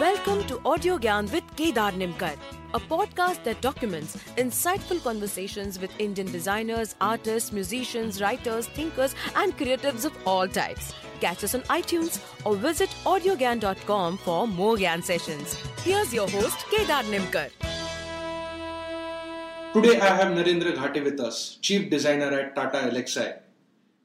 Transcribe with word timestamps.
Welcome 0.00 0.44
to 0.46 0.60
Audio 0.64 0.96
Gyan 0.96 1.28
with 1.32 1.42
Kedar 1.56 1.90
Nimkar, 1.90 2.36
a 2.72 2.78
podcast 2.78 3.42
that 3.42 3.60
documents 3.60 4.16
insightful 4.36 5.02
conversations 5.02 5.80
with 5.80 5.90
Indian 5.98 6.30
designers, 6.30 6.94
artists, 7.00 7.50
musicians, 7.50 8.20
writers, 8.22 8.68
thinkers, 8.68 9.16
and 9.34 9.56
creatives 9.58 10.04
of 10.04 10.12
all 10.24 10.46
types. 10.46 10.94
Catch 11.20 11.42
us 11.42 11.56
on 11.56 11.62
iTunes 11.62 12.20
or 12.44 12.54
visit 12.54 12.90
audiogyan.com 13.04 14.18
for 14.18 14.46
more 14.46 14.76
Gyan 14.76 15.02
sessions. 15.02 15.56
Here's 15.82 16.14
your 16.14 16.28
host, 16.30 16.64
Kedar 16.70 17.02
Nimkar. 17.10 17.50
Today 19.72 20.00
I 20.00 20.14
have 20.14 20.28
Narendra 20.28 20.76
Ghate 20.76 21.02
with 21.02 21.18
us, 21.18 21.58
Chief 21.60 21.90
Designer 21.90 22.30
at 22.38 22.54
Tata 22.54 22.88
Elxsi. 22.88 23.36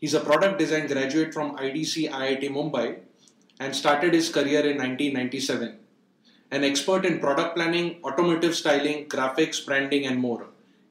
He's 0.01 0.15
a 0.15 0.21
product 0.21 0.57
design 0.57 0.87
graduate 0.87 1.35
from 1.35 1.55
IDC 1.55 2.09
IIT 2.09 2.49
Mumbai 2.49 2.97
and 3.59 3.75
started 3.75 4.15
his 4.15 4.29
career 4.29 4.61
in 4.61 4.77
1997. 4.77 5.81
An 6.53 6.63
expert 6.63 7.03
in 7.03 7.19
product 7.19 7.55
planning, 7.55 7.99
automotive 8.03 8.55
styling, 8.55 9.05
graphics, 9.05 9.65
branding, 9.65 10.05
and 10.05 10.19
more. 10.19 10.45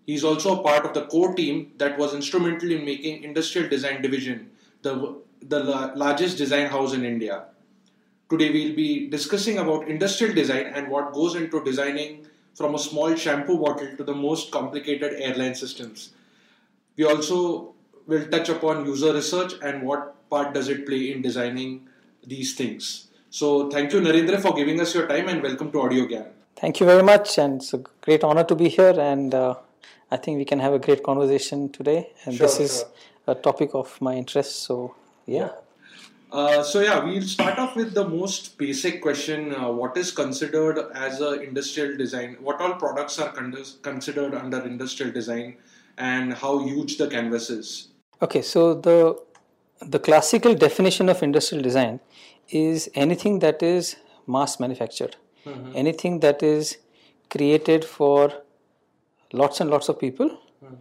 He's 0.06 0.24
also 0.24 0.58
a 0.58 0.62
part 0.62 0.84
of 0.84 0.92
the 0.92 1.06
core 1.06 1.34
team 1.34 1.72
that 1.78 1.96
was 1.98 2.14
instrumental 2.14 2.72
in 2.72 2.84
making 2.84 3.22
Industrial 3.22 3.68
Design 3.68 4.02
Division 4.02 4.50
the, 4.82 5.20
the 5.40 5.60
largest 5.94 6.36
design 6.36 6.66
house 6.66 6.94
in 6.94 7.04
India. 7.04 7.44
Today 8.28 8.50
we'll 8.50 8.74
be 8.74 9.08
discussing 9.08 9.58
about 9.58 9.86
industrial 9.86 10.34
design 10.34 10.66
and 10.74 10.88
what 10.88 11.12
goes 11.12 11.36
into 11.36 11.62
designing 11.62 12.26
from 12.56 12.74
a 12.74 12.78
small 12.78 13.14
shampoo 13.14 13.58
bottle 13.58 13.96
to 13.96 14.02
the 14.02 14.14
most 14.14 14.50
complicated 14.50 15.14
airline 15.20 15.54
systems. 15.54 16.10
We 16.96 17.04
also 17.04 17.74
will 18.08 18.26
touch 18.26 18.48
upon 18.48 18.86
user 18.86 19.14
research 19.14 19.54
and 19.62 19.82
what 19.82 20.28
part 20.28 20.54
does 20.54 20.68
it 20.68 20.86
play 20.86 21.12
in 21.12 21.22
designing 21.22 21.88
these 22.26 22.56
things. 22.56 23.11
So 23.32 23.70
thank 23.70 23.94
you 23.94 24.00
Narendra 24.02 24.42
for 24.42 24.52
giving 24.52 24.78
us 24.78 24.94
your 24.94 25.06
time 25.06 25.26
and 25.26 25.42
welcome 25.42 25.72
to 25.72 25.80
Audio 25.80 26.04
Gyan. 26.04 26.26
Thank 26.54 26.80
you 26.80 26.84
very 26.84 27.02
much 27.02 27.38
and 27.38 27.62
it's 27.62 27.72
a 27.72 27.78
great 28.02 28.22
honor 28.22 28.44
to 28.44 28.54
be 28.54 28.68
here 28.68 28.94
and 29.00 29.34
uh, 29.34 29.54
I 30.10 30.18
think 30.18 30.36
we 30.36 30.44
can 30.44 30.60
have 30.60 30.74
a 30.74 30.78
great 30.78 31.02
conversation 31.02 31.70
today 31.70 32.10
and 32.26 32.34
Sure, 32.34 32.46
this 32.46 32.60
is 32.60 32.80
sure. 32.80 32.88
a 33.28 33.34
topic 33.34 33.70
of 33.72 33.98
my 34.02 34.16
interest 34.16 34.56
so 34.64 34.94
yeah. 35.24 35.48
Uh, 36.30 36.62
so 36.62 36.80
yeah, 36.80 37.02
we'll 37.02 37.22
start 37.22 37.58
off 37.58 37.74
with 37.74 37.94
the 37.94 38.06
most 38.06 38.58
basic 38.58 39.00
question: 39.00 39.54
uh, 39.54 39.70
What 39.70 39.96
is 39.96 40.12
considered 40.12 40.78
as 40.94 41.20
a 41.22 41.40
industrial 41.40 41.96
design? 41.96 42.36
What 42.40 42.60
all 42.60 42.74
products 42.74 43.18
are 43.18 43.32
con- 43.32 43.56
considered 43.82 44.34
under 44.34 44.62
industrial 44.62 45.12
design, 45.12 45.56
and 45.96 46.32
how 46.32 46.58
huge 46.58 46.96
the 46.96 47.06
canvas 47.08 47.50
is? 47.50 47.88
Okay, 48.22 48.40
so 48.40 48.72
the 48.72 49.18
the 49.86 49.98
classical 49.98 50.54
definition 50.54 51.08
of 51.08 51.22
industrial 51.22 51.62
design 51.62 52.00
is 52.48 52.90
anything 52.94 53.38
that 53.40 53.62
is 53.62 53.96
mass 54.26 54.58
manufactured, 54.60 55.16
mm-hmm. 55.46 55.72
anything 55.74 56.20
that 56.20 56.42
is 56.42 56.78
created 57.30 57.84
for 57.84 58.32
lots 59.32 59.60
and 59.60 59.70
lots 59.70 59.88
of 59.88 59.98
people 59.98 60.28
mm-hmm. 60.28 60.74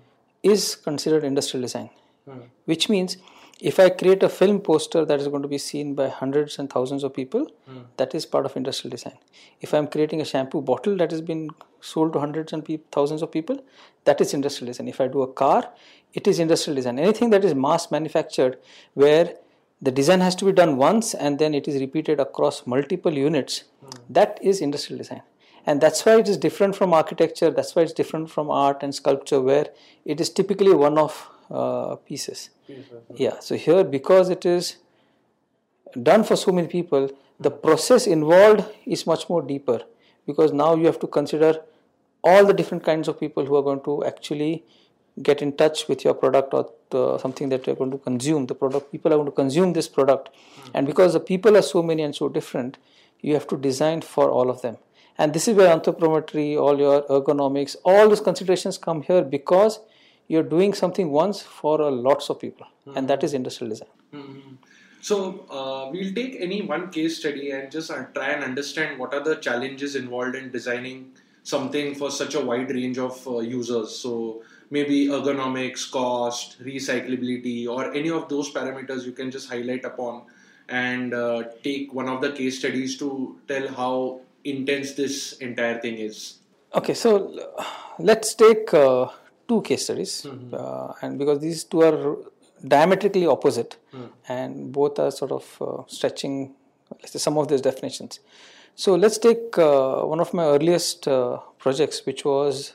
is 0.43 0.75
considered 0.75 1.23
industrial 1.23 1.61
design. 1.61 1.89
Mm-hmm. 2.27 2.41
Which 2.65 2.89
means 2.89 3.17
if 3.61 3.79
I 3.79 3.89
create 3.89 4.23
a 4.23 4.29
film 4.29 4.59
poster 4.59 5.05
that 5.05 5.19
is 5.19 5.27
going 5.27 5.43
to 5.43 5.47
be 5.47 5.59
seen 5.59 5.93
by 5.93 6.09
hundreds 6.09 6.57
and 6.57 6.67
thousands 6.67 7.03
of 7.03 7.13
people, 7.13 7.45
hmm. 7.67 7.81
that 7.97 8.15
is 8.15 8.25
part 8.25 8.45
of 8.47 8.57
industrial 8.57 8.89
design. 8.89 9.17
If 9.61 9.73
I'm 9.73 9.87
creating 9.87 10.19
a 10.19 10.25
shampoo 10.25 10.61
bottle 10.61 10.97
that 10.97 11.11
has 11.11 11.21
been 11.21 11.49
sold 11.79 12.13
to 12.13 12.19
hundreds 12.19 12.53
and 12.53 12.65
peop 12.65 12.89
thousands 12.91 13.21
of 13.21 13.31
people, 13.31 13.63
that 14.05 14.19
is 14.19 14.33
industrial 14.33 14.71
design. 14.71 14.87
If 14.87 14.99
I 14.99 15.07
do 15.07 15.21
a 15.21 15.31
car, 15.31 15.69
it 16.13 16.27
is 16.27 16.39
industrial 16.39 16.75
design. 16.75 16.97
Anything 16.97 17.29
that 17.29 17.45
is 17.45 17.53
mass 17.53 17.91
manufactured 17.91 18.57
where 18.95 19.35
the 19.79 19.91
design 19.91 20.21
has 20.21 20.35
to 20.37 20.45
be 20.45 20.51
done 20.51 20.77
once 20.77 21.13
and 21.13 21.37
then 21.37 21.53
it 21.53 21.67
is 21.67 21.79
repeated 21.79 22.19
across 22.19 22.65
multiple 22.65 23.13
units, 23.13 23.65
hmm. 23.79 23.89
that 24.09 24.39
is 24.41 24.59
industrial 24.59 24.97
design 24.97 25.21
and 25.67 25.79
that's 25.79 26.03
why 26.05 26.17
it 26.17 26.27
is 26.27 26.37
different 26.37 26.75
from 26.75 26.91
architecture 26.91 27.51
that's 27.51 27.75
why 27.75 27.83
it's 27.83 27.93
different 27.93 28.31
from 28.31 28.49
art 28.49 28.81
and 28.81 28.95
sculpture 28.95 29.39
where 29.39 29.67
it 30.05 30.19
is 30.19 30.27
typically 30.27 30.73
one 30.73 30.97
of 30.97 31.29
uh, 31.51 31.95
pieces. 31.95 32.49
Yeah 33.15 33.39
so 33.39 33.55
here 33.55 33.83
because 33.83 34.29
it 34.29 34.45
is 34.45 34.77
done 36.01 36.23
for 36.23 36.35
so 36.35 36.51
many 36.51 36.67
people 36.67 37.09
the 37.39 37.51
process 37.51 38.07
involved 38.07 38.63
is 38.85 39.05
much 39.07 39.27
more 39.27 39.41
deeper 39.41 39.81
because 40.27 40.53
now 40.53 40.75
you 40.75 40.85
have 40.85 40.99
to 40.99 41.07
consider 41.07 41.61
all 42.23 42.45
the 42.45 42.53
different 42.53 42.83
kinds 42.83 43.07
of 43.07 43.19
people 43.19 43.45
who 43.45 43.55
are 43.55 43.63
going 43.63 43.81
to 43.81 44.05
actually 44.05 44.63
get 45.21 45.41
in 45.41 45.51
touch 45.57 45.87
with 45.87 46.03
your 46.03 46.13
product 46.13 46.53
or 46.53 46.69
the, 46.91 47.17
something 47.17 47.49
that 47.49 47.65
you're 47.65 47.75
going 47.75 47.91
to 47.91 47.97
consume 47.97 48.45
the 48.45 48.55
product 48.55 48.91
people 48.91 49.11
are 49.11 49.17
going 49.17 49.25
to 49.25 49.31
consume 49.31 49.73
this 49.73 49.87
product. 49.87 50.29
And 50.73 50.85
because 50.85 51.13
the 51.13 51.19
people 51.19 51.57
are 51.57 51.61
so 51.61 51.81
many 51.81 52.03
and 52.03 52.15
so 52.15 52.29
different 52.29 52.77
you 53.21 53.33
have 53.33 53.47
to 53.47 53.57
design 53.57 54.01
for 54.01 54.29
all 54.29 54.49
of 54.49 54.61
them. 54.61 54.77
And 55.17 55.33
this 55.33 55.47
is 55.47 55.55
where 55.55 55.75
anthropometry 55.75 56.59
all 56.59 56.77
your 56.77 57.01
ergonomics 57.03 57.75
all 57.83 58.07
those 58.07 58.21
considerations 58.21 58.77
come 58.77 59.01
here 59.01 59.23
because 59.23 59.79
you're 60.31 60.49
doing 60.55 60.73
something 60.81 61.11
once 61.21 61.41
for 61.59 61.75
a 61.87 61.89
lots 62.09 62.29
of 62.33 62.39
people 62.45 62.67
and 62.95 63.13
that 63.13 63.23
is 63.29 63.33
industrial 63.39 63.69
design 63.75 63.91
Mhm. 64.19 64.57
So 65.01 65.45
uh, 65.49 65.89
we'll 65.91 66.13
take 66.13 66.37
any 66.39 66.61
one 66.61 66.91
case 66.91 67.17
study 67.17 67.51
and 67.51 67.71
just 67.71 67.89
uh, 67.89 68.03
try 68.13 68.29
and 68.29 68.43
understand 68.43 68.99
what 68.99 69.13
are 69.15 69.23
the 69.23 69.35
challenges 69.37 69.95
involved 69.95 70.35
in 70.35 70.51
designing 70.51 71.13
something 71.43 71.95
for 71.95 72.11
such 72.11 72.35
a 72.35 72.41
wide 72.41 72.69
range 72.69 72.99
of 72.99 73.27
uh, 73.27 73.39
users. 73.39 73.95
So 73.97 74.43
maybe 74.69 75.07
ergonomics, 75.07 75.89
cost, 75.89 76.63
recyclability, 76.63 77.67
or 77.67 77.91
any 77.93 78.11
of 78.11 78.29
those 78.29 78.51
parameters 78.51 79.03
you 79.03 79.11
can 79.11 79.31
just 79.31 79.49
highlight 79.49 79.85
upon 79.85 80.23
and 80.69 81.15
uh, 81.15 81.43
take 81.63 81.93
one 81.93 82.07
of 82.07 82.21
the 82.21 82.31
case 82.31 82.59
studies 82.59 82.97
to 82.99 83.37
tell 83.47 83.67
how 83.69 84.21
intense 84.43 84.93
this 84.93 85.33
entire 85.39 85.81
thing 85.81 85.97
is. 85.97 86.37
Okay, 86.75 86.93
so 86.93 87.39
uh, 87.57 87.65
let's 87.97 88.35
take 88.35 88.71
uh, 88.73 89.07
two 89.51 89.61
case 89.69 89.83
studies, 89.87 90.13
uh, 90.61 90.93
and 91.01 91.19
because 91.21 91.39
these 91.45 91.61
two 91.73 91.81
are 91.89 91.99
diametrically 92.73 93.27
opposite, 93.35 93.71
and 94.37 94.71
both 94.79 94.97
are 95.03 95.11
sort 95.21 95.31
of 95.39 95.45
uh, 95.61 95.83
stretching 95.97 96.35
let's 96.99 97.13
say, 97.13 97.19
some 97.19 97.37
of 97.41 97.47
these 97.47 97.61
definitions. 97.69 98.19
So 98.75 98.95
let's 99.03 99.17
take 99.17 99.57
uh, 99.57 100.01
one 100.11 100.19
of 100.25 100.33
my 100.33 100.45
earliest 100.55 101.07
uh, 101.07 101.37
projects, 101.63 101.97
which 102.05 102.21
was 102.25 102.73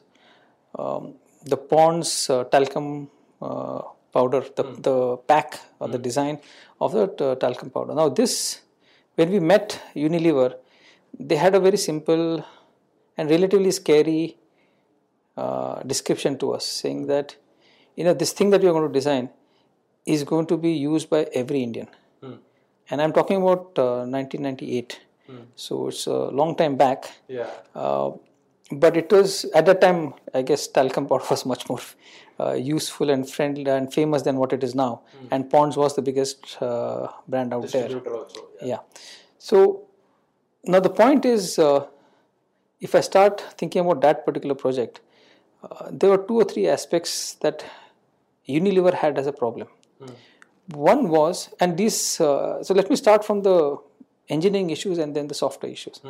um, 0.79 1.15
the 1.53 1.57
Pond's 1.57 2.13
uh, 2.31 2.45
talcum 2.45 3.09
uh, 3.41 3.83
powder, 4.13 4.43
the, 4.59 4.65
the 4.89 5.17
pack 5.31 5.59
or 5.81 5.89
the 5.89 5.99
design 6.09 6.39
of 6.81 6.93
the 6.93 7.37
talcum 7.37 7.71
powder. 7.71 7.95
Now, 7.95 8.09
this, 8.09 8.61
when 9.15 9.31
we 9.31 9.41
met 9.41 9.81
Unilever, 9.95 10.55
they 11.19 11.37
had 11.37 11.55
a 11.55 11.61
very 11.61 11.79
simple 11.79 12.45
and 13.17 13.31
relatively 13.31 13.71
scary 13.71 14.37
uh, 15.37 15.83
description 15.83 16.39
to 16.39 16.53
us, 16.53 16.67
saying 16.67 17.07
that 17.07 17.37
you 17.97 18.05
know 18.05 18.15
this 18.15 18.33
thing 18.33 18.51
that 18.51 18.61
we 18.63 18.69
are 18.69 18.73
going 18.73 18.87
to 18.89 18.93
design 18.93 19.31
is 20.05 20.25
going 20.25 20.47
to 20.47 20.57
be 20.57 20.73
used 20.73 21.11
by 21.11 21.25
every 21.35 21.63
Indian, 21.63 21.89
and 22.91 23.03
I'm 23.03 23.13
talking 23.13 23.39
about 23.43 23.79
uh, 23.79 24.05
1998. 24.07 25.01
So 25.57 25.89
it's 25.89 26.07
a 26.07 26.31
long 26.41 26.55
time 26.55 26.77
back. 26.77 27.11
Yeah. 27.27 27.51
Uh, 27.75 28.13
but 28.71 28.97
it 28.97 29.11
was 29.11 29.45
at 29.55 29.67
that 29.67 29.81
time, 29.81 30.15
I 30.33 30.43
guess 30.43 30.69
talcum 30.69 31.07
powder 31.09 31.25
was 31.31 31.45
much 31.45 31.69
more 31.69 31.81
uh, 32.39 32.53
useful 32.53 33.11
and 33.11 33.29
friendly 33.29 33.65
and 33.67 33.93
famous 33.93 34.23
than 34.23 34.37
what 34.37 34.53
it 34.53 34.63
is 34.63 34.75
now. 34.75 35.03
And 35.33 35.51
Ponds 35.51 35.77
was 35.77 35.97
the 35.97 36.03
biggest 36.03 36.61
uh, 36.63 37.09
brand 37.27 37.53
out 37.55 37.67
there. 37.73 37.89
also. 38.09 38.49
Yeah. 38.63 38.79
So 39.39 39.87
now 40.65 40.81
the 40.81 40.91
point 40.91 41.25
is, 41.25 41.59
uh, 41.59 41.87
if 42.81 42.95
I 42.95 43.01
start 43.01 43.41
thinking 43.59 43.81
about 43.85 44.01
that 44.03 44.25
particular 44.27 44.55
project, 44.55 45.01
uh, 45.71 45.89
there 45.91 46.11
were 46.11 46.19
two 46.29 46.37
or 46.43 46.45
three 46.45 46.67
aspects 46.69 47.35
that 47.45 47.65
Unilever 48.49 48.95
had 48.95 49.19
as 49.19 49.27
a 49.27 49.33
problem. 49.33 49.69
One 50.69 51.09
was, 51.09 51.49
and 51.61 51.77
these, 51.77 52.21
uh, 52.21 52.63
so 52.63 52.75
let 52.75 52.91
me 52.91 52.97
start 52.97 53.25
from 53.25 53.43
the 53.43 53.79
engineering 54.29 54.71
issues 54.71 54.99
and 54.99 55.15
then 55.17 55.29
the 55.29 55.35
software 55.35 55.71
issues. 55.71 56.01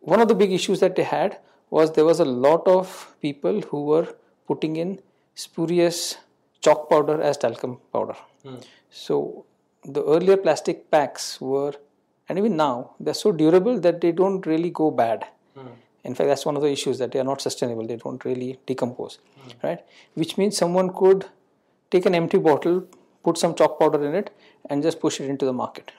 One 0.00 0.20
of 0.20 0.28
the 0.28 0.34
big 0.34 0.52
issues 0.52 0.80
that 0.80 0.94
they 0.96 1.04
had 1.04 1.38
was 1.70 1.92
there 1.92 2.04
was 2.04 2.20
a 2.20 2.24
lot 2.24 2.66
of 2.66 3.14
people 3.22 3.60
who 3.62 3.84
were 3.86 4.06
putting 4.46 4.76
in 4.76 5.00
spurious 5.34 6.16
chalk 6.60 6.88
powder 6.90 7.20
as 7.22 7.36
talcum 7.38 7.78
powder. 7.92 8.16
So 8.90 9.44
the 9.84 10.04
earlier 10.04 10.36
plastic 10.36 10.90
packs 10.90 11.40
were, 11.40 11.72
and 12.28 12.38
even 12.38 12.56
now, 12.56 12.90
they're 13.00 13.14
so 13.14 13.32
durable 13.32 13.78
that 13.80 14.00
they 14.02 14.12
don't 14.12 14.44
really 14.46 14.70
go 14.70 14.90
bad. 14.90 15.26
In 16.08 16.14
fact, 16.14 16.28
that's 16.28 16.46
one 16.46 16.56
of 16.56 16.62
the 16.62 16.70
issues 16.76 16.98
that 16.98 17.12
they 17.12 17.20
are 17.22 17.28
not 17.32 17.42
sustainable. 17.42 17.86
They 17.86 17.96
don't 17.96 18.24
really 18.24 18.58
decompose, 18.66 19.18
right? 19.62 19.80
Which 20.14 20.38
means 20.38 20.56
someone 20.56 20.90
could 21.00 21.26
take 21.90 22.06
an 22.06 22.14
empty 22.14 22.38
bottle, 22.38 22.86
put 23.22 23.36
some 23.36 23.54
chalk 23.54 23.78
powder 23.78 24.02
in 24.06 24.14
it, 24.14 24.30
and 24.70 24.82
just 24.82 25.00
push 25.00 25.20
it 25.20 25.28
into 25.28 25.44
the 25.44 25.52
market. 25.52 25.92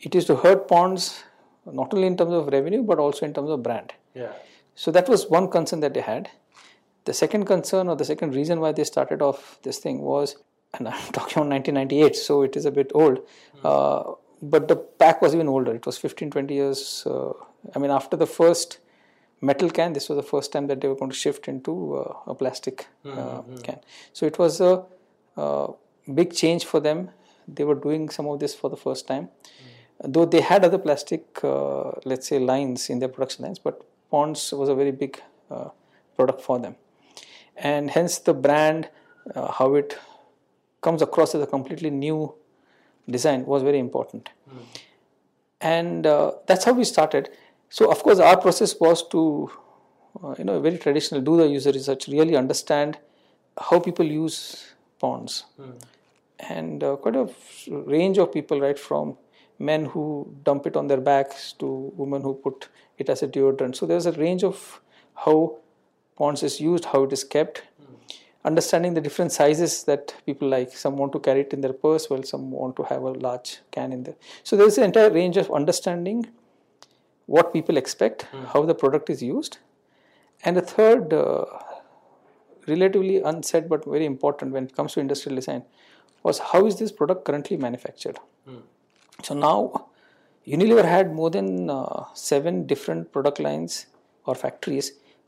It 0.00 0.14
is 0.14 0.26
to 0.26 0.36
hurt 0.36 0.68
ponds 0.68 1.24
not 1.64 1.94
only 1.94 2.06
in 2.06 2.16
terms 2.16 2.32
of 2.32 2.48
revenue 2.48 2.82
but 2.82 2.98
also 2.98 3.24
in 3.26 3.32
terms 3.34 3.50
of 3.50 3.62
brand. 3.62 3.92
Yeah. 4.14 4.32
So 4.74 4.90
that 4.90 5.08
was 5.08 5.28
one 5.28 5.48
concern 5.50 5.80
that 5.80 5.94
they 5.94 6.00
had. 6.00 6.30
The 7.04 7.14
second 7.14 7.46
concern 7.46 7.88
or 7.88 7.96
the 7.96 8.04
second 8.04 8.34
reason 8.34 8.60
why 8.60 8.72
they 8.72 8.84
started 8.84 9.22
off 9.22 9.58
this 9.62 9.78
thing 9.78 10.00
was, 10.00 10.36
and 10.74 10.88
I'm 10.88 11.12
talking 11.18 11.38
about 11.38 11.48
1998, 11.48 12.16
so 12.16 12.42
it 12.42 12.56
is 12.56 12.66
a 12.66 12.70
bit 12.70 12.92
old, 12.94 13.20
uh, 13.64 14.12
but 14.42 14.68
the 14.68 14.76
pack 14.76 15.22
was 15.22 15.34
even 15.34 15.48
older. 15.48 15.74
It 15.74 15.86
was 15.86 15.98
15, 15.98 16.30
20 16.30 16.54
years. 16.54 17.06
Uh, 17.06 17.32
I 17.74 17.78
mean, 17.78 17.90
after 17.90 18.16
the 18.16 18.26
first 18.26 18.78
metal 19.40 19.70
can, 19.70 19.92
this 19.92 20.08
was 20.08 20.16
the 20.16 20.22
first 20.22 20.52
time 20.52 20.66
that 20.66 20.80
they 20.80 20.88
were 20.88 20.94
going 20.94 21.10
to 21.10 21.16
shift 21.16 21.48
into 21.48 21.96
uh, 21.96 22.14
a 22.26 22.34
plastic 22.34 22.86
mm-hmm. 23.04 23.56
can. 23.58 23.78
So 24.12 24.26
it 24.26 24.38
was 24.38 24.60
a, 24.60 24.84
a, 25.36 25.68
big 26.14 26.34
change 26.34 26.64
for 26.64 26.80
them. 26.80 27.10
They 27.46 27.64
were 27.64 27.74
doing 27.74 28.08
some 28.08 28.26
of 28.26 28.40
this 28.40 28.54
for 28.54 28.68
the 28.68 28.76
first 28.76 29.06
time. 29.06 29.28
Mm-hmm. 29.28 30.12
Though 30.12 30.24
they 30.24 30.40
had 30.40 30.64
other 30.64 30.78
plastic, 30.78 31.38
uh, 31.44 31.92
let's 32.04 32.26
say, 32.28 32.38
lines 32.38 32.90
in 32.90 32.98
their 32.98 33.08
production 33.08 33.44
lines, 33.44 33.58
but 33.58 33.82
Ponds 34.10 34.52
was 34.52 34.68
a 34.68 34.74
very 34.74 34.90
big 34.90 35.22
uh, 35.50 35.68
product 36.16 36.40
for 36.40 36.58
them. 36.58 36.76
And 37.56 37.90
hence 37.90 38.18
the 38.18 38.34
brand, 38.34 38.88
uh, 39.34 39.52
how 39.52 39.74
it 39.74 39.96
comes 40.80 41.02
across 41.02 41.34
as 41.34 41.42
a 41.42 41.46
completely 41.46 41.90
new 41.90 42.34
design 43.08 43.44
was 43.44 43.62
very 43.62 43.78
important. 43.78 44.30
Mm. 44.48 44.80
And 45.60 46.06
uh, 46.06 46.32
that's 46.46 46.64
how 46.64 46.72
we 46.72 46.84
started. 46.84 47.30
So, 47.72 47.88
of 47.88 48.02
course, 48.02 48.18
our 48.18 48.36
process 48.36 48.74
was 48.80 49.06
to, 49.10 49.50
uh, 50.22 50.34
you 50.36 50.44
know, 50.44 50.58
very 50.60 50.76
traditional, 50.76 51.20
do 51.20 51.36
the 51.36 51.46
user 51.46 51.70
research, 51.70 52.08
really 52.08 52.36
understand 52.36 52.98
how 53.56 53.78
people 53.78 54.04
use 54.04 54.74
ponds. 54.98 55.44
Mm. 55.58 55.80
And 56.40 56.82
uh, 56.82 56.96
quite 56.96 57.14
a 57.14 57.28
range 57.68 58.18
of 58.18 58.32
people, 58.32 58.60
right, 58.60 58.78
from 58.78 59.16
men 59.60 59.84
who 59.84 60.34
dump 60.42 60.66
it 60.66 60.76
on 60.76 60.88
their 60.88 61.00
backs 61.00 61.52
to 61.60 61.92
women 61.96 62.22
who 62.22 62.34
put 62.34 62.68
it 62.98 63.08
as 63.08 63.22
a 63.22 63.28
deodorant. 63.28 63.76
So, 63.76 63.86
there's 63.86 64.06
a 64.06 64.12
range 64.12 64.42
of 64.42 64.80
how 65.14 65.58
ponds 66.16 66.42
is 66.42 66.60
used, 66.60 66.86
how 66.86 67.04
it 67.04 67.12
is 67.12 67.22
kept, 67.22 67.62
understanding 68.44 68.94
the 68.94 69.00
different 69.00 69.30
sizes 69.30 69.84
that 69.84 70.12
people 70.26 70.48
like. 70.48 70.72
Some 70.72 70.96
want 70.96 71.12
to 71.12 71.20
carry 71.20 71.42
it 71.42 71.52
in 71.52 71.60
their 71.60 71.72
purse, 71.72 72.10
while 72.10 72.24
some 72.24 72.50
want 72.50 72.74
to 72.76 72.82
have 72.82 73.02
a 73.02 73.12
large 73.12 73.58
can 73.70 73.92
in 73.92 74.02
there. 74.02 74.16
So 74.42 74.56
there 74.56 74.66
is 74.66 74.76
an 74.78 74.84
entire 74.84 75.10
range 75.10 75.36
of 75.36 75.52
understanding 75.52 76.26
what 77.34 77.52
people 77.56 77.76
expect, 77.82 78.26
mm. 78.32 78.46
how 78.52 78.62
the 78.70 78.76
product 78.82 79.10
is 79.14 79.20
used, 79.34 79.58
and 80.44 80.56
the 80.60 80.66
third, 80.74 81.12
uh, 81.12 81.44
relatively 82.72 83.16
unsaid 83.32 83.68
but 83.74 83.84
very 83.94 84.06
important 84.14 84.56
when 84.56 84.64
it 84.68 84.74
comes 84.78 84.94
to 84.94 85.00
industrial 85.06 85.36
design, 85.42 85.62
was 86.24 86.42
how 86.50 86.66
is 86.72 86.74
this 86.82 86.92
product 87.02 87.24
currently 87.30 87.56
manufactured. 87.68 88.18
Mm. 88.48 88.62
So 89.22 89.34
now. 89.46 89.60
Unilever 90.46 90.84
had 90.90 91.12
more 91.16 91.30
than 91.34 91.48
uh, 91.72 92.04
seven 92.14 92.66
different 92.70 93.12
product 93.14 93.38
lines 93.46 93.74
or 94.24 94.34
factories 94.42 94.86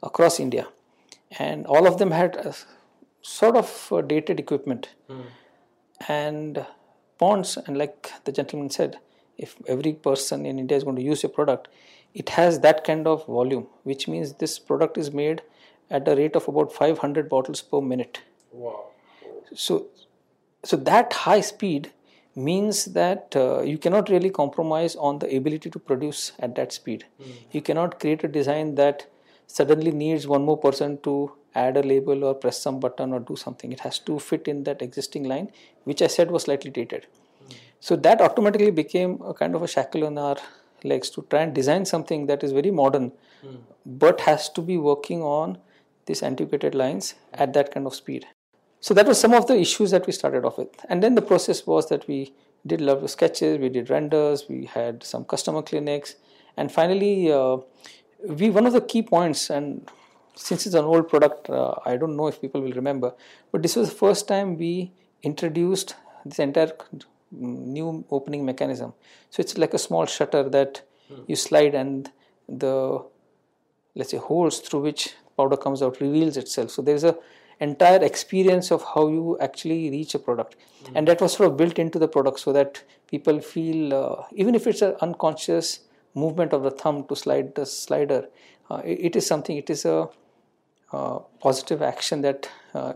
across 0.09 0.41
India, 0.45 0.65
and 1.39 1.67
all 1.67 1.87
of 1.91 1.99
them 1.99 2.11
had 2.11 2.31
sort 3.21 3.59
of 3.61 3.69
uh, 3.93 4.01
dated 4.13 4.41
equipment. 4.41 4.89
Mm. 5.11 5.27
And 6.09 6.67
ponds, 7.19 7.59
and 7.67 7.77
like 7.83 8.11
the 8.25 8.33
gentleman 8.39 8.71
said, 8.71 8.99
if 9.37 9.55
every 9.75 9.93
person 10.09 10.47
in 10.47 10.59
India 10.59 10.79
is 10.79 10.85
going 10.89 10.97
to 11.03 11.07
use 11.13 11.23
a 11.25 11.29
product, 11.39 11.69
it 12.15 12.31
has 12.31 12.61
that 12.61 12.85
kind 12.85 13.07
of 13.07 13.27
volume, 13.27 13.67
which 13.85 14.07
means 14.09 14.35
this 14.35 14.59
product 14.59 14.99
is 14.99 15.13
made 15.13 15.43
at 15.91 16.07
a 16.09 16.17
rate 16.17 16.37
of 16.37 16.49
about 16.49 16.73
500 16.73 17.29
bottles 17.29 17.63
per 17.63 17.81
minute. 17.81 18.21
Wow. 18.53 18.87
So, 19.55 19.87
so 20.65 20.77
that 20.77 21.13
high 21.13 21.41
speed 21.41 21.93
means 22.35 22.87
that 22.87 23.35
uh, 23.37 23.61
you 23.61 23.77
cannot 23.79 24.09
really 24.09 24.31
compromise 24.31 24.97
on 24.97 25.19
the 25.19 25.37
ability 25.37 25.71
to 25.71 25.79
produce 25.79 26.33
at 26.39 26.55
that 26.55 26.73
speed. 26.73 27.05
Mm. 27.21 27.33
You 27.51 27.63
cannot 27.63 28.01
create 28.01 28.25
a 28.25 28.29
design 28.29 28.75
that 28.77 29.07
suddenly 29.47 29.91
needs 29.91 30.27
one 30.27 30.45
more 30.45 30.57
person 30.57 30.99
to 31.03 31.33
add 31.55 31.77
a 31.77 31.83
label 31.83 32.25
or 32.25 32.35
press 32.35 32.59
some 32.59 32.81
button 32.81 33.13
or 33.13 33.21
do 33.21 33.37
something. 33.37 33.71
It 33.71 33.81
has 33.81 33.99
to 34.01 34.19
fit 34.19 34.49
in 34.49 34.65
that 34.65 34.81
existing 34.81 35.25
line, 35.25 35.51
which 35.85 36.01
I 36.01 36.07
said 36.07 36.31
was 36.31 36.45
slightly 36.45 36.71
dated. 36.71 37.07
Mm. 37.49 37.55
So 37.81 37.97
that 37.97 38.23
automatically 38.23 38.71
became 38.71 39.21
a 39.23 39.35
kind 39.35 39.55
of 39.55 39.63
a 39.63 39.69
shackle 39.69 40.07
on 40.07 40.17
our 40.17 40.37
legs 40.85 41.11
to 41.11 41.27
try 41.31 41.43
and 41.43 41.55
design 41.55 41.85
something 41.85 42.27
that 42.27 42.43
is 42.43 42.53
very 42.53 42.71
modern, 42.71 43.13
mm. 43.45 43.59
but 43.85 44.21
has 44.23 44.49
to 44.51 44.61
be 44.61 44.77
working 44.77 45.23
on 45.23 45.59
these 46.07 46.23
antiquated 46.23 46.75
lines 46.75 47.15
at 47.33 47.53
that 47.53 47.73
kind 47.73 47.87
of 47.87 47.95
speed. 47.95 48.27
So 48.81 48.95
that 48.95 49.07
was 49.07 49.21
some 49.21 49.33
of 49.33 49.47
the 49.47 49.57
issues 49.57 49.93
that 49.93 50.07
we 50.07 50.13
started 50.13 50.45
off 50.45 50.59
with, 50.59 50.69
and 50.89 51.03
then 51.03 51.15
the 51.15 51.23
process 51.23 51.67
was 51.67 51.89
that 51.89 52.07
we 52.09 52.35
did 52.67 52.81
a 52.81 52.85
lot 52.85 53.03
of 53.03 53.11
sketches, 53.11 53.59
we 53.59 53.69
did 53.69 53.91
renders, 53.91 54.49
we 54.49 54.67
had 54.67 55.03
some 55.03 55.25
customer 55.25 55.63
clinics, 55.63 56.17
and 56.57 56.71
finally, 56.71 57.33
uh, 57.33 57.59
we 58.27 58.51
one 58.51 58.67
of 58.67 58.73
the 58.73 58.81
key 58.81 59.03
points 59.03 59.51
and 59.51 59.89
since 60.35 60.67
it's 60.67 60.75
an 60.75 60.85
old 60.85 61.09
product, 61.09 61.51
uh, 61.51 61.75
I 61.85 61.97
don't 61.97 62.17
know 62.17 62.27
if 62.27 62.41
people 62.41 62.61
will 62.61 62.73
remember, 62.73 63.15
but 63.51 63.63
this 63.63 63.77
was 63.77 63.91
the 63.91 63.95
first 63.95 64.29
time 64.29 64.57
we 64.57 64.93
introduced 65.23 65.95
this 66.25 66.39
entire 66.39 66.73
new 67.33 68.05
opening 68.11 68.45
mechanism. 68.45 68.93
So 69.31 69.41
it's 69.41 69.57
like 69.59 69.75
a 69.75 69.79
small 69.79 70.07
shutter 70.07 70.49
that 70.49 70.83
hmm. 71.09 71.23
you 71.27 71.37
slide 71.37 71.75
and 71.75 72.11
the 72.49 73.05
let's 73.95 74.11
say 74.11 74.19
holes 74.19 74.61
through 74.61 74.81
which 74.81 75.15
powder 75.37 75.57
comes 75.57 75.83
out 75.83 76.01
reveals 76.01 76.37
itself. 76.37 76.71
So 76.71 76.83
there's 76.83 77.05
a 77.05 77.17
entire 77.61 78.03
experience 78.03 78.71
of 78.71 78.83
how 78.95 79.09
you 79.09 79.39
actually 79.41 79.91
reach 79.91 80.15
a 80.15 80.19
product 80.19 80.57
hmm. 80.87 80.97
and 80.97 81.09
that 81.09 81.21
was 81.21 81.33
sort 81.33 81.51
of 81.51 81.57
built 81.57 81.79
into 81.79 81.99
the 81.99 82.09
product 82.09 82.41
so 82.41 82.53
that 82.53 82.83
people 83.09 83.41
feel 83.41 83.95
uh, 83.95 84.23
even 84.33 84.55
if 84.55 84.67
it's 84.67 84.83
an 84.83 84.97
unconscious 85.01 85.81
movement 86.15 86.53
of 86.53 86.63
the 86.63 86.71
thumb 86.71 87.05
to 87.07 87.15
slide 87.15 87.55
the 87.55 87.65
slider 87.65 88.27
uh, 88.69 88.83
it, 88.85 88.99
it 89.07 89.17
is 89.17 89.27
something 89.27 89.57
it 89.57 89.71
is 89.71 89.85
a 89.85 90.09
uh, 90.93 91.21
positive 91.41 91.81
action 91.81 92.21
that 92.21 92.51
uh, 92.75 92.93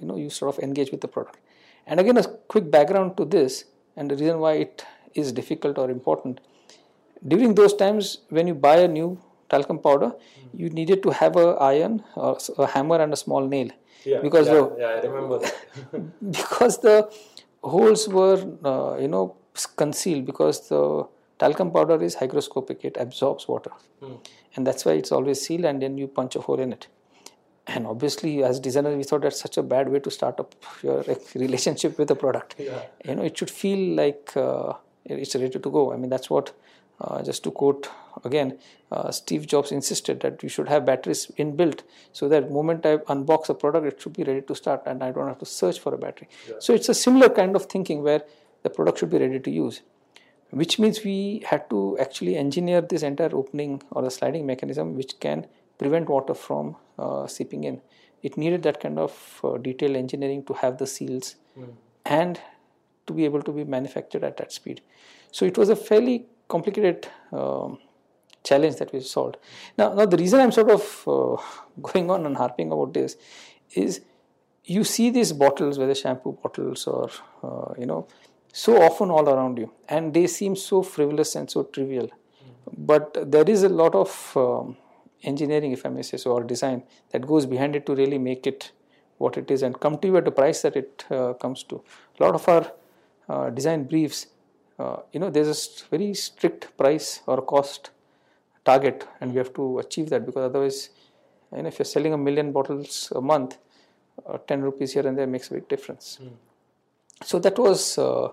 you 0.00 0.06
know 0.06 0.16
you 0.16 0.30
sort 0.30 0.56
of 0.56 0.62
engage 0.64 0.90
with 0.90 1.02
the 1.02 1.08
product. 1.08 1.38
And 1.86 2.00
again, 2.00 2.16
a 2.16 2.24
quick 2.24 2.70
background 2.70 3.18
to 3.18 3.26
this, 3.26 3.66
and 3.96 4.10
the 4.10 4.16
reason 4.16 4.38
why 4.38 4.54
it 4.54 4.84
is 5.14 5.32
difficult 5.32 5.78
or 5.78 5.90
important. 5.90 6.40
During 7.26 7.54
those 7.54 7.74
times, 7.74 8.18
when 8.28 8.46
you 8.46 8.54
buy 8.54 8.76
a 8.78 8.88
new 8.88 9.18
talcum 9.48 9.78
powder, 9.78 10.08
mm-hmm. 10.08 10.60
you 10.60 10.70
needed 10.70 11.02
to 11.04 11.10
have 11.10 11.36
a 11.36 11.48
iron, 11.60 12.02
or 12.14 12.38
a 12.58 12.66
hammer, 12.66 13.00
and 13.00 13.12
a 13.12 13.16
small 13.16 13.46
nail. 13.46 13.70
Yeah, 14.04 14.20
because 14.20 14.48
yeah, 14.48 14.54
the, 14.54 14.76
yeah, 14.78 14.86
I 14.86 15.00
remember 15.06 15.38
that. 15.38 15.56
because 16.30 16.78
the 16.78 17.10
holes 17.62 18.08
were 18.08 18.40
uh, 18.64 18.98
you 19.00 19.08
know 19.08 19.36
concealed 19.76 20.26
because 20.26 20.68
the 20.68 21.06
talcum 21.38 21.70
powder 21.70 22.02
is 22.02 22.16
hygroscopic; 22.16 22.84
it 22.84 22.96
absorbs 22.98 23.48
water, 23.48 23.72
mm. 24.02 24.18
and 24.56 24.66
that's 24.66 24.84
why 24.84 24.92
it's 24.92 25.12
always 25.12 25.40
sealed. 25.40 25.64
And 25.64 25.80
then 25.80 25.96
you 25.96 26.08
punch 26.08 26.36
a 26.36 26.40
hole 26.40 26.60
in 26.60 26.72
it 26.72 26.88
and 27.66 27.86
obviously 27.86 28.42
as 28.44 28.60
designer 28.60 28.96
we 28.96 29.04
thought 29.04 29.22
that's 29.22 29.40
such 29.40 29.56
a 29.56 29.62
bad 29.62 29.88
way 29.88 29.98
to 29.98 30.10
start 30.10 30.38
up 30.38 30.54
your 30.82 31.04
relationship 31.34 31.98
with 31.98 32.08
the 32.08 32.16
product 32.16 32.54
yeah. 32.58 32.82
you 33.04 33.14
know 33.14 33.22
it 33.22 33.36
should 33.36 33.50
feel 33.50 33.96
like 33.96 34.32
uh, 34.36 34.72
it's 35.04 35.34
ready 35.34 35.58
to 35.58 35.70
go 35.70 35.92
i 35.92 35.96
mean 35.96 36.10
that's 36.10 36.28
what 36.28 36.52
uh, 37.00 37.22
just 37.22 37.42
to 37.42 37.50
quote 37.50 37.88
again 38.24 38.58
uh, 38.92 39.10
steve 39.10 39.46
jobs 39.46 39.72
insisted 39.72 40.20
that 40.20 40.42
you 40.42 40.48
should 40.48 40.68
have 40.68 40.84
batteries 40.84 41.26
inbuilt 41.38 41.80
so 42.12 42.28
that 42.28 42.50
moment 42.50 42.84
i 42.86 42.96
unbox 43.14 43.48
a 43.48 43.54
product 43.54 43.86
it 43.86 44.00
should 44.00 44.12
be 44.12 44.24
ready 44.24 44.42
to 44.42 44.54
start 44.54 44.82
and 44.86 45.02
i 45.02 45.10
don't 45.10 45.26
have 45.26 45.38
to 45.38 45.46
search 45.46 45.80
for 45.80 45.94
a 45.94 45.98
battery 45.98 46.28
yeah. 46.48 46.54
so 46.58 46.74
it's 46.74 46.88
a 46.88 46.94
similar 46.94 47.28
kind 47.28 47.56
of 47.56 47.66
thinking 47.66 48.02
where 48.02 48.22
the 48.62 48.70
product 48.70 48.98
should 48.98 49.10
be 49.10 49.18
ready 49.18 49.40
to 49.40 49.50
use 49.50 49.82
which 50.50 50.78
means 50.78 51.02
we 51.02 51.42
had 51.46 51.68
to 51.68 51.98
actually 51.98 52.36
engineer 52.36 52.80
this 52.80 53.02
entire 53.02 53.34
opening 53.34 53.82
or 53.90 54.02
the 54.02 54.10
sliding 54.10 54.46
mechanism 54.46 54.94
which 54.94 55.18
can 55.18 55.46
prevent 55.78 56.08
water 56.08 56.34
from 56.34 56.76
uh, 56.98 57.26
seeping 57.26 57.64
in. 57.64 57.80
It 58.22 58.36
needed 58.36 58.62
that 58.62 58.80
kind 58.80 58.98
of 58.98 59.40
uh, 59.44 59.58
detailed 59.58 59.96
engineering 59.96 60.44
to 60.44 60.54
have 60.54 60.78
the 60.78 60.86
seals 60.86 61.36
mm. 61.58 61.74
and 62.06 62.40
to 63.06 63.12
be 63.12 63.24
able 63.24 63.42
to 63.42 63.52
be 63.52 63.64
manufactured 63.64 64.24
at 64.24 64.36
that 64.38 64.52
speed. 64.52 64.80
So 65.30 65.44
it 65.44 65.58
was 65.58 65.68
a 65.68 65.76
fairly 65.76 66.26
complicated 66.48 67.08
um, 67.32 67.78
challenge 68.42 68.76
that 68.76 68.92
we 68.92 69.00
solved. 69.00 69.36
Now, 69.76 69.92
now 69.94 70.06
the 70.06 70.16
reason 70.16 70.40
I'm 70.40 70.52
sort 70.52 70.70
of 70.70 71.04
uh, 71.06 71.42
going 71.82 72.10
on 72.10 72.26
and 72.26 72.36
harping 72.36 72.72
about 72.72 72.94
this 72.94 73.16
is 73.74 74.00
you 74.64 74.84
see 74.84 75.10
these 75.10 75.32
bottles, 75.32 75.78
whether 75.78 75.94
shampoo 75.94 76.38
bottles 76.42 76.86
or 76.86 77.10
uh, 77.42 77.74
you 77.78 77.86
know, 77.86 78.06
so 78.52 78.80
often 78.80 79.10
all 79.10 79.28
around 79.28 79.58
you, 79.58 79.70
and 79.88 80.14
they 80.14 80.26
seem 80.26 80.56
so 80.56 80.82
frivolous 80.82 81.34
and 81.34 81.50
so 81.50 81.64
trivial. 81.64 82.06
Mm. 82.06 82.86
But 82.86 83.30
there 83.30 83.44
is 83.44 83.64
a 83.64 83.68
lot 83.68 83.94
of 83.94 84.32
um, 84.36 84.76
engineering, 85.24 85.72
if 85.72 85.84
I 85.86 85.88
may 85.88 86.02
say 86.02 86.16
so, 86.16 86.32
or 86.32 86.44
design 86.44 86.82
that 87.10 87.26
goes 87.26 87.46
behind 87.46 87.76
it 87.76 87.86
to 87.86 87.94
really 87.94 88.18
make 88.18 88.46
it 88.46 88.72
what 89.18 89.36
it 89.36 89.50
is 89.50 89.62
and 89.62 89.78
come 89.80 89.98
to 89.98 90.08
you 90.08 90.16
at 90.16 90.24
the 90.24 90.30
price 90.30 90.62
that 90.62 90.76
it 90.76 91.04
uh, 91.10 91.34
comes 91.34 91.62
to. 91.64 91.82
A 92.18 92.24
lot 92.24 92.34
of 92.34 92.48
our 92.48 92.72
uh, 93.28 93.50
design 93.50 93.84
briefs, 93.84 94.26
uh, 94.78 94.96
you 95.12 95.20
know, 95.20 95.30
there's 95.30 95.48
a 95.48 95.88
very 95.90 96.14
strict 96.14 96.76
price 96.76 97.20
or 97.26 97.40
cost 97.42 97.90
target, 98.64 99.06
and 99.20 99.32
we 99.32 99.38
have 99.38 99.52
to 99.54 99.78
achieve 99.78 100.10
that 100.10 100.26
because 100.26 100.44
otherwise, 100.50 100.90
you 101.54 101.62
know, 101.62 101.68
if 101.68 101.78
you're 101.78 101.86
selling 101.86 102.12
a 102.12 102.18
million 102.18 102.52
bottles 102.52 103.12
a 103.14 103.20
month, 103.20 103.58
uh, 104.26 104.38
10 104.38 104.62
rupees 104.62 104.92
here 104.92 105.06
and 105.06 105.18
there 105.18 105.26
makes 105.26 105.50
a 105.50 105.54
big 105.54 105.68
difference. 105.68 106.18
Mm. 106.22 106.32
So 107.22 107.38
that 107.38 107.58
was 107.58 107.98
uh, 107.98 108.28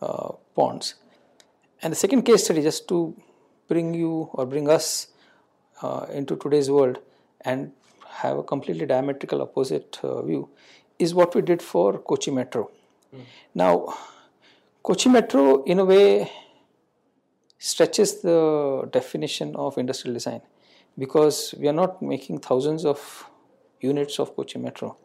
uh, 0.00 0.32
Ponds. 0.54 0.94
And 1.82 1.92
the 1.92 1.96
second 1.96 2.22
case 2.22 2.44
study, 2.44 2.62
just 2.62 2.88
to 2.88 3.14
bring 3.68 3.94
you 3.94 4.30
or 4.32 4.46
bring 4.46 4.68
us 4.68 5.08
uh, 5.84 6.06
into 6.18 6.36
today's 6.36 6.70
world 6.70 6.98
and 7.42 7.72
have 8.22 8.38
a 8.38 8.42
completely 8.42 8.86
diametrical 8.86 9.42
opposite 9.42 9.98
uh, 10.02 10.22
view 10.22 10.48
is 10.98 11.14
what 11.14 11.34
we 11.34 11.42
did 11.42 11.60
for 11.60 11.98
Kochi 11.98 12.30
Metro. 12.30 12.70
Mm. 13.14 13.20
Now, 13.54 13.74
Kochi 14.82 15.08
Metro, 15.08 15.62
in 15.64 15.78
a 15.80 15.84
way, 15.84 16.30
stretches 17.58 18.20
the 18.22 18.88
definition 18.92 19.54
of 19.56 19.78
industrial 19.78 20.14
design 20.14 20.42
because 20.98 21.54
we 21.58 21.68
are 21.68 21.78
not 21.82 22.00
making 22.02 22.38
thousands 22.40 22.84
of 22.84 23.28
units 23.80 24.18
of 24.18 24.34
Kochi 24.36 24.58
Metro, 24.58 24.96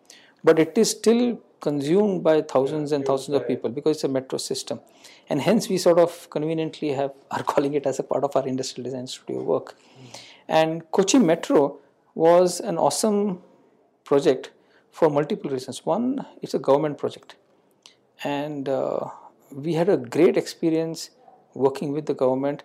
but 0.43 0.59
it 0.59 0.77
is 0.77 0.91
still 0.91 1.39
consumed 1.59 2.23
by 2.23 2.41
thousands 2.41 2.91
and 2.91 3.05
thousands 3.05 3.35
of 3.35 3.47
people 3.47 3.69
because 3.69 3.97
it's 3.97 4.03
a 4.05 4.07
metro 4.07 4.37
system, 4.37 4.79
and 5.29 5.41
hence 5.41 5.67
we 5.67 5.77
sort 5.77 5.99
of 5.99 6.29
conveniently 6.29 6.89
have 6.89 7.11
are 7.31 7.43
calling 7.53 7.73
it 7.73 7.85
as 7.85 7.99
a 7.99 8.03
part 8.03 8.23
of 8.23 8.35
our 8.35 8.47
industrial 8.47 8.85
design 8.85 9.07
studio 9.07 9.43
work. 9.43 9.75
And 10.49 10.91
Kochi 10.91 11.19
Metro 11.19 11.77
was 12.15 12.59
an 12.59 12.77
awesome 12.77 13.41
project 14.03 14.49
for 14.91 15.09
multiple 15.09 15.51
reasons. 15.51 15.85
One, 15.85 16.25
it's 16.41 16.55
a 16.55 16.59
government 16.59 16.97
project, 16.97 17.35
and 18.23 18.67
uh, 18.67 19.09
we 19.51 19.75
had 19.75 19.89
a 19.89 19.97
great 19.97 20.37
experience 20.37 21.11
working 21.53 21.93
with 21.93 22.07
the 22.07 22.15
government 22.15 22.63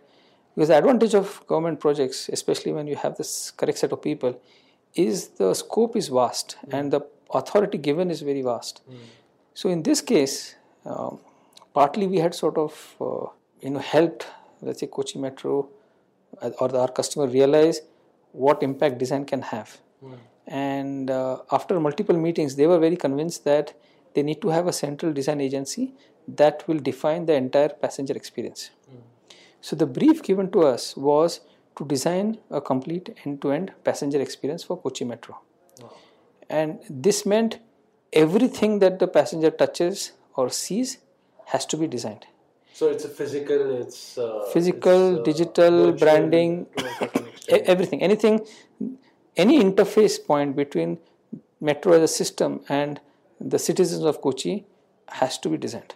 because 0.55 0.69
the 0.69 0.79
advantage 0.79 1.15
of 1.15 1.47
government 1.47 1.79
projects, 1.79 2.31
especially 2.33 2.73
when 2.73 2.87
you 2.87 2.97
have 2.97 3.17
this 3.17 3.51
correct 3.51 3.79
set 3.79 3.93
of 3.93 4.01
people, 4.01 4.41
is 4.95 5.29
the 5.41 5.53
scope 5.53 5.95
is 5.95 6.09
vast 6.09 6.57
mm. 6.67 6.79
and 6.79 6.93
the 6.93 7.01
authority 7.35 7.77
given 7.77 8.11
is 8.11 8.23
very 8.23 8.43
vast. 8.43 8.81
Mm. 8.91 8.97
So 9.53 9.69
in 9.69 9.83
this 9.83 10.01
case, 10.01 10.55
um, 10.87 11.19
partly 11.75 12.07
we 12.07 12.19
had 12.19 12.35
sort 12.35 12.57
of 12.57 12.97
uh, 13.01 13.27
you 13.61 13.71
know 13.71 13.81
helped, 13.81 14.27
let's 14.63 14.81
say 14.81 14.87
Kochi 14.87 15.19
Metro 15.19 15.69
or 16.61 16.69
the, 16.69 16.79
our 16.81 16.89
customer 16.89 17.27
realize 17.27 17.83
what 18.33 18.63
impact 18.63 18.99
design 18.99 19.25
can 19.25 19.43
have. 19.43 19.79
Mm. 20.05 20.19
And 20.47 21.11
uh, 21.11 21.39
after 21.51 21.79
multiple 21.81 22.17
meetings, 22.17 22.57
they 22.57 22.67
were 22.67 22.79
very 22.79 22.97
convinced 22.97 23.45
that 23.45 23.75
they 24.15 24.23
need 24.23 24.43
to 24.43 24.49
have 24.49 24.67
a 24.67 24.73
central 24.73 25.13
design 25.13 25.41
agency 25.41 25.95
that 26.29 26.67
will 26.69 26.79
define 26.79 27.27
the 27.27 27.35
entire 27.35 27.69
passenger 27.69 28.15
experience. 28.15 28.71
Mm. 28.91 29.01
So 29.61 29.77
the 29.77 29.87
brief 29.87 30.23
given 30.23 30.51
to 30.53 30.63
us 30.63 30.97
was 30.97 31.41
to 31.77 31.85
design 31.85 32.39
a 32.51 32.61
complete 32.61 33.17
end-to-end 33.25 33.73
passenger 33.83 34.21
experience 34.21 34.63
for 34.63 34.77
Kochi 34.81 35.05
Metro. 35.05 35.41
Wow. 35.81 35.93
And 36.49 36.79
this 36.89 37.25
meant 37.27 37.59
everything 38.13 38.79
that 38.79 38.99
the 38.99 39.09
passenger 39.09 39.51
touches 39.51 40.13
or 40.37 40.51
sees 40.51 40.99
has 41.47 41.67
to 41.67 41.77
be 41.77 41.87
designed. 41.87 42.27
So 42.75 42.89
it's 42.89 43.05
a 43.05 43.09
physical, 43.09 43.81
it's 43.81 44.19
uh, 44.19 44.47
physical, 44.53 45.13
it's, 45.13 45.21
uh, 45.21 45.23
digital, 45.23 45.93
branding, 45.93 46.67
everything, 47.49 48.03
anything, 48.03 48.45
any 49.37 49.63
interface 49.63 50.19
point 50.27 50.57
between 50.57 50.99
metro 51.61 51.93
as 51.93 52.03
a 52.03 52.09
system 52.09 52.63
and 52.69 53.01
the 53.41 53.61
citizens 53.61 54.03
of 54.03 54.21
Kochi 54.21 54.67
has 55.07 55.39
to 55.39 55.49
be 55.51 55.57
designed. 55.57 55.95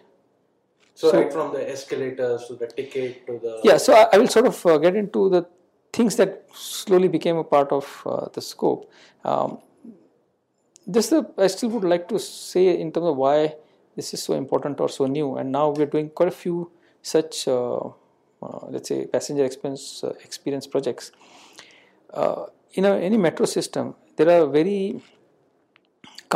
So, 0.95 1.11
so, 1.11 1.21
right 1.21 1.33
from 1.33 1.53
the 1.53 1.69
escalators 1.69 2.47
to 2.47 2.55
the 2.55 2.69
ticket 2.69 3.27
to 3.27 3.41
the 3.43 3.61
yeah. 3.65 3.77
So 3.77 3.95
I, 3.95 4.07
I 4.13 4.19
will 4.19 4.29
sort 4.29 4.47
of 4.47 4.65
uh, 4.65 4.79
get 4.79 4.95
into 4.95 5.29
the 5.29 5.47
things 5.93 6.15
that 6.15 6.47
slowly 6.55 7.09
became 7.09 7.39
a 7.39 7.45
part 7.45 7.73
of 7.73 8.03
uh, 8.07 8.29
the 8.33 8.41
scope. 8.41 8.89
Um, 9.25 9.59
just 10.89 11.11
the, 11.11 11.29
I 11.37 11.49
still 11.49 11.71
would 11.71 11.85
like 11.85 12.09
to 12.11 12.21
say 12.21 12.81
in 12.81 12.93
terms 12.93 13.07
of 13.07 13.17
why 13.17 13.57
this 13.99 14.13
is 14.15 14.23
so 14.23 14.35
important 14.35 14.81
or 14.85 14.89
so 14.89 15.07
new. 15.07 15.29
And 15.37 15.53
now 15.59 15.71
we're 15.71 15.93
doing 15.95 16.11
quite 16.11 16.31
a 16.35 16.39
few 16.45 16.71
such 17.15 17.47
uh, 17.49 17.79
uh 18.47 18.67
let's 18.75 18.89
say 18.91 18.99
passenger 19.15 19.45
experience 19.51 19.87
uh, 20.09 20.15
experience 20.29 20.67
projects. 20.75 21.13
Uh, 22.21 22.47
in 22.81 22.85
a, 22.91 22.93
any 23.09 23.19
metro 23.27 23.47
system, 23.47 23.95
there 24.17 24.31
are 24.37 24.47
very 24.59 24.81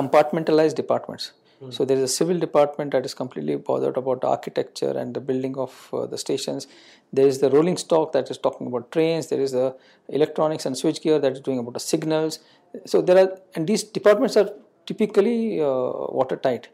compartmentalized 0.01 0.77
departments 0.83 1.33
so 1.71 1.85
there 1.85 1.97
is 1.97 2.03
a 2.03 2.09
civil 2.09 2.39
department 2.39 2.91
that 2.91 3.05
is 3.05 3.15
completely 3.15 3.55
bothered 3.55 3.97
about 3.97 4.23
the 4.23 4.27
architecture 4.27 4.91
and 4.91 5.15
the 5.15 5.21
building 5.21 5.57
of 5.57 5.89
uh, 5.93 6.07
the 6.07 6.19
stations. 6.19 6.67
There 7.13 7.27
is 7.27 7.39
the 7.39 7.51
rolling 7.51 7.77
stock 7.77 8.13
that 8.13 8.31
is 8.31 8.39
talking 8.39 8.67
about 8.67 8.91
trains. 8.91 9.29
There 9.29 9.41
is 9.41 9.53
the 9.53 9.77
electronics 10.09 10.67
and 10.67 10.75
switchgear 10.75 11.21
that 11.23 11.33
is 11.33 11.41
doing 11.41 11.59
about 11.61 11.75
the 11.75 11.81
signals. 11.81 12.41
So 12.85 13.01
there 13.01 13.17
are, 13.17 13.39
and 13.55 13.69
these 13.69 13.85
departments 13.85 14.37
are 14.37 14.51
typically 14.87 15.61
uh, 15.61 15.67
watertight. 15.67 16.69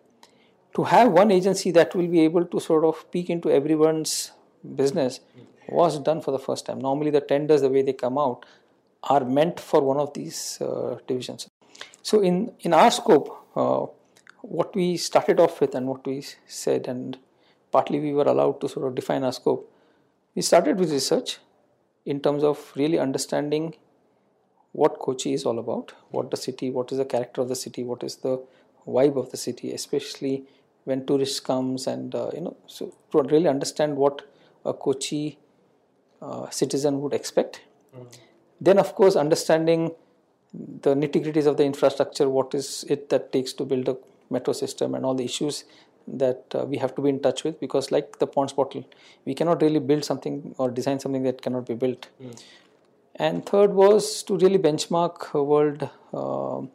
To 0.79 0.85
have 0.85 1.11
one 1.11 1.33
agency 1.33 1.73
that 1.73 1.95
will 1.97 2.07
be 2.07 2.21
able 2.21 2.45
to 2.45 2.61
sort 2.61 2.85
of 2.85 3.11
peek 3.11 3.31
into 3.31 3.51
everyone's 3.51 4.31
business 4.81 5.21
was 5.69 5.99
done 5.99 6.21
for 6.21 6.31
the 6.31 6.39
first 6.39 6.67
time. 6.67 6.79
Normally, 6.79 7.11
the 7.11 7.21
tenders, 7.21 7.63
the 7.63 7.69
way 7.69 7.83
they 7.83 7.93
come 7.93 8.17
out, 8.17 8.47
are 9.03 9.25
meant 9.25 9.59
for 9.59 9.81
one 9.81 9.97
of 9.97 10.15
these 10.15 10.61
uh, 10.61 10.99
divisions. 11.09 11.49
So 12.03 12.21
in 12.21 12.53
in 12.61 12.73
our 12.73 12.93
scope, 12.93 13.29
uh, 13.57 13.87
what 14.43 14.77
we 14.81 14.97
started 14.97 15.41
off 15.41 15.61
with 15.61 15.75
and 15.75 15.89
what 15.89 16.07
we 16.07 16.25
said, 16.47 16.87
and 16.93 17.19
partly 17.73 17.99
we 18.01 18.13
were 18.13 18.29
allowed 18.35 18.61
to 18.61 18.69
sort 18.69 18.87
of 18.87 18.95
define 18.95 19.25
our 19.25 19.33
scope. 19.33 19.65
We 20.37 20.43
started 20.43 20.79
with 20.79 20.93
research 20.93 21.39
in 22.05 22.21
terms 22.21 22.45
of 22.45 22.73
really 22.77 23.01
understanding 23.07 23.75
what 24.73 25.01
Kochi 25.01 25.33
is 25.33 25.45
all 25.45 25.59
about, 25.59 25.93
what 26.11 26.31
the 26.31 26.37
city, 26.37 26.71
what 26.71 26.93
is 26.93 26.99
the 26.99 27.05
character 27.17 27.41
of 27.41 27.49
the 27.49 27.57
city, 27.65 27.83
what 27.83 28.05
is 28.05 28.17
the 28.29 28.41
vibe 28.87 29.17
of 29.17 29.33
the 29.33 29.37
city, 29.37 29.73
especially 29.73 30.45
when 30.89 31.05
tourists 31.07 31.41
comes 31.41 31.87
and 31.87 32.15
uh, 32.15 32.31
you 32.35 32.41
know, 32.41 32.57
so 32.67 32.93
to 33.13 33.23
really 33.23 33.49
understand 33.49 33.97
what 33.97 34.23
a 34.65 34.73
Kochi 34.73 35.39
uh, 36.23 36.49
citizen 36.51 37.01
would 37.01 37.15
expect. 37.15 37.61
Mm. 37.97 38.07
Then, 38.61 38.79
of 38.79 38.95
course, 38.95 39.15
understanding 39.15 39.93
the 40.53 40.95
nitty 40.95 41.25
gritties 41.25 41.47
of 41.47 41.57
the 41.57 41.65
infrastructure, 41.65 42.29
what 42.29 42.55
is 42.55 42.85
it 42.89 43.09
that 43.11 43.33
takes 43.33 43.53
to 43.55 43.65
build 43.65 43.89
a 43.89 43.97
metro 44.31 44.53
system 44.53 44.95
and 44.95 45.05
all 45.05 45.15
the 45.15 45.25
issues 45.25 45.65
that 46.07 46.45
uh, 46.55 46.65
we 46.65 46.79
have 46.79 46.95
to 46.95 47.03
be 47.03 47.11
in 47.11 47.21
touch 47.21 47.45
with 47.45 47.61
because 47.61 47.91
like 47.93 48.19
the 48.19 48.27
Pond's 48.27 48.53
bottle 48.53 48.85
we 49.27 49.35
cannot 49.35 49.61
really 49.61 49.79
build 49.79 50.05
something 50.05 50.55
or 50.59 50.71
design 50.71 50.99
something 50.99 51.23
that 51.23 51.43
cannot 51.43 51.67
be 51.67 51.75
built 51.75 52.09
mm. 52.23 52.43
and 53.17 53.45
third 53.45 53.75
was 53.75 54.23
to 54.23 54.39
really 54.39 54.59
benchmark 54.59 55.35
world 55.35 55.89
uh, 56.15 56.67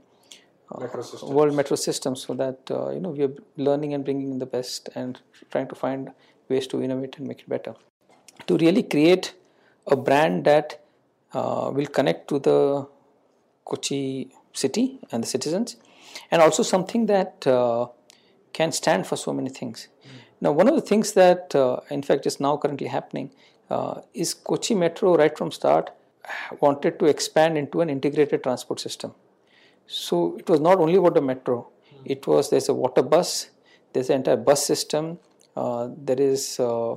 metro 0.79 1.03
world 1.37 1.55
metro 1.55 1.75
systems 1.75 2.21
so 2.25 2.33
that 2.33 2.59
uh, 2.71 2.89
you 2.89 2.99
know 2.99 3.09
we 3.09 3.23
are 3.23 3.33
learning 3.57 3.93
and 3.93 4.03
bringing 4.03 4.31
in 4.31 4.39
the 4.39 4.45
best 4.45 4.89
and 4.95 5.19
trying 5.51 5.67
to 5.67 5.75
find 5.75 6.11
ways 6.49 6.67
to 6.67 6.81
innovate 6.81 7.17
and 7.17 7.27
make 7.27 7.41
it 7.41 7.49
better 7.49 7.73
to 8.47 8.57
really 8.57 8.83
create 8.83 9.33
a 9.87 9.95
brand 9.95 10.45
that 10.45 10.83
uh, 11.33 11.69
will 11.73 11.85
connect 11.85 12.27
to 12.27 12.39
the 12.39 12.87
Kochi 13.65 14.29
city 14.53 14.99
and 15.11 15.23
the 15.23 15.27
citizens 15.27 15.77
and 16.31 16.41
also 16.41 16.63
something 16.63 17.05
that 17.07 17.45
uh, 17.47 17.87
can 18.53 18.71
stand 18.71 19.07
for 19.07 19.15
so 19.15 19.33
many 19.33 19.49
things. 19.49 19.87
Mm. 20.05 20.09
Now, 20.41 20.51
one 20.51 20.67
of 20.67 20.75
the 20.75 20.81
things 20.81 21.13
that, 21.13 21.55
uh, 21.55 21.79
in 21.89 22.03
fact, 22.03 22.25
is 22.25 22.39
now 22.39 22.57
currently 22.57 22.87
happening 22.87 23.31
uh, 23.69 24.01
is 24.13 24.33
Kochi 24.33 24.75
Metro, 24.75 25.15
right 25.17 25.35
from 25.35 25.51
start, 25.51 25.89
wanted 26.61 26.99
to 26.99 27.05
expand 27.05 27.57
into 27.57 27.81
an 27.81 27.89
integrated 27.89 28.43
transport 28.43 28.79
system. 28.79 29.13
So 29.87 30.37
it 30.37 30.49
was 30.49 30.59
not 30.59 30.79
only 30.79 30.95
about 30.95 31.13
the 31.15 31.21
metro; 31.21 31.67
mm. 31.93 32.01
it 32.05 32.25
was 32.27 32.49
there's 32.49 32.69
a 32.69 32.73
water 32.73 33.01
bus, 33.01 33.49
there's 33.93 34.09
an 34.09 34.17
entire 34.17 34.37
bus 34.37 34.65
system, 34.65 35.19
uh, 35.55 35.89
there 35.97 36.19
is 36.19 36.59
uh, 36.59 36.95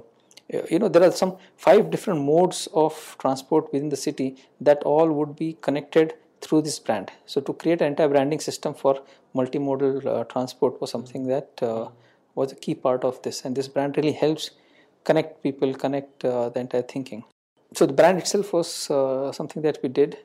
you 0.70 0.78
know 0.78 0.88
there 0.88 1.02
are 1.02 1.12
some 1.12 1.36
five 1.56 1.90
different 1.90 2.20
modes 2.22 2.68
of 2.72 3.16
transport 3.18 3.72
within 3.72 3.88
the 3.88 3.96
city 3.96 4.36
that 4.60 4.82
all 4.84 5.10
would 5.10 5.36
be 5.36 5.56
connected 5.60 6.14
through 6.40 6.62
this 6.62 6.78
brand. 6.78 7.10
So 7.26 7.40
to 7.40 7.52
create 7.52 7.80
an 7.80 7.88
entire 7.88 8.08
branding 8.08 8.40
system 8.40 8.74
for 8.74 9.02
multimodal 9.34 10.06
uh, 10.06 10.24
transport 10.24 10.80
was 10.80 10.90
something 10.90 11.26
that 11.26 11.50
uh, 11.62 11.88
was 12.34 12.52
a 12.52 12.54
key 12.54 12.74
part 12.74 13.04
of 13.04 13.20
this, 13.22 13.44
and 13.44 13.56
this 13.56 13.68
brand 13.68 13.96
really 13.96 14.12
helps 14.12 14.50
connect 15.04 15.42
people, 15.42 15.74
connect 15.74 16.24
uh, 16.24 16.48
the 16.50 16.60
entire 16.60 16.82
thinking. 16.82 17.24
So 17.74 17.86
the 17.86 17.92
brand 17.92 18.18
itself 18.18 18.52
was 18.52 18.90
uh, 18.90 19.32
something 19.32 19.62
that 19.62 19.78
we 19.82 19.88
did. 19.88 20.18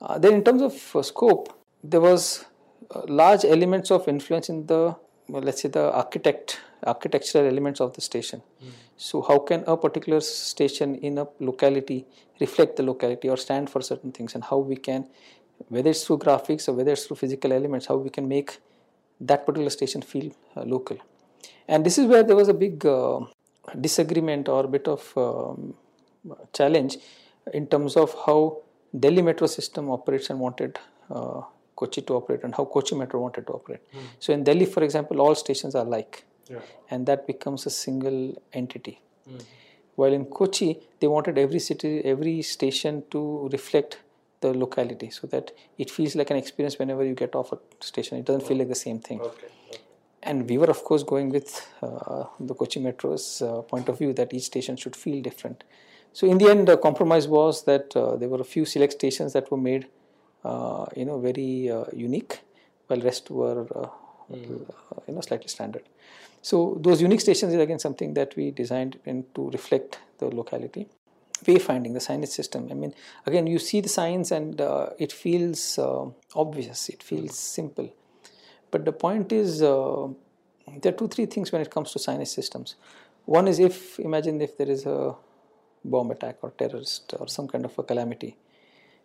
Uh, 0.00 0.18
then 0.18 0.34
in 0.34 0.44
terms 0.44 0.62
of 0.62 0.96
uh, 0.96 1.02
scope, 1.02 1.52
there 1.82 2.00
was 2.00 2.44
large 3.06 3.44
elements 3.44 3.90
of 3.90 4.08
influence 4.08 4.48
in 4.48 4.66
the 4.66 4.96
well, 5.28 5.42
let's 5.42 5.62
say 5.62 5.68
the 5.68 5.92
architect 5.92 6.60
architectural 6.84 7.46
elements 7.46 7.80
of 7.80 7.94
the 7.94 8.00
station. 8.00 8.42
Mm. 8.62 8.70
So 8.96 9.22
how 9.22 9.38
can 9.38 9.64
a 9.66 9.76
particular 9.76 10.20
station 10.20 10.96
in 10.96 11.18
a 11.18 11.26
locality 11.38 12.06
reflect 12.40 12.76
the 12.76 12.82
locality 12.82 13.28
or 13.28 13.36
stand 13.36 13.70
for 13.70 13.80
certain 13.80 14.12
things, 14.12 14.34
and 14.34 14.44
how 14.44 14.58
we 14.58 14.76
can 14.76 15.06
whether 15.68 15.90
it's 15.90 16.04
through 16.04 16.18
graphics 16.18 16.68
or 16.68 16.72
whether 16.72 16.92
it's 16.92 17.06
through 17.06 17.16
physical 17.16 17.52
elements, 17.52 17.86
how 17.86 17.96
we 17.96 18.10
can 18.10 18.28
make 18.28 18.58
that 19.20 19.46
particular 19.46 19.70
station 19.70 20.02
feel 20.02 20.32
uh, 20.56 20.62
local. 20.62 20.98
And 21.68 21.86
this 21.86 21.98
is 21.98 22.06
where 22.06 22.22
there 22.22 22.36
was 22.36 22.48
a 22.48 22.54
big 22.54 22.84
uh, 22.84 23.20
disagreement 23.80 24.48
or 24.48 24.64
a 24.64 24.68
bit 24.68 24.88
of 24.88 25.12
um, 25.16 25.74
challenge 26.52 26.98
in 27.52 27.66
terms 27.66 27.96
of 27.96 28.14
how 28.26 28.62
Delhi 28.98 29.22
metro 29.22 29.46
system 29.46 29.90
operates 29.90 30.30
and 30.30 30.40
wanted 30.40 30.78
uh, 31.10 31.42
Kochi 31.76 32.02
to 32.02 32.14
operate 32.14 32.44
and 32.44 32.54
how 32.54 32.64
Kochi 32.64 32.94
metro 32.94 33.20
wanted 33.20 33.46
to 33.46 33.52
operate. 33.52 33.80
Mm. 33.92 34.00
So 34.18 34.32
in 34.32 34.44
Delhi, 34.44 34.66
for 34.66 34.82
example, 34.82 35.20
all 35.20 35.34
stations 35.34 35.74
are 35.74 35.84
like, 35.84 36.24
yeah. 36.48 36.58
and 36.90 37.06
that 37.06 37.26
becomes 37.26 37.66
a 37.66 37.70
single 37.70 38.40
entity. 38.52 39.00
Mm. 39.28 39.42
While 39.94 40.12
in 40.12 40.24
Kochi, 40.26 40.78
they 41.00 41.06
wanted 41.06 41.38
every 41.38 41.58
city, 41.58 42.02
every 42.04 42.42
station 42.42 43.04
to 43.10 43.48
reflect 43.52 43.98
the 44.40 44.52
locality 44.52 45.10
so 45.10 45.26
that 45.28 45.52
it 45.78 45.90
feels 45.90 46.14
like 46.14 46.30
an 46.30 46.36
experience 46.36 46.78
whenever 46.78 47.04
you 47.04 47.14
get 47.14 47.34
off 47.34 47.52
a 47.52 47.58
station. 47.80 48.18
It 48.18 48.24
doesn't 48.24 48.46
feel 48.46 48.58
like 48.58 48.68
the 48.68 48.74
same 48.74 48.98
thing. 48.98 49.20
Okay. 49.20 49.46
okay. 49.70 49.80
And 50.22 50.48
we 50.48 50.58
were, 50.58 50.66
of 50.66 50.84
course, 50.84 51.02
going 51.02 51.30
with 51.30 51.68
uh, 51.82 52.24
the 52.38 52.54
Kochi 52.54 52.80
Metro's 52.80 53.42
uh, 53.42 53.62
point 53.62 53.88
of 53.88 53.98
view 53.98 54.12
that 54.14 54.32
each 54.32 54.44
station 54.44 54.76
should 54.76 54.94
feel 54.94 55.22
different. 55.22 55.64
So 56.12 56.26
in 56.26 56.38
the 56.38 56.48
end, 56.48 56.68
the 56.68 56.76
compromise 56.76 57.26
was 57.26 57.64
that 57.64 57.96
uh, 57.96 58.16
there 58.16 58.28
were 58.28 58.40
a 58.40 58.44
few 58.44 58.64
select 58.64 58.92
stations 58.94 59.32
that 59.32 59.50
were 59.50 59.56
made, 59.56 59.86
you 60.96 61.04
know, 61.04 61.18
very 61.20 61.70
uh, 61.70 61.84
unique, 61.92 62.40
while 62.86 63.00
rest 63.00 63.30
were, 63.30 63.66
uh, 63.74 63.88
you 64.34 64.66
know, 65.08 65.20
slightly 65.20 65.48
standard. 65.48 65.82
So 66.42 66.78
those 66.80 67.00
unique 67.00 67.20
stations 67.20 67.54
is 67.54 67.60
again 67.60 67.78
something 67.78 68.14
that 68.14 68.34
we 68.36 68.50
designed 68.50 68.98
to 69.34 69.50
reflect 69.50 70.00
the 70.18 70.26
locality. 70.26 70.88
Wayfinding 71.44 71.92
the 71.92 71.98
signage 71.98 72.28
system. 72.28 72.68
I 72.70 72.74
mean, 72.74 72.94
again, 73.26 73.48
you 73.48 73.58
see 73.58 73.80
the 73.80 73.88
signs 73.88 74.30
and 74.30 74.60
uh, 74.60 74.90
it 74.98 75.10
feels 75.10 75.76
uh, 75.76 76.06
obvious. 76.36 76.88
It 76.88 77.02
feels 77.02 77.36
simple. 77.36 77.92
But 78.70 78.84
the 78.84 78.92
point 78.92 79.32
is, 79.32 79.60
uh, 79.60 80.08
there 80.80 80.92
are 80.92 80.96
two, 80.96 81.08
three 81.08 81.26
things 81.26 81.50
when 81.50 81.60
it 81.60 81.70
comes 81.70 81.90
to 81.92 81.98
signage 81.98 82.28
systems. 82.28 82.76
One 83.24 83.48
is 83.48 83.58
if 83.58 83.98
imagine 83.98 84.40
if 84.40 84.56
there 84.56 84.70
is 84.70 84.86
a 84.86 85.16
bomb 85.84 86.12
attack 86.12 86.38
or 86.42 86.50
terrorist 86.50 87.14
or 87.18 87.26
some 87.28 87.48
kind 87.48 87.64
of 87.64 87.76
a 87.76 87.82
calamity, 87.82 88.36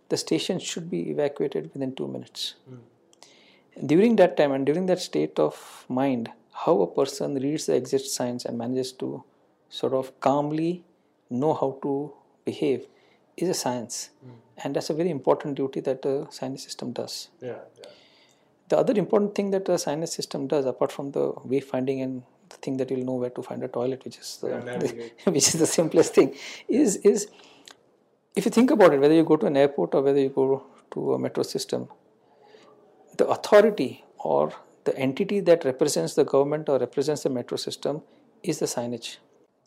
the 0.10 0.18
station 0.18 0.60
should 0.60 0.90
be 0.90 1.10
evacuated 1.10 1.72
within 1.74 1.94
two 1.96 2.08
minutes. 2.08 2.56
Mm. 2.70 3.88
During 3.88 4.16
that 4.16 4.38
time 4.38 4.52
and 4.52 4.66
during 4.66 4.86
that 4.88 5.00
state 5.00 5.38
of 5.40 5.86
mind, 5.88 6.32
how 6.52 6.82
a 6.82 6.88
person 6.88 7.36
reads 7.36 7.68
the 7.68 7.76
exit 7.76 8.02
signs 8.02 8.46
and 8.46 8.58
manages 8.58 8.92
to 8.94 9.24
sort 9.70 9.94
of 9.94 10.20
calmly 10.20 10.84
know 11.30 11.54
how 11.54 11.78
to 11.84 12.14
behave 12.46 12.88
is 13.36 13.50
a 13.50 13.54
science. 13.54 14.10
Mm. 14.26 14.32
And 14.64 14.76
that's 14.76 14.90
a 14.90 14.94
very 14.94 15.10
important 15.10 15.56
duty 15.56 15.82
that 15.82 16.02
the 16.02 16.16
signage 16.32 16.62
system 16.62 16.92
does. 16.92 17.30
Yeah, 17.42 17.60
yeah. 17.78 17.92
The 18.70 18.78
other 18.78 18.94
important 18.94 19.36
thing 19.36 19.52
that 19.52 19.66
the 19.66 19.74
signage 19.74 20.10
system 20.10 20.48
does, 20.48 20.66
apart 20.66 20.92
from 20.92 21.12
the 21.12 21.32
wayfinding 21.34 22.04
and 22.04 22.24
the 22.50 22.58
thing 22.58 22.78
that 22.78 22.90
you'll 22.90 23.06
know 23.06 23.14
where 23.14 23.30
to 23.30 23.42
find 23.42 23.64
a 23.64 23.68
toilet, 23.68 24.04
which 24.04 24.18
is 24.18 24.38
the, 24.42 24.48
the 24.48 25.12
which 25.32 25.48
is 25.50 25.54
the 25.54 25.68
simplest 25.68 26.16
thing, 26.16 26.36
is 26.68 26.98
is 26.98 27.28
if 28.36 28.46
you 28.46 28.52
think 28.52 28.72
about 28.72 28.94
it, 28.94 29.00
whether 29.00 29.14
you 29.14 29.24
go 29.24 29.36
to 29.36 29.46
an 29.46 29.58
airport 29.58 29.96
or 29.96 30.02
whether 30.02 30.20
you 30.20 30.30
go 30.30 30.66
to 30.92 31.14
a 31.14 31.20
metro 31.20 31.44
system, 31.44 31.88
the 33.18 33.28
authority 33.28 34.04
or 34.20 34.54
the 34.84 34.98
entity 34.98 35.40
that 35.42 35.66
represents 35.66 36.14
the 36.14 36.24
government 36.24 36.70
or 36.70 36.78
represents 36.80 37.24
the 37.24 37.30
metro 37.30 37.58
system 37.58 38.02
is 38.44 38.60
the 38.60 38.66
signage. 38.66 39.18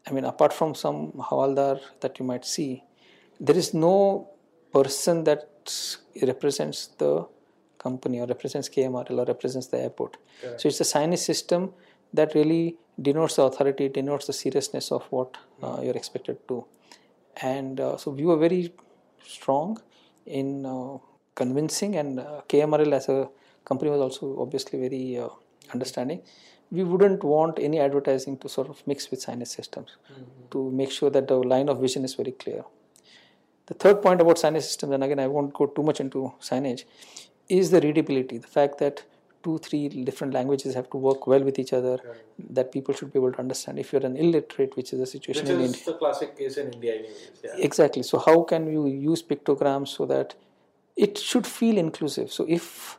I 0.06 0.12
mean, 0.12 0.24
apart 0.24 0.52
from 0.52 0.74
some 0.74 1.12
hawaldar 1.12 1.80
that 2.00 2.18
you 2.18 2.24
might 2.24 2.44
see, 2.44 2.84
there 3.38 3.56
is 3.56 3.74
no 3.74 4.30
person 4.72 5.24
that 5.24 5.48
represents 6.22 6.86
the 6.98 7.26
company 7.78 8.20
or 8.20 8.26
represents 8.26 8.68
KMRL 8.68 9.18
or 9.18 9.24
represents 9.24 9.66
the 9.68 9.78
airport. 9.78 10.16
So 10.58 10.68
it's 10.68 10.80
a 10.80 10.84
signage 10.84 11.18
system 11.18 11.72
that 12.12 12.34
really 12.34 12.76
denotes 13.00 13.36
the 13.36 13.42
authority, 13.42 13.88
denotes 13.88 14.26
the 14.26 14.32
seriousness 14.32 14.90
of 14.92 15.04
what 15.10 15.36
uh, 15.62 15.80
you're 15.82 15.96
expected 15.96 16.36
to. 16.48 16.64
And 17.42 17.80
uh, 17.80 17.96
so 17.96 18.10
we 18.10 18.24
were 18.24 18.36
very 18.36 18.72
strong 19.24 19.80
in 20.26 20.66
uh, 20.66 20.98
convincing, 21.34 21.96
and 21.96 22.20
uh, 22.20 22.42
KMRL 22.48 22.92
as 22.92 23.08
a 23.08 23.28
company 23.64 23.90
was 23.90 24.00
also 24.00 24.40
obviously 24.40 24.78
very 24.78 25.18
uh, 25.18 25.28
understanding. 25.72 26.22
We 26.70 26.84
wouldn't 26.84 27.24
want 27.24 27.58
any 27.58 27.80
advertising 27.80 28.38
to 28.38 28.48
sort 28.48 28.68
of 28.68 28.86
mix 28.86 29.10
with 29.10 29.24
signage 29.24 29.48
systems 29.48 29.96
mm-hmm. 30.12 30.22
to 30.52 30.70
make 30.70 30.92
sure 30.92 31.10
that 31.10 31.26
the 31.28 31.36
line 31.36 31.68
of 31.68 31.80
vision 31.80 32.04
is 32.04 32.14
very 32.14 32.32
clear. 32.32 32.64
The 33.66 33.74
third 33.74 34.02
point 34.02 34.20
about 34.20 34.36
signage 34.36 34.62
systems, 34.62 34.92
and 34.92 35.02
again, 35.02 35.18
I 35.18 35.26
won't 35.26 35.52
go 35.52 35.66
too 35.66 35.82
much 35.82 36.00
into 36.00 36.32
signage, 36.40 36.84
is 37.48 37.70
the 37.70 37.80
readability. 37.80 38.38
The 38.38 38.46
fact 38.46 38.78
that 38.78 39.04
two, 39.42 39.58
three 39.58 39.88
different 39.88 40.34
languages 40.34 40.74
have 40.74 40.88
to 40.90 40.96
work 40.96 41.26
well 41.26 41.42
with 41.42 41.58
each 41.58 41.72
other, 41.72 41.98
right. 42.04 42.54
that 42.54 42.72
people 42.72 42.94
should 42.94 43.12
be 43.12 43.18
able 43.18 43.32
to 43.32 43.38
understand. 43.38 43.78
If 43.78 43.92
you're 43.92 44.04
an 44.04 44.16
illiterate, 44.16 44.76
which 44.76 44.92
is 44.92 45.00
a 45.00 45.06
situation 45.06 45.44
which 45.44 45.54
in 45.54 45.60
India. 45.60 45.80
the 45.86 45.94
classic 45.94 46.36
case 46.36 46.56
in 46.56 46.72
India, 46.72 46.94
anyways. 46.94 47.30
Yeah. 47.44 47.50
Exactly. 47.56 48.02
So, 48.02 48.18
how 48.18 48.42
can 48.42 48.70
you 48.70 48.86
use 48.86 49.22
pictograms 49.22 49.88
so 49.88 50.06
that 50.06 50.34
it 50.96 51.18
should 51.18 51.46
feel 51.46 51.78
inclusive? 51.78 52.32
So, 52.32 52.46
if 52.48 52.98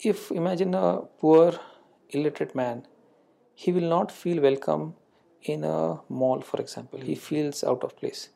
if 0.00 0.30
imagine 0.30 0.74
a 0.74 1.02
poor 1.18 1.58
illiterate 2.10 2.54
man, 2.54 2.86
he 3.54 3.72
will 3.72 3.88
not 3.88 4.10
feel 4.10 4.42
welcome 4.42 4.94
in 5.42 5.64
a 5.64 6.00
mall, 6.08 6.40
for 6.40 6.60
example. 6.60 7.00
He 7.00 7.14
feels 7.14 7.62
out 7.64 7.84
of 7.84 7.96
place. 7.96 8.28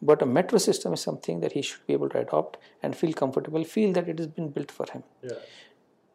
But 0.00 0.20
a 0.20 0.26
metro 0.26 0.58
system 0.58 0.92
is 0.92 1.00
something 1.00 1.40
that 1.40 1.52
he 1.52 1.62
should 1.62 1.86
be 1.86 1.92
able 1.92 2.08
to 2.10 2.18
adopt 2.18 2.58
and 2.82 2.96
feel 2.96 3.12
comfortable, 3.12 3.62
feel 3.62 3.92
that 3.92 4.08
it 4.08 4.18
has 4.18 4.26
been 4.26 4.48
built 4.50 4.70
for 4.70 4.86
him. 4.92 5.04
Yeah. 5.22 5.38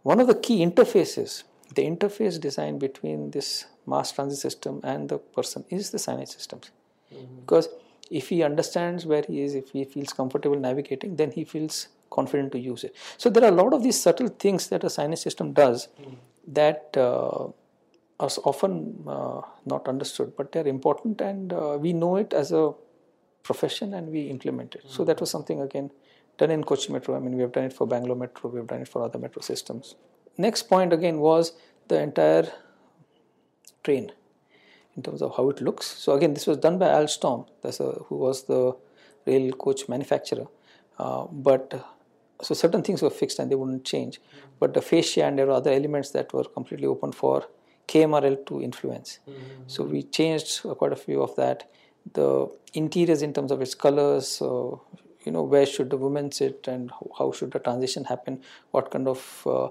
One 0.08 0.22
of 0.22 0.28
the 0.28 0.36
key 0.36 0.66
interfaces, 0.66 1.44
the 1.76 1.84
interface 1.86 2.40
design 2.40 2.80
between 2.80 3.32
this 3.32 3.66
mass 3.86 4.14
transit 4.14 4.40
system 4.40 4.80
and 4.82 5.10
the 5.10 5.18
person 5.18 5.66
is 5.70 5.92
the 5.92 5.98
signage 5.98 6.30
systems. 6.30 6.72
Mm-hmm. 7.14 7.42
Because 7.42 7.68
if 8.10 8.30
he 8.30 8.42
understands 8.42 9.06
where 9.06 9.26
he 9.28 9.42
is, 9.42 9.54
if 9.54 9.72
he 9.72 9.84
feels 9.84 10.14
comfortable 10.14 10.58
navigating, 10.58 11.18
then 11.18 11.32
he 11.32 11.44
feels 11.44 11.90
confident 12.10 12.54
to 12.54 12.60
use 12.60 12.86
it. 12.86 12.96
So 13.18 13.30
there 13.30 13.44
are 13.44 13.52
a 13.52 13.60
lot 13.64 13.74
of 13.74 13.84
these 13.84 14.00
subtle 14.00 14.30
things 14.30 14.70
that 14.70 14.86
a 14.86 14.88
signage 14.88 15.18
system 15.18 15.52
does 15.52 15.90
mm. 16.02 16.16
that 16.60 16.96
uh, 16.96 17.50
are 18.24 18.30
often 18.46 19.04
uh, 19.06 19.42
not 19.66 19.90
understood, 19.90 20.38
but 20.38 20.54
they're 20.54 20.68
important, 20.68 21.20
and 21.20 21.52
uh, 21.52 21.78
we 21.78 21.92
know 21.92 22.16
it 22.16 22.32
as 22.32 22.54
a 22.54 22.74
profession 23.44 23.94
and 23.94 24.08
we 24.08 24.30
implement 24.30 24.74
it. 24.76 24.86
Mm. 24.86 24.90
So 24.90 25.04
that 25.04 25.20
was 25.20 25.30
something 25.30 25.60
again 25.60 25.92
done 26.38 26.52
in 26.52 26.64
Kochi 26.64 26.92
Metro. 26.94 27.16
I 27.16 27.20
mean, 27.20 27.36
we 27.36 27.42
have 27.42 27.52
done 27.52 27.66
it 27.66 27.74
for 27.74 27.88
Bangalore 27.88 28.16
Metro, 28.16 28.50
we 28.50 28.60
have 28.60 28.68
done 28.68 28.82
it 28.82 28.88
for 28.88 29.04
other 29.04 29.20
metro 29.20 29.42
systems. 29.42 29.96
Next 30.38 30.64
point 30.64 30.94
again 30.94 31.20
was 31.20 31.54
the 31.88 32.00
entire 32.00 32.52
train 33.84 34.12
in 34.96 35.04
terms 35.04 35.22
of 35.22 35.36
how 35.36 35.50
it 35.50 35.62
looks. 35.62 35.86
So 35.86 36.14
again, 36.14 36.34
this 36.34 36.48
was 36.48 36.58
done 36.58 36.78
by 36.78 36.88
Alstom, 36.88 37.48
that's 37.62 37.80
a, 37.80 37.92
who 38.08 38.18
was 38.18 38.44
the 38.44 38.76
rail 39.26 39.52
coach 39.54 39.88
manufacturer. 39.88 40.48
Uh, 40.98 41.26
but 41.32 41.86
so 42.42 42.54
certain 42.54 42.82
things 42.84 43.02
were 43.02 43.10
fixed 43.10 43.40
and 43.40 43.52
they 43.52 43.56
wouldn't 43.56 43.86
change. 43.86 44.20
Mm-hmm. 44.20 44.48
But 44.60 44.74
the 44.74 44.82
fascia 44.82 45.26
and 45.26 45.38
there 45.38 45.48
were 45.48 45.54
other 45.54 45.72
elements 45.72 46.12
that 46.12 46.34
were 46.34 46.44
completely 46.44 46.88
open 46.88 47.12
for 47.12 47.46
KMRL 47.88 48.46
to 48.48 48.62
influence. 48.62 49.20
Mm-hmm. 49.30 49.64
So 49.68 49.84
we 49.84 50.04
changed 50.04 50.64
quite 50.64 50.92
a 50.92 50.96
few 50.96 51.22
of 51.22 51.36
that. 51.36 51.70
The 52.14 52.50
interiors 52.74 53.22
in 53.22 53.34
terms 53.34 53.52
of 53.52 53.62
its 53.62 53.76
colors, 53.76 54.28
so 54.28 54.82
you 55.28 55.34
know 55.36 55.44
where 55.54 55.68
should 55.74 55.90
the 55.96 56.00
women 56.06 56.32
sit 56.40 56.68
and 56.74 56.92
how 57.18 57.32
should 57.32 57.52
the 57.52 57.60
transition 57.68 58.06
happen, 58.14 58.42
what 58.72 58.90
kind 58.92 59.08
of 59.14 59.22
uh, 59.46 59.68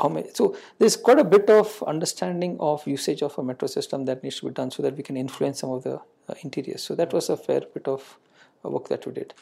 how 0.00 0.08
many, 0.08 0.28
so 0.34 0.56
there's 0.78 0.96
quite 0.96 1.18
a 1.18 1.24
bit 1.24 1.48
of 1.50 1.82
understanding 1.86 2.56
of 2.60 2.86
usage 2.86 3.22
of 3.22 3.38
a 3.38 3.42
metro 3.42 3.68
system 3.68 4.04
that 4.06 4.22
needs 4.22 4.40
to 4.40 4.46
be 4.46 4.52
done 4.52 4.70
so 4.70 4.82
that 4.82 4.96
we 4.96 5.02
can 5.02 5.16
influence 5.16 5.60
some 5.60 5.70
of 5.70 5.82
the 5.84 5.94
uh, 5.94 6.34
interiors. 6.42 6.82
So 6.82 6.94
that 6.94 7.12
was 7.12 7.30
a 7.30 7.36
fair 7.36 7.62
bit 7.72 7.88
of 7.88 8.18
uh, 8.64 8.70
work 8.70 8.88
that 8.88 9.06
we 9.06 9.12
did. 9.12 9.34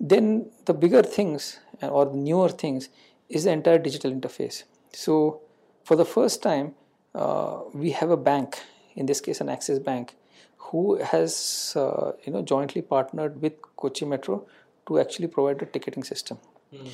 Then 0.00 0.50
the 0.64 0.74
bigger 0.74 1.02
things 1.02 1.58
uh, 1.82 1.88
or 1.88 2.06
the 2.06 2.16
newer 2.16 2.48
things 2.48 2.88
is 3.28 3.44
the 3.44 3.52
entire 3.52 3.78
digital 3.78 4.10
interface. 4.12 4.64
So 4.92 5.40
for 5.84 5.96
the 5.96 6.04
first 6.04 6.42
time, 6.42 6.74
uh, 7.14 7.60
we 7.72 7.90
have 7.90 8.10
a 8.10 8.16
bank, 8.16 8.58
in 8.96 9.06
this 9.06 9.20
case 9.20 9.40
an 9.40 9.48
Axis 9.48 9.78
Bank, 9.78 10.16
who 10.56 10.96
has 10.96 11.74
uh, 11.76 12.12
you 12.24 12.32
know 12.32 12.42
jointly 12.42 12.82
partnered 12.82 13.40
with 13.40 13.54
Kochi 13.76 14.04
Metro 14.04 14.46
to 14.86 14.98
actually 15.00 15.28
provide 15.28 15.62
a 15.62 15.66
ticketing 15.66 16.04
system. 16.04 16.38
Mm. 16.72 16.88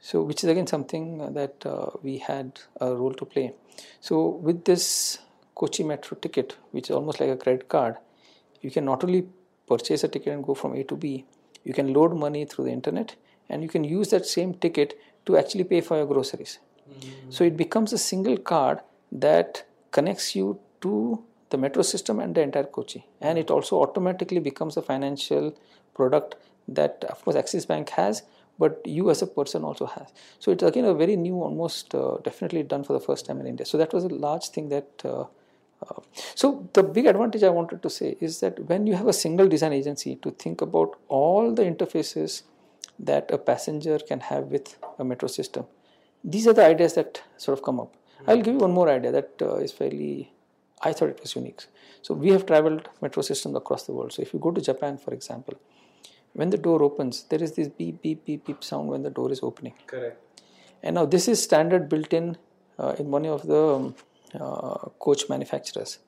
So 0.00 0.22
which 0.22 0.44
is 0.44 0.50
again 0.50 0.66
something 0.66 1.32
that 1.34 1.64
uh, 1.66 1.90
we 2.02 2.18
had 2.18 2.60
a 2.80 2.94
role 2.94 3.14
to 3.14 3.24
play. 3.24 3.52
So 4.00 4.28
with 4.28 4.64
this 4.64 5.18
Kochi 5.54 5.82
Metro 5.82 6.16
ticket, 6.16 6.56
which 6.70 6.90
is 6.90 6.96
almost 6.96 7.20
like 7.20 7.30
a 7.30 7.36
credit 7.36 7.68
card, 7.68 7.96
you 8.60 8.70
can 8.70 8.84
not 8.84 9.02
only 9.02 9.26
purchase 9.66 10.04
a 10.04 10.08
ticket 10.08 10.32
and 10.32 10.44
go 10.44 10.54
from 10.54 10.74
A 10.74 10.84
to 10.84 10.96
B, 10.96 11.24
you 11.64 11.72
can 11.72 11.92
load 11.92 12.14
money 12.14 12.44
through 12.44 12.66
the 12.66 12.70
internet 12.70 13.16
and 13.48 13.62
you 13.62 13.68
can 13.68 13.84
use 13.84 14.10
that 14.10 14.26
same 14.26 14.54
ticket 14.54 14.98
to 15.26 15.36
actually 15.36 15.64
pay 15.64 15.80
for 15.80 15.96
your 15.96 16.06
groceries. 16.06 16.58
Mm-hmm. 16.88 17.30
So 17.30 17.44
it 17.44 17.56
becomes 17.56 17.92
a 17.92 17.98
single 17.98 18.36
card 18.36 18.80
that 19.10 19.64
connects 19.90 20.36
you 20.36 20.60
to 20.82 21.24
the 21.50 21.58
metro 21.58 21.82
system 21.82 22.20
and 22.20 22.34
the 22.34 22.42
entire 22.42 22.64
Kochi. 22.64 23.06
And 23.20 23.38
it 23.38 23.50
also 23.50 23.80
automatically 23.82 24.38
becomes 24.40 24.76
a 24.76 24.82
financial 24.82 25.56
product 25.94 26.36
that, 26.68 27.04
of 27.08 27.24
course, 27.24 27.36
Axis 27.36 27.66
Bank 27.66 27.90
has, 27.90 28.22
but 28.58 28.80
you 28.84 29.10
as 29.10 29.22
a 29.22 29.26
person 29.26 29.64
also 29.64 29.86
has. 29.86 30.12
So 30.38 30.50
it's 30.50 30.62
again 30.62 30.84
a 30.84 30.94
very 30.94 31.16
new, 31.16 31.42
almost 31.42 31.94
uh, 31.94 32.16
definitely 32.24 32.62
done 32.62 32.84
for 32.84 32.92
the 32.92 33.00
first 33.00 33.26
time 33.26 33.40
in 33.40 33.46
India. 33.46 33.66
So 33.66 33.78
that 33.78 33.92
was 33.92 34.04
a 34.04 34.08
large 34.08 34.48
thing 34.48 34.68
that. 34.70 34.90
Uh, 35.04 35.24
uh, 35.86 36.00
so 36.34 36.66
the 36.72 36.82
big 36.82 37.04
advantage 37.04 37.42
I 37.42 37.50
wanted 37.50 37.82
to 37.82 37.90
say 37.90 38.16
is 38.18 38.40
that 38.40 38.58
when 38.66 38.86
you 38.86 38.94
have 38.94 39.06
a 39.06 39.12
single 39.12 39.46
design 39.46 39.74
agency 39.74 40.16
to 40.16 40.30
think 40.30 40.62
about 40.62 40.98
all 41.08 41.52
the 41.52 41.64
interfaces 41.64 42.44
that 42.98 43.30
a 43.30 43.36
passenger 43.36 43.98
can 43.98 44.20
have 44.20 44.44
with 44.44 44.78
a 44.98 45.04
metro 45.04 45.28
system, 45.28 45.66
these 46.24 46.46
are 46.46 46.54
the 46.54 46.64
ideas 46.64 46.94
that 46.94 47.22
sort 47.36 47.58
of 47.58 47.62
come 47.62 47.78
up. 47.78 47.94
Mm-hmm. 47.94 48.30
I'll 48.30 48.38
give 48.38 48.54
you 48.54 48.60
one 48.60 48.72
more 48.72 48.88
idea 48.88 49.12
that 49.12 49.32
uh, 49.42 49.56
is 49.56 49.70
fairly, 49.70 50.32
I 50.80 50.94
thought 50.94 51.10
it 51.10 51.20
was 51.20 51.36
unique. 51.36 51.62
So 52.00 52.14
we 52.14 52.30
have 52.30 52.46
traveled 52.46 52.88
metro 53.02 53.22
systems 53.22 53.56
across 53.56 53.84
the 53.84 53.92
world. 53.92 54.14
So 54.14 54.22
if 54.22 54.32
you 54.32 54.40
go 54.40 54.50
to 54.50 54.62
Japan, 54.62 54.96
for 54.96 55.12
example, 55.12 55.60
when 56.36 56.50
the 56.50 56.58
door 56.58 56.82
opens, 56.82 57.22
there 57.30 57.42
is 57.42 57.52
this 57.58 57.68
beep, 57.68 58.02
beep, 58.02 58.24
beep, 58.26 58.46
beep 58.46 58.62
sound 58.62 58.88
when 58.88 59.02
the 59.02 59.10
door 59.18 59.32
is 59.36 59.40
opening. 59.42 59.74
Correct. 59.86 60.42
And 60.82 60.94
now 60.96 61.06
this 61.06 61.28
is 61.28 61.42
standard 61.42 61.88
built 61.88 62.12
in 62.12 62.36
uh, 62.78 62.94
in 62.98 63.10
one 63.10 63.26
of 63.26 63.46
the 63.46 63.62
um, 63.76 63.94
uh, 64.38 64.90
coach 65.04 65.28
manufacturers. 65.30 65.98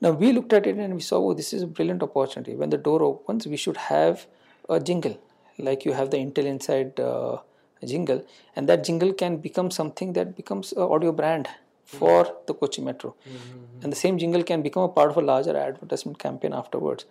Now 0.00 0.12
we 0.12 0.32
looked 0.32 0.54
at 0.58 0.66
it 0.66 0.76
and 0.76 0.94
we 0.94 1.00
saw, 1.00 1.18
oh, 1.18 1.34
this 1.34 1.52
is 1.52 1.62
a 1.62 1.66
brilliant 1.66 2.02
opportunity. 2.02 2.54
When 2.54 2.70
the 2.70 2.78
door 2.78 3.02
opens, 3.02 3.46
we 3.46 3.58
should 3.64 3.76
have 3.76 4.26
a 4.68 4.80
jingle, 4.80 5.18
like 5.58 5.84
you 5.84 5.92
have 5.92 6.10
the 6.10 6.16
Intel 6.16 6.46
Inside 6.46 6.98
uh, 6.98 7.38
jingle, 7.84 8.24
and 8.56 8.68
that 8.68 8.84
jingle 8.84 9.12
can 9.12 9.36
become 9.36 9.70
something 9.70 10.14
that 10.14 10.36
becomes 10.36 10.72
an 10.72 10.82
audio 10.82 11.12
brand 11.12 11.48
for 11.84 12.34
the 12.46 12.54
Kochi 12.54 12.82
Metro, 12.82 13.14
mm-hmm. 13.28 13.82
and 13.82 13.92
the 13.92 13.96
same 13.96 14.16
jingle 14.16 14.44
can 14.44 14.62
become 14.62 14.84
a 14.84 14.88
part 14.88 15.10
of 15.10 15.16
a 15.16 15.20
larger 15.20 15.56
advertisement 15.56 16.18
campaign 16.18 16.52
afterwards. 16.54 17.04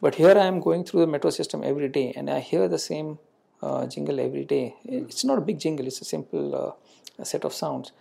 But 0.00 0.16
here 0.16 0.36
I 0.36 0.46
am 0.46 0.60
going 0.60 0.84
through 0.84 1.00
the 1.00 1.06
metro 1.06 1.30
system 1.30 1.62
every 1.64 1.88
day, 1.88 2.12
and 2.16 2.28
I 2.30 2.40
hear 2.40 2.68
the 2.68 2.78
same 2.78 3.18
uh, 3.62 3.86
jingle 3.86 4.20
every 4.20 4.44
day. 4.44 4.74
It's 4.84 5.24
not 5.24 5.38
a 5.38 5.40
big 5.40 5.58
jingle; 5.58 5.86
it's 5.86 6.00
a 6.00 6.04
simple 6.04 6.76
uh, 7.18 7.24
set 7.24 7.44
of 7.44 7.54
sounds 7.54 7.92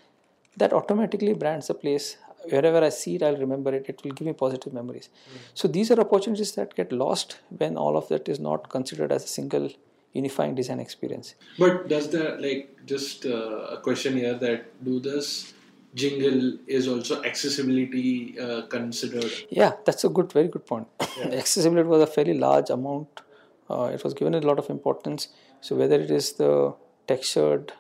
that 0.58 0.74
automatically 0.74 1.34
brands 1.34 1.68
the 1.68 1.74
place 1.74 2.18
wherever 2.50 2.84
I 2.84 2.90
see 2.90 3.16
it, 3.16 3.24
I'll 3.24 3.38
remember 3.38 3.74
it. 3.74 3.86
It 3.88 4.04
will 4.04 4.12
give 4.12 4.28
me 4.28 4.34
positive 4.34 4.74
memories. 4.74 5.10
Mm. 5.10 5.38
So 5.54 5.68
these 5.68 5.92
are 5.92 6.00
opportunities 6.00 6.54
that 6.54 6.76
get 6.76 6.92
lost 6.92 7.40
when 7.50 7.78
all 7.78 7.98
of 7.98 8.08
that 8.10 8.30
is 8.30 8.40
not 8.40 8.70
considered 8.70 9.12
as 9.12 9.24
a 9.24 9.28
single 9.28 9.70
unifying 10.14 10.56
design 10.56 10.80
experience. 10.80 11.36
But 11.60 11.90
does 11.90 12.10
that 12.12 12.42
like 12.42 12.78
just 12.86 13.26
uh, 13.26 13.76
a 13.76 13.78
question 13.82 14.18
here 14.18 14.36
that 14.36 14.84
do 14.84 15.00
this 15.00 15.54
jingle 15.96 16.58
is 16.68 16.88
also 16.88 17.24
accessibility 17.24 18.40
uh, 18.40 18.64
considered? 18.64 19.32
Yeah, 19.50 19.74
that's 19.86 20.04
a 20.04 20.10
good, 20.10 20.32
very 20.32 20.48
good 20.48 20.66
point. 20.66 20.88
Yeah. 21.18 21.28
accessibility 21.44 21.88
was 21.88 22.02
a 22.02 22.08
fairly 22.08 22.38
large 22.38 22.70
amount. 22.70 23.22
Uh, 23.70 23.90
it 23.94 24.04
was 24.04 24.14
given 24.14 24.36
a 24.36 24.42
lot 24.42 24.60
of 24.60 24.70
importance. 24.70 25.30
So 25.62 25.76
whether 25.76 26.00
it 26.00 26.12
is 26.12 26.34
the 26.34 26.76
textured, 27.08 27.74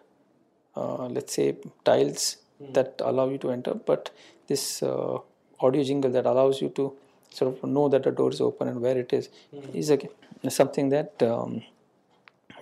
uh, 0.75 1.07
let's 1.07 1.33
say 1.33 1.57
tiles 1.83 2.37
mm. 2.61 2.73
that 2.73 3.01
allow 3.03 3.29
you 3.29 3.37
to 3.39 3.51
enter, 3.51 3.73
but 3.73 4.09
this 4.47 4.81
uh, 4.81 5.17
audio 5.59 5.83
jingle 5.83 6.11
that 6.11 6.25
allows 6.25 6.61
you 6.61 6.69
to 6.69 6.93
sort 7.29 7.55
of 7.55 7.69
know 7.69 7.89
that 7.89 8.03
the 8.03 8.11
door 8.11 8.31
is 8.31 8.41
open 8.41 8.67
and 8.67 8.81
where 8.81 8.97
it 8.97 9.11
is 9.11 9.29
mm-hmm. 9.53 9.77
is 9.77 9.89
again 9.89 10.09
something 10.49 10.89
that 10.89 11.21
um, 11.23 11.61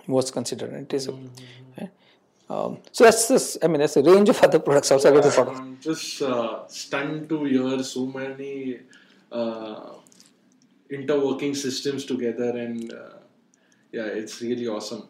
was 0.06 0.30
considered. 0.30 0.72
It 0.72 0.92
is, 0.92 1.08
mm-hmm. 1.08 1.26
Um, 2.48 2.78
so 2.92 3.04
that's 3.04 3.28
this. 3.28 3.58
I 3.62 3.68
mean, 3.68 3.80
that's 3.80 3.96
a 3.96 4.02
range 4.02 4.28
of 4.28 4.40
other 4.42 4.58
products 4.58 4.90
also. 4.90 5.10
Products. 5.10 5.38
I'm 5.38 5.78
just 5.80 6.22
uh, 6.22 6.66
stunned 6.68 7.28
to 7.28 7.44
hear 7.44 7.82
so 7.82 8.06
many 8.06 8.80
uh, 9.32 9.90
interworking 10.90 11.56
systems 11.56 12.04
together, 12.04 12.50
and 12.56 12.92
uh, 12.92 13.18
yeah, 13.92 14.04
it's 14.04 14.40
really 14.40 14.68
awesome. 14.68 15.08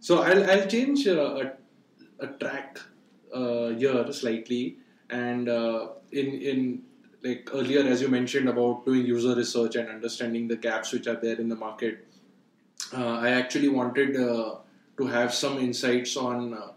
So 0.00 0.22
I'll 0.22 0.50
I'll 0.50 0.66
change 0.66 1.06
uh, 1.06 1.44
a, 2.20 2.24
a 2.24 2.26
track 2.26 2.78
uh, 3.32 3.68
here 3.68 4.12
slightly 4.12 4.76
and 5.10 5.48
uh, 5.48 5.88
in 6.12 6.26
in 6.50 6.82
like 7.22 7.50
earlier 7.52 7.82
as 7.82 8.00
you 8.00 8.08
mentioned 8.08 8.48
about 8.48 8.84
doing 8.84 9.04
user 9.04 9.34
research 9.34 9.76
and 9.76 9.88
understanding 9.88 10.48
the 10.48 10.56
gaps 10.56 10.92
which 10.92 11.06
are 11.06 11.16
there 11.16 11.36
in 11.36 11.48
the 11.48 11.56
market 11.56 12.06
uh, 12.96 13.16
i 13.18 13.30
actually 13.30 13.68
wanted 13.68 14.16
uh, 14.16 14.56
to 15.00 15.06
have 15.06 15.32
some 15.34 15.58
insights 15.58 16.16
on 16.16 16.54
uh, 16.54 16.68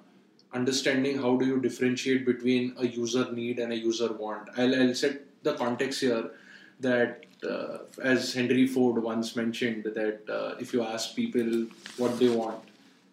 understanding 0.54 1.18
how 1.18 1.36
do 1.38 1.46
you 1.46 1.60
differentiate 1.60 2.26
between 2.26 2.74
a 2.78 2.88
user 2.88 3.32
need 3.32 3.60
and 3.60 3.74
a 3.74 3.80
user 3.90 4.12
want 4.14 4.50
i'll, 4.58 4.76
I'll 4.82 4.94
set 4.94 5.22
the 5.44 5.54
context 5.54 6.02
here 6.02 6.32
that 6.80 7.26
uh, 7.50 7.78
as 8.02 8.34
henry 8.34 8.68
ford 8.68 9.02
once 9.04 9.36
mentioned 9.36 9.84
that 9.84 10.30
uh, 10.30 10.56
if 10.60 10.74
you 10.74 10.84
ask 10.84 11.16
people 11.16 11.68
what 11.98 12.20
they 12.20 12.30
want 12.30 12.64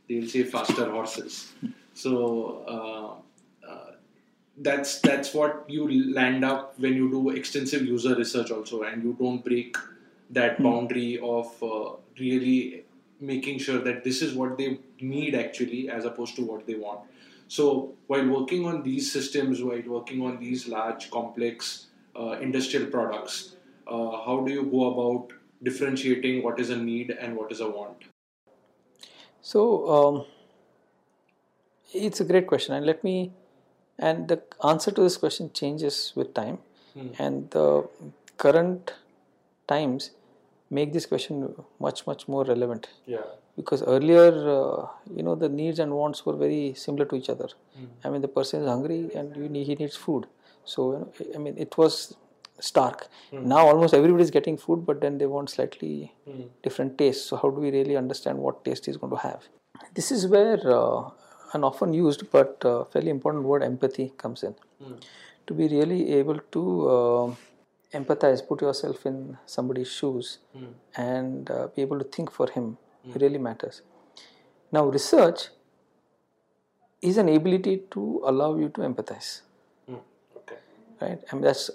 they'll 0.08 0.28
say 0.28 0.44
faster 0.44 0.90
horses 0.90 1.52
so 1.94 3.20
that's 4.60 5.00
that's 5.00 5.32
what 5.32 5.64
you 5.68 6.12
land 6.14 6.44
up 6.44 6.78
when 6.78 6.94
you 6.94 7.10
do 7.10 7.30
extensive 7.30 7.82
user 7.82 8.14
research 8.14 8.50
also 8.50 8.82
and 8.82 9.02
you 9.02 9.16
don't 9.18 9.42
break 9.44 9.76
that 10.30 10.58
mm. 10.58 10.64
boundary 10.64 11.18
of 11.22 11.62
uh, 11.62 11.96
really 12.18 12.84
making 13.20 13.58
sure 13.58 13.78
that 13.78 14.02
this 14.04 14.22
is 14.22 14.34
what 14.34 14.56
they 14.56 14.78
need 15.00 15.34
actually 15.34 15.88
as 15.88 16.04
opposed 16.04 16.36
to 16.36 16.42
what 16.42 16.66
they 16.66 16.74
want. 16.74 17.00
So 17.48 17.94
while 18.06 18.26
working 18.26 18.66
on 18.66 18.82
these 18.82 19.12
systems 19.12 19.62
while 19.62 19.82
working 19.86 20.22
on 20.22 20.38
these 20.38 20.68
large 20.68 21.10
complex 21.10 21.86
uh, 22.16 22.38
industrial 22.40 22.86
products 22.86 23.56
uh, 23.86 24.10
how 24.24 24.42
do 24.46 24.52
you 24.52 24.64
go 24.64 24.92
about 24.92 25.32
differentiating 25.62 26.42
what 26.42 26.60
is 26.60 26.70
a 26.70 26.76
need 26.76 27.10
and 27.10 27.36
what 27.36 27.50
is 27.50 27.60
a 27.60 27.68
want? 27.68 28.04
So 29.42 29.90
um, 29.90 30.24
it's 31.92 32.20
a 32.20 32.24
great 32.24 32.46
question 32.46 32.74
and 32.74 32.86
let 32.86 33.02
me 33.02 33.32
and 33.98 34.28
the 34.28 34.40
answer 34.64 34.90
to 34.90 35.02
this 35.02 35.16
question 35.16 35.50
changes 35.52 36.12
with 36.14 36.32
time. 36.34 36.58
Hmm. 36.94 37.10
and 37.20 37.50
the 37.50 37.88
current 38.36 38.94
times 39.68 40.10
make 40.70 40.92
this 40.92 41.06
question 41.06 41.36
much 41.78 42.06
much 42.06 42.26
more 42.28 42.44
relevant 42.44 42.88
yeah 43.06 43.28
because 43.56 43.82
earlier 43.82 44.30
uh, 44.56 44.86
you 45.16 45.22
know 45.22 45.34
the 45.34 45.48
needs 45.48 45.78
and 45.78 45.92
wants 45.92 46.24
were 46.24 46.36
very 46.36 46.74
similar 46.74 47.04
to 47.04 47.16
each 47.16 47.30
other 47.34 47.48
hmm. 47.76 47.86
i 48.04 48.10
mean 48.10 48.22
the 48.22 48.32
person 48.38 48.62
is 48.62 48.68
hungry 48.68 49.10
and 49.14 49.36
need, 49.36 49.66
he 49.66 49.74
needs 49.74 49.96
food 49.96 50.26
so 50.64 50.92
you 50.92 50.98
know, 50.98 51.34
i 51.34 51.38
mean 51.38 51.54
it 51.66 51.76
was 51.76 52.16
stark 52.60 53.08
hmm. 53.30 53.46
now 53.54 53.66
almost 53.66 53.94
everybody 53.94 54.22
is 54.22 54.30
getting 54.30 54.56
food 54.56 54.84
but 54.86 55.00
then 55.00 55.18
they 55.18 55.26
want 55.26 55.50
slightly 55.50 56.12
hmm. 56.26 56.42
different 56.62 56.96
tastes 56.98 57.26
so 57.30 57.36
how 57.36 57.50
do 57.50 57.60
we 57.60 57.70
really 57.78 57.96
understand 57.96 58.38
what 58.38 58.64
taste 58.64 58.86
is 58.88 58.96
going 58.96 59.10
to 59.10 59.22
have 59.28 59.48
this 59.94 60.12
is 60.12 60.26
where 60.26 60.60
uh, 60.70 61.10
an 61.52 61.64
often 61.64 61.92
used 61.92 62.30
but 62.30 62.64
uh, 62.64 62.84
fairly 62.84 63.10
important 63.10 63.44
word 63.44 63.62
empathy 63.62 64.12
comes 64.16 64.42
in. 64.42 64.54
Mm. 64.82 65.02
To 65.46 65.54
be 65.54 65.68
really 65.68 66.12
able 66.12 66.38
to 66.52 66.88
uh, 66.88 67.34
empathize, 67.92 68.46
put 68.46 68.62
yourself 68.62 69.04
in 69.06 69.36
somebody's 69.46 69.90
shoes, 69.90 70.38
mm. 70.56 70.72
and 70.96 71.50
uh, 71.50 71.68
be 71.74 71.82
able 71.82 71.98
to 71.98 72.04
think 72.04 72.30
for 72.30 72.48
him 72.50 72.76
mm. 73.06 73.20
really 73.20 73.38
matters. 73.38 73.82
Now, 74.72 74.86
research 74.86 75.48
is 77.02 77.16
an 77.16 77.28
ability 77.28 77.82
to 77.90 78.22
allow 78.24 78.56
you 78.56 78.68
to 78.70 78.80
empathize. 78.82 79.40
Hmm. 79.86 79.96
Okay. 80.36 80.56
Right? 81.00 81.18
I 81.30 81.34
mean, 81.34 81.42
that's 81.42 81.70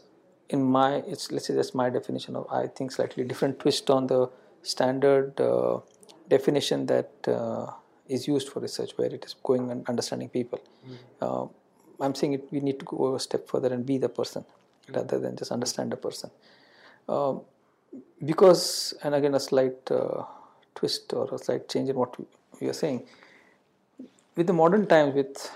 in 0.50 0.64
my, 0.64 0.98
it's 1.08 1.32
let's 1.32 1.48
say 1.48 1.54
that's 1.54 1.74
my 1.74 1.90
definition 1.90 2.36
of, 2.36 2.48
I 2.52 2.68
think, 2.68 2.92
slightly 2.92 3.24
different 3.24 3.60
twist 3.60 3.90
on 3.90 4.08
the 4.08 4.30
standard 4.62 5.40
uh, 5.42 5.80
definition 6.30 6.86
that 6.86 7.12
uh, 7.28 7.72
is 8.08 8.28
used 8.28 8.50
for 8.50 8.60
research 8.60 8.92
where 8.98 9.14
it 9.14 9.26
is 9.26 9.36
going 9.44 9.72
and 9.72 9.88
understanding 9.90 10.30
people. 10.30 10.62
Mm. 10.88 10.98
Uh, 11.22 11.48
I'm 12.04 12.16
saying 12.16 12.34
it, 12.34 12.48
we 12.52 12.60
need 12.60 12.80
to 12.80 12.86
go 12.86 13.16
a 13.16 13.20
step 13.20 13.48
further 13.50 13.74
and 13.74 13.86
be 13.86 13.98
the 13.98 14.10
person 14.10 14.44
mm. 14.44 14.65
Rather 14.94 15.20
than 15.20 15.36
just 15.36 15.52
understand 15.52 15.94
a 15.94 15.98
person. 15.98 16.30
Um, 17.08 17.42
because, 18.24 18.94
and 19.04 19.16
again, 19.16 19.36
a 19.36 19.40
slight 19.40 19.90
uh, 19.92 20.24
twist 20.74 21.14
or 21.14 21.34
a 21.34 21.38
slight 21.38 21.70
change 21.70 21.90
in 21.90 21.96
what 21.96 22.16
we 22.60 22.68
are 22.68 22.74
saying, 22.74 23.04
with 24.36 24.48
the 24.48 24.54
modern 24.54 24.86
times, 24.86 25.16
with 25.16 25.52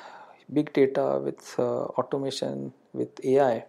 big 0.53 0.71
data, 0.73 1.19
with 1.23 1.55
uh, 1.59 1.83
automation, 1.99 2.73
with 2.93 3.09
AI, 3.23 3.65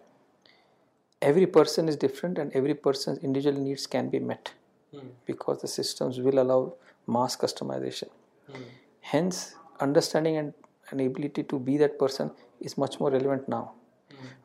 every 1.21 1.45
person 1.45 1.89
is 1.89 1.95
different 1.95 2.37
and 2.37 2.51
every 2.53 2.73
person's 2.73 3.19
individual 3.19 3.61
needs 3.61 3.85
can 3.85 4.09
be 4.09 4.19
met 4.19 4.53
mm. 4.95 5.01
because 5.25 5.61
the 5.61 5.67
systems 5.67 6.19
will 6.19 6.39
allow 6.39 6.73
mass 7.07 7.35
customization 7.35 8.09
Mm. 8.51 8.63
Hence, 9.01 9.55
understanding 9.79 10.37
and 10.37 10.53
an 10.91 10.99
ability 10.99 11.43
to 11.43 11.59
be 11.59 11.77
that 11.77 11.97
person 11.97 12.31
is 12.59 12.77
much 12.77 12.99
more 12.99 13.11
relevant 13.11 13.47
now. 13.47 13.73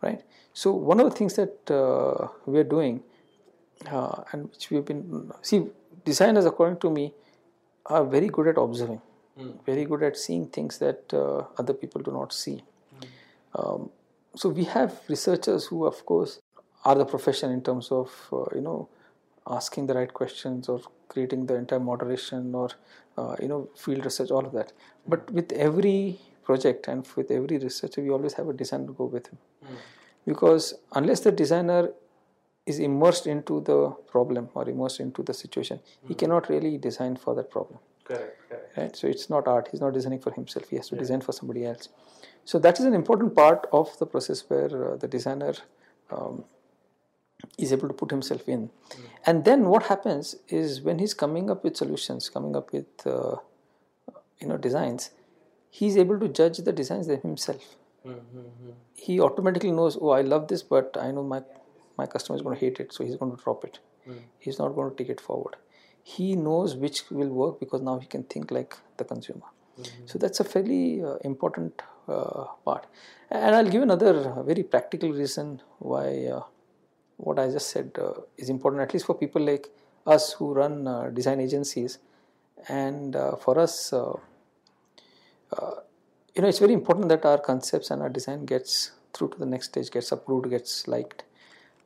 Right? 0.03 0.23
So, 0.53 0.73
one 0.73 1.01
of 1.01 1.11
the 1.11 1.17
things 1.17 1.35
that 1.37 1.71
uh, 1.71 2.29
we 2.47 2.59
are 2.59 2.65
doing, 2.65 3.03
uh, 3.91 4.23
and 4.33 4.51
which 4.51 4.71
we've 4.71 4.85
been 4.85 5.33
see, 5.43 5.67
designers, 6.05 6.45
according 6.45 6.79
to 6.81 6.91
me, 6.91 7.13
are 7.87 8.05
very 8.05 8.29
good 8.29 8.49
at 8.49 8.57
observing, 8.59 9.01
mm. 9.39 9.65
very 9.65 9.85
good 9.85 10.03
at 10.03 10.17
seeing 10.17 10.47
things 10.47 10.79
that 10.79 11.13
uh, 11.13 11.45
other 11.59 11.75
people 11.75 12.01
do 12.01 12.11
not 12.11 12.33
see. 12.33 12.63
Um, 13.55 13.91
so 14.35 14.51
we 14.51 14.65
have 14.65 15.01
researchers 15.09 15.67
who, 15.67 15.87
of 15.87 16.05
course, 16.05 16.41
are 16.85 16.95
the 16.95 17.05
profession 17.05 17.51
in 17.51 17.63
terms 17.63 17.91
of 17.91 18.11
uh, 18.33 18.45
you 18.55 18.61
know 18.61 18.89
asking 19.49 19.87
the 19.87 19.95
right 19.95 20.13
questions 20.13 20.69
or 20.69 20.81
creating 21.09 21.47
the 21.47 21.55
entire 21.55 21.81
moderation 21.81 22.55
or 22.55 22.69
uh, 23.19 23.35
you 23.41 23.49
know 23.49 23.69
field 23.77 24.05
research 24.05 24.31
all 24.31 24.47
of 24.47 24.53
that 24.53 24.73
but 25.07 25.31
with 25.31 25.53
every 25.53 26.19
project 26.49 26.89
and 26.89 27.07
with 27.17 27.31
every 27.39 27.59
researcher 27.67 28.03
we 28.07 28.11
always 28.17 28.35
have 28.39 28.49
a 28.55 28.57
designer 28.63 28.87
to 28.87 28.97
go 29.03 29.07
with 29.17 29.27
him 29.33 29.39
mm. 29.65 29.77
because 30.31 30.75
unless 31.01 31.21
the 31.27 31.33
designer 31.43 31.83
is 32.67 32.79
immersed 32.89 33.27
into 33.35 33.61
the 33.71 33.81
problem 34.15 34.49
or 34.55 34.69
immersed 34.69 35.01
into 35.07 35.23
the 35.23 35.35
situation 35.43 35.79
mm. 35.79 36.09
he 36.09 36.15
hmm. 36.15 36.19
cannot 36.21 36.49
really 36.55 36.77
design 36.89 37.15
for 37.25 37.35
that 37.35 37.51
problem 37.51 37.79
correct, 38.05 38.49
correct 38.49 38.77
right 38.79 38.97
so 38.97 39.07
it's 39.07 39.29
not 39.35 39.49
art 39.55 39.69
he's 39.71 39.85
not 39.87 39.95
designing 39.99 40.23
for 40.27 40.33
himself 40.41 40.69
he 40.69 40.77
has 40.77 40.89
to 40.89 40.97
yeah. 40.97 41.05
design 41.05 41.21
for 41.21 41.33
somebody 41.33 41.65
else 41.65 41.89
so 42.45 42.59
that 42.59 42.79
is 42.81 42.87
an 42.87 42.95
important 42.95 43.35
part 43.35 43.67
of 43.73 43.97
the 43.99 44.07
process 44.07 44.45
where 44.49 44.93
uh, 44.93 44.97
the 44.97 45.09
designer 45.09 45.55
um, 46.11 46.45
is 47.59 47.73
able 47.73 47.89
to 47.89 47.95
put 47.95 48.11
himself 48.11 48.49
in. 48.49 48.69
Mm. 48.69 49.01
And 49.27 49.45
then 49.45 49.65
what 49.67 49.85
happens 49.85 50.37
is 50.49 50.81
when 50.81 50.99
he's 50.99 51.15
coming 51.15 51.51
up 51.51 51.65
with 51.65 51.77
solutions, 51.77 52.29
coming 52.29 52.57
up 52.57 52.73
with 52.73 53.07
uh, 53.07 53.37
you 54.41 54.49
know 54.49 54.57
designs, 54.57 55.11
he's 55.79 55.97
able 56.05 56.19
to 56.25 56.29
judge 56.41 56.59
the 56.69 56.73
designs 56.81 57.09
himself. 57.25 57.65
Mm-hmm. 58.07 58.71
He 58.95 59.21
automatically 59.21 59.73
knows, 59.73 59.99
oh, 60.01 60.11
I 60.11 60.23
love 60.23 60.49
this, 60.49 60.63
but 60.63 60.97
I 61.07 61.11
know 61.11 61.25
my 61.35 61.43
my 61.99 62.07
customer 62.15 62.37
is 62.37 62.43
going 62.43 62.57
to 62.57 62.61
hate 62.65 62.79
it, 62.85 62.93
so 62.93 63.05
he's 63.05 63.17
going 63.17 63.35
to 63.35 63.43
drop 63.43 63.65
it. 63.65 63.79
He's 64.39 64.59
not 64.63 64.75
going 64.79 64.91
to 64.91 64.97
take 64.97 65.09
it 65.15 65.21
forward. 65.21 65.57
He 66.15 66.27
knows 66.37 66.75
which 66.77 66.99
will 67.11 67.31
work 67.43 67.59
because 67.63 67.81
now 67.83 67.99
he 67.99 68.07
can 68.07 68.25
think 68.35 68.51
like 68.57 68.77
the 68.99 69.05
consumer. 69.13 69.47
So 70.11 70.19
that's 70.19 70.41
a 70.41 70.45
fairly 70.45 71.03
uh, 71.03 71.17
important 71.31 71.83
uh, 72.09 72.45
part. 72.65 72.87
And 73.31 73.55
I'll 73.57 73.73
give 73.75 73.83
another 73.83 74.13
very 74.47 74.63
practical 74.63 75.11
reason 75.13 75.61
why 75.79 76.27
uh, 76.27 76.43
what 77.17 77.39
I 77.39 77.51
just 77.51 77.71
said 77.71 77.91
uh, 77.99 78.13
is 78.37 78.49
important, 78.49 78.83
at 78.83 78.95
least 78.95 79.07
for 79.07 79.15
people 79.15 79.43
like 79.43 79.69
us 80.07 80.33
who 80.35 80.53
run 80.61 80.87
uh, 80.87 81.11
design 81.11 81.41
agencies. 81.41 81.99
And 82.69 83.17
uh, 83.17 83.37
for 83.37 83.59
us, 83.59 83.93
you 86.37 86.43
know, 86.43 86.49
it's 86.49 86.59
very 86.59 86.75
important 86.75 87.09
that 87.09 87.25
our 87.25 87.39
concepts 87.39 87.91
and 87.91 88.03
our 88.03 88.09
design 88.11 88.45
gets 88.45 88.93
through 89.15 89.31
to 89.31 89.39
the 89.39 89.47
next 89.47 89.67
stage, 89.67 89.91
gets 89.91 90.13
approved, 90.13 90.51
gets 90.51 90.87
liked. 90.87 91.25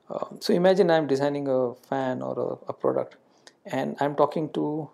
Um, 0.09 0.39
so 0.41 0.53
imagine 0.53 0.91
I'm 0.91 1.07
designing 1.07 1.47
a 1.47 1.75
fan 1.89 2.21
or 2.21 2.61
a, 2.67 2.71
a, 2.71 2.73
product, 2.73 3.15
and 3.65 3.97
I'm 4.01 4.17
talking 4.17 4.51
to, 4.55 4.91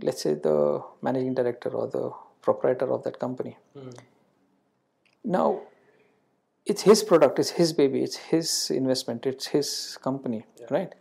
let's 0.00 0.22
say, 0.22 0.32
the 0.32 0.82
managing 1.02 1.34
director 1.34 1.68
or 1.68 1.88
the 1.88 2.10
proprietor 2.40 2.90
of 2.90 3.02
that 3.04 3.18
company. 3.18 3.58
Mm. 3.76 3.98
Now, 5.24 5.60
it's 6.64 6.82
his 6.82 7.02
product, 7.02 7.38
it's 7.38 7.50
his 7.50 7.74
baby, 7.74 8.02
it's 8.02 8.16
his 8.16 8.70
investment, 8.70 9.26
it's 9.26 9.48
his 9.48 9.98
company, 10.02 10.46
yeah. 10.58 10.66
right? 10.70 10.94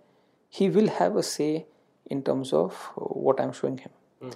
He 0.50 0.70
will 0.70 0.90
have 0.90 1.16
a 1.16 1.24
say 1.24 1.66
in 2.08 2.24
terms 2.24 2.52
of 2.52 2.74
what 2.96 3.40
I'm 3.40 3.54
showing 3.54 3.78
him. 3.78 3.92
Mm. 4.22 4.36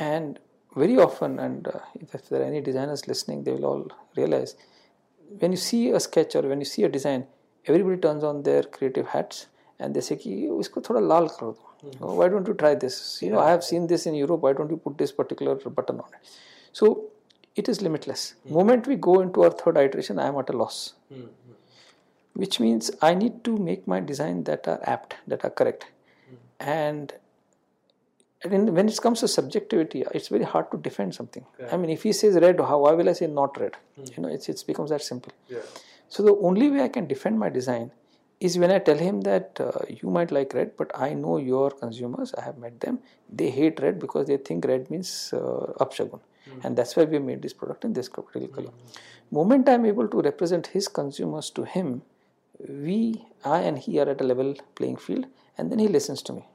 And 0.00 0.38
very 0.76 0.98
often, 0.98 1.38
and 1.38 1.66
uh, 1.66 1.80
if 2.00 2.28
there 2.28 2.42
are 2.42 2.44
any 2.44 2.60
designers 2.60 3.08
listening, 3.08 3.44
they 3.44 3.52
will 3.52 3.64
all 3.64 3.88
realize 4.16 4.56
when 5.38 5.52
you 5.52 5.56
see 5.56 5.90
a 5.90 6.00
sketch 6.00 6.34
or 6.34 6.42
when 6.42 6.60
you 6.60 6.64
see 6.64 6.82
a 6.84 6.88
design, 6.88 7.26
everybody 7.66 7.96
turns 7.96 8.24
on 8.24 8.42
their 8.42 8.62
creative 8.62 9.06
hats 9.08 9.46
and 9.78 9.94
they 9.94 10.00
say, 10.00 10.16
Ki, 10.16 10.48
isko 10.64 10.82
thoda 10.82 11.06
lal 11.06 11.28
karo 11.28 11.52
do. 11.52 11.88
Mm-hmm. 11.88 12.04
Oh, 12.04 12.14
why 12.14 12.28
don't 12.28 12.46
you 12.46 12.54
try 12.54 12.74
this? 12.74 13.18
You 13.22 13.28
yeah. 13.28 13.34
know, 13.34 13.40
I 13.40 13.50
have 13.50 13.64
seen 13.64 13.86
this 13.86 14.06
in 14.06 14.14
Europe. 14.14 14.40
Why 14.40 14.52
don't 14.52 14.70
you 14.70 14.76
put 14.76 14.98
this 14.98 15.12
particular 15.12 15.54
button 15.54 16.00
on 16.00 16.10
it? 16.12 16.28
So 16.72 17.06
it 17.56 17.68
is 17.68 17.80
limitless. 17.80 18.34
Mm-hmm. 18.44 18.54
Moment 18.54 18.86
we 18.86 18.96
go 18.96 19.20
into 19.20 19.42
our 19.42 19.50
third 19.50 19.78
iteration, 19.78 20.18
I 20.18 20.28
am 20.28 20.36
at 20.36 20.50
a 20.50 20.56
loss. 20.56 20.94
Mm-hmm. 21.12 21.26
Which 22.34 22.60
means 22.60 22.90
I 23.02 23.14
need 23.14 23.42
to 23.44 23.56
make 23.56 23.86
my 23.86 24.00
design 24.00 24.44
that 24.44 24.68
are 24.68 24.80
apt, 24.84 25.16
that 25.26 25.44
are 25.44 25.50
correct. 25.50 25.86
Mm-hmm. 25.86 26.70
And 26.70 27.12
and 28.42 28.74
when 28.74 28.88
it 28.88 29.00
comes 29.00 29.20
to 29.20 29.28
subjectivity, 29.28 30.04
it's 30.14 30.28
very 30.28 30.44
hard 30.44 30.70
to 30.70 30.78
defend 30.78 31.14
something. 31.14 31.44
Yeah. 31.58 31.68
I 31.72 31.76
mean, 31.76 31.90
if 31.90 32.02
he 32.02 32.12
says 32.12 32.36
red, 32.36 32.58
how 32.58 32.78
why 32.80 32.92
will 32.92 33.08
I 33.08 33.12
say 33.12 33.26
not 33.26 33.60
red? 33.60 33.76
Mm. 33.98 34.16
You 34.16 34.22
know, 34.22 34.28
it's 34.28 34.48
it 34.48 34.62
becomes 34.66 34.90
that 34.90 35.02
simple. 35.02 35.32
Yeah. 35.48 35.58
So 36.08 36.22
the 36.22 36.34
only 36.36 36.70
way 36.70 36.82
I 36.82 36.88
can 36.88 37.06
defend 37.06 37.38
my 37.38 37.50
design 37.50 37.90
is 38.40 38.58
when 38.58 38.70
I 38.70 38.78
tell 38.78 38.96
him 38.96 39.20
that 39.22 39.60
uh, 39.60 39.84
you 39.88 40.08
might 40.08 40.30
like 40.30 40.54
red, 40.54 40.72
but 40.78 40.90
I 40.98 41.12
know 41.12 41.36
your 41.36 41.70
consumers. 41.70 42.32
I 42.34 42.42
have 42.42 42.56
met 42.56 42.80
them. 42.80 43.00
They 43.30 43.50
hate 43.50 43.78
red 43.80 43.98
because 43.98 44.26
they 44.26 44.38
think 44.38 44.64
red 44.64 44.90
means 44.90 45.32
uh, 45.34 45.74
upshagun, 45.84 46.20
mm. 46.48 46.64
and 46.64 46.76
that's 46.76 46.96
why 46.96 47.04
we 47.04 47.18
made 47.18 47.42
this 47.42 47.52
product 47.52 47.84
in 47.84 47.92
this 47.92 48.08
particular 48.08 48.48
mm. 48.48 48.54
color. 48.54 48.70
Moment 49.30 49.68
I'm 49.68 49.84
able 49.84 50.08
to 50.08 50.22
represent 50.22 50.68
his 50.68 50.88
consumers 50.88 51.50
to 51.50 51.64
him, 51.64 52.02
we, 52.68 53.22
I 53.44 53.60
and 53.60 53.78
he 53.78 54.00
are 54.00 54.08
at 54.08 54.20
a 54.22 54.24
level 54.24 54.54
playing 54.74 54.96
field, 54.96 55.26
and 55.58 55.70
then 55.70 55.78
he 55.78 55.88
listens 55.88 56.22
to 56.22 56.32
me. 56.32 56.46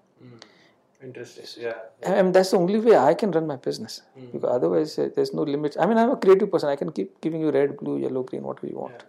Interesting. 1.03 1.45
Yeah. 1.63 1.73
And 2.03 2.33
that's 2.33 2.51
the 2.51 2.57
only 2.57 2.79
way 2.79 2.95
I 2.97 3.13
can 3.13 3.31
run 3.31 3.47
my 3.47 3.57
business. 3.57 4.01
Mm. 4.17 4.31
Because 4.31 4.49
otherwise, 4.55 4.97
uh, 4.97 5.09
there's 5.15 5.33
no 5.33 5.43
limits. 5.43 5.77
I 5.77 5.85
mean, 5.85 5.97
I'm 5.97 6.11
a 6.11 6.17
creative 6.17 6.51
person. 6.51 6.69
I 6.69 6.75
can 6.75 6.91
keep 6.91 7.21
giving 7.21 7.41
you 7.41 7.51
red, 7.51 7.77
blue, 7.77 7.97
yellow, 7.99 8.23
green, 8.23 8.43
whatever 8.43 8.67
you 8.67 8.77
want. 8.77 9.03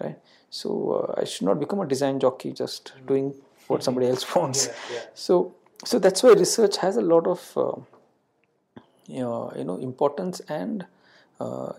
Yeah. 0.00 0.06
Right. 0.06 0.18
So 0.50 1.14
uh, 1.16 1.20
I 1.20 1.24
should 1.24 1.46
not 1.46 1.60
become 1.60 1.80
a 1.80 1.86
design 1.86 2.20
jockey 2.20 2.52
just 2.52 2.92
mm. 2.94 3.06
doing 3.06 3.34
what 3.66 3.82
somebody 3.82 4.08
else 4.08 4.34
wants. 4.34 4.66
Yeah, 4.66 4.72
yeah. 4.94 5.00
So 5.14 5.54
so 5.84 5.98
that's 5.98 6.22
why 6.22 6.32
research 6.32 6.76
has 6.78 6.96
a 6.96 7.00
lot 7.00 7.26
of 7.26 7.52
uh, 7.56 7.72
you 9.06 9.20
know 9.20 9.52
you 9.56 9.64
know 9.64 9.76
importance 9.76 10.40
and. 10.48 10.86
Uh, 11.40 11.72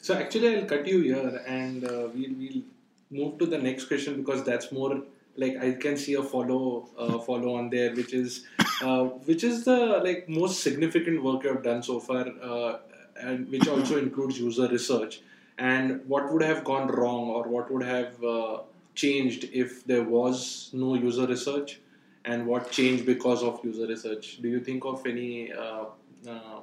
so 0.00 0.14
actually, 0.14 0.56
I'll 0.56 0.66
cut 0.66 0.86
you 0.86 1.00
here, 1.00 1.42
and 1.46 1.84
uh, 1.84 2.08
we'll 2.14 2.34
we'll 2.38 2.62
move 3.10 3.38
to 3.38 3.46
the 3.46 3.58
next 3.58 3.86
question 3.86 4.16
because 4.22 4.44
that's 4.44 4.70
more 4.70 5.02
like 5.36 5.56
I 5.56 5.72
can 5.72 5.96
see 5.96 6.14
a 6.14 6.22
follow 6.22 6.88
uh, 6.98 7.18
follow 7.18 7.56
on 7.56 7.70
there, 7.70 7.94
which 7.94 8.12
is 8.12 8.46
uh, 8.82 9.04
which 9.04 9.44
is 9.44 9.64
the 9.64 10.00
like 10.04 10.28
most 10.28 10.60
significant 10.60 11.22
work 11.22 11.44
you 11.44 11.50
have 11.50 11.62
done 11.62 11.82
so 11.82 12.00
far, 12.00 12.26
uh, 12.42 12.78
and 13.20 13.48
which 13.50 13.68
also 13.68 13.98
includes 13.98 14.38
user 14.38 14.68
research. 14.68 15.22
And 15.58 16.00
what 16.08 16.32
would 16.32 16.42
have 16.42 16.64
gone 16.64 16.88
wrong, 16.88 17.28
or 17.28 17.44
what 17.44 17.70
would 17.70 17.84
have 17.84 18.22
uh, 18.24 18.58
changed 18.94 19.48
if 19.52 19.84
there 19.84 20.02
was 20.02 20.70
no 20.72 20.94
user 20.94 21.26
research, 21.26 21.80
and 22.24 22.46
what 22.46 22.70
changed 22.70 23.06
because 23.06 23.42
of 23.42 23.60
user 23.64 23.86
research? 23.86 24.38
Do 24.42 24.48
you 24.48 24.60
think 24.60 24.84
of 24.84 25.06
any 25.06 25.52
uh, 25.52 25.84
uh, 26.28 26.60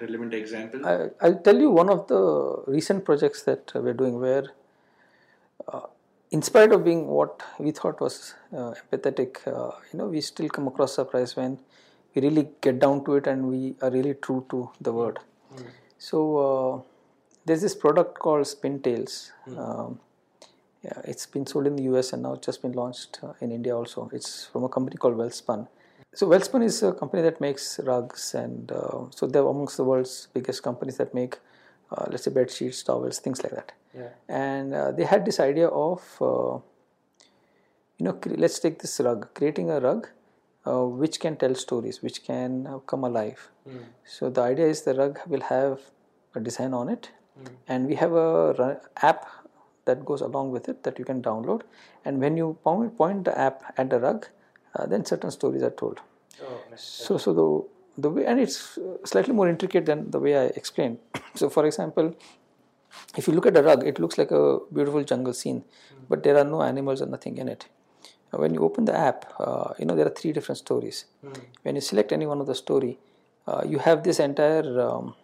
relevant 0.00 0.34
example? 0.34 0.84
I, 0.84 1.10
I'll 1.20 1.38
tell 1.38 1.58
you 1.58 1.70
one 1.70 1.88
of 1.88 2.08
the 2.08 2.64
recent 2.66 3.04
projects 3.04 3.42
that 3.42 3.72
we're 3.74 3.94
doing 3.94 4.20
where 4.20 4.50
in 6.30 6.42
spite 6.42 6.72
of 6.72 6.84
being 6.84 7.06
what 7.06 7.42
we 7.58 7.70
thought 7.72 8.00
was 8.00 8.34
uh, 8.52 8.72
empathetic, 8.80 9.46
uh, 9.46 9.76
you 9.92 9.98
know, 9.98 10.06
we 10.06 10.20
still 10.20 10.48
come 10.48 10.68
across 10.68 10.94
surprise 10.94 11.34
when 11.36 11.58
we 12.14 12.22
really 12.22 12.48
get 12.60 12.78
down 12.78 13.04
to 13.04 13.16
it 13.16 13.26
and 13.26 13.48
we 13.48 13.74
are 13.82 13.90
really 13.90 14.14
true 14.14 14.44
to 14.50 14.70
the 14.80 14.92
word. 14.92 15.18
Mm. 15.54 15.66
So 15.98 16.18
uh, 16.46 16.82
there's 17.44 17.62
this 17.62 17.74
product 17.74 18.18
called 18.18 18.46
Spintales. 18.46 19.32
Mm. 19.48 19.58
Um, 19.58 20.00
yeah, 20.82 21.00
it's 21.04 21.26
been 21.26 21.46
sold 21.46 21.66
in 21.66 21.76
the 21.76 21.82
US 21.94 22.12
and 22.12 22.22
now 22.22 22.34
it's 22.34 22.46
just 22.46 22.62
been 22.62 22.72
launched 22.72 23.18
uh, 23.22 23.32
in 23.40 23.50
India 23.50 23.76
also. 23.76 24.08
It's 24.12 24.46
from 24.46 24.64
a 24.64 24.68
company 24.68 24.96
called 24.96 25.16
Welspun. 25.16 25.66
So 26.14 26.26
Welspun 26.26 26.64
is 26.64 26.82
a 26.82 26.92
company 26.92 27.22
that 27.22 27.40
makes 27.40 27.78
rugs 27.84 28.34
and 28.34 28.70
uh, 28.72 29.04
so 29.10 29.26
they're 29.26 29.46
amongst 29.46 29.76
the 29.76 29.84
world's 29.84 30.28
biggest 30.32 30.62
companies 30.62 30.96
that 30.96 31.12
make, 31.12 31.38
uh, 31.92 32.06
let's 32.10 32.24
say, 32.24 32.30
bed 32.30 32.50
sheets, 32.50 32.82
towels, 32.82 33.18
things 33.18 33.42
like 33.42 33.52
that. 33.52 33.72
Yeah. 33.94 34.08
And 34.28 34.74
uh, 34.74 34.92
they 34.92 35.04
had 35.04 35.24
this 35.24 35.40
idea 35.40 35.68
of, 35.68 36.02
uh, 36.20 36.58
you 37.98 38.04
know, 38.06 38.12
cre- 38.12 38.36
let's 38.36 38.58
take 38.58 38.78
this 38.80 39.00
rug, 39.00 39.28
creating 39.34 39.70
a 39.70 39.80
rug 39.80 40.08
uh, 40.66 40.84
which 40.84 41.20
can 41.20 41.36
tell 41.36 41.54
stories, 41.54 42.02
which 42.02 42.22
can 42.24 42.66
uh, 42.66 42.78
come 42.78 43.04
alive. 43.04 43.50
Mm. 43.68 43.84
So 44.04 44.30
the 44.30 44.42
idea 44.42 44.66
is 44.66 44.82
the 44.82 44.94
rug 44.94 45.18
will 45.26 45.40
have 45.42 45.80
a 46.34 46.40
design 46.40 46.74
on 46.74 46.88
it, 46.88 47.10
mm. 47.40 47.48
and 47.66 47.86
we 47.86 47.94
have 47.96 48.12
a 48.12 48.52
run- 48.54 48.80
app 49.02 49.26
that 49.86 50.04
goes 50.04 50.20
along 50.20 50.50
with 50.52 50.68
it 50.68 50.82
that 50.84 50.98
you 50.98 51.04
can 51.04 51.22
download. 51.22 51.62
And 52.04 52.20
when 52.20 52.36
you 52.36 52.58
point, 52.62 52.96
point 52.96 53.24
the 53.24 53.38
app 53.38 53.74
at 53.76 53.90
the 53.90 53.98
rug, 53.98 54.26
uh, 54.76 54.86
then 54.86 55.04
certain 55.04 55.30
stories 55.30 55.62
are 55.62 55.70
told. 55.70 56.00
Oh. 56.42 56.60
So, 56.76 57.18
so 57.18 57.32
the 57.32 57.79
the 58.02 58.10
way 58.10 58.24
and 58.26 58.40
it's 58.40 58.78
slightly 59.04 59.34
more 59.34 59.48
intricate 59.48 59.86
than 59.86 60.10
the 60.10 60.18
way 60.18 60.36
I 60.36 60.44
explained. 60.60 60.98
so, 61.34 61.48
for 61.48 61.66
example, 61.66 62.14
if 63.16 63.26
you 63.28 63.34
look 63.34 63.46
at 63.46 63.56
a 63.56 63.62
rug, 63.62 63.86
it 63.86 63.98
looks 63.98 64.18
like 64.18 64.30
a 64.30 64.58
beautiful 64.72 65.04
jungle 65.04 65.32
scene, 65.32 65.64
but 66.08 66.22
there 66.22 66.36
are 66.36 66.44
no 66.44 66.62
animals 66.62 67.02
or 67.02 67.06
nothing 67.06 67.38
in 67.38 67.48
it. 67.48 67.66
When 68.30 68.54
you 68.54 68.62
open 68.62 68.84
the 68.84 68.96
app, 68.96 69.32
uh, 69.40 69.74
you 69.78 69.84
know 69.86 69.96
there 69.96 70.06
are 70.06 70.16
three 70.20 70.32
different 70.32 70.58
stories. 70.58 71.06
Mm. 71.24 71.40
When 71.62 71.74
you 71.74 71.80
select 71.80 72.12
any 72.12 72.26
one 72.26 72.40
of 72.40 72.46
the 72.46 72.54
story, 72.54 72.98
uh, 73.46 73.62
you 73.66 73.78
have 73.78 74.04
this 74.04 74.20
entire 74.20 74.80
um, 74.80 75.14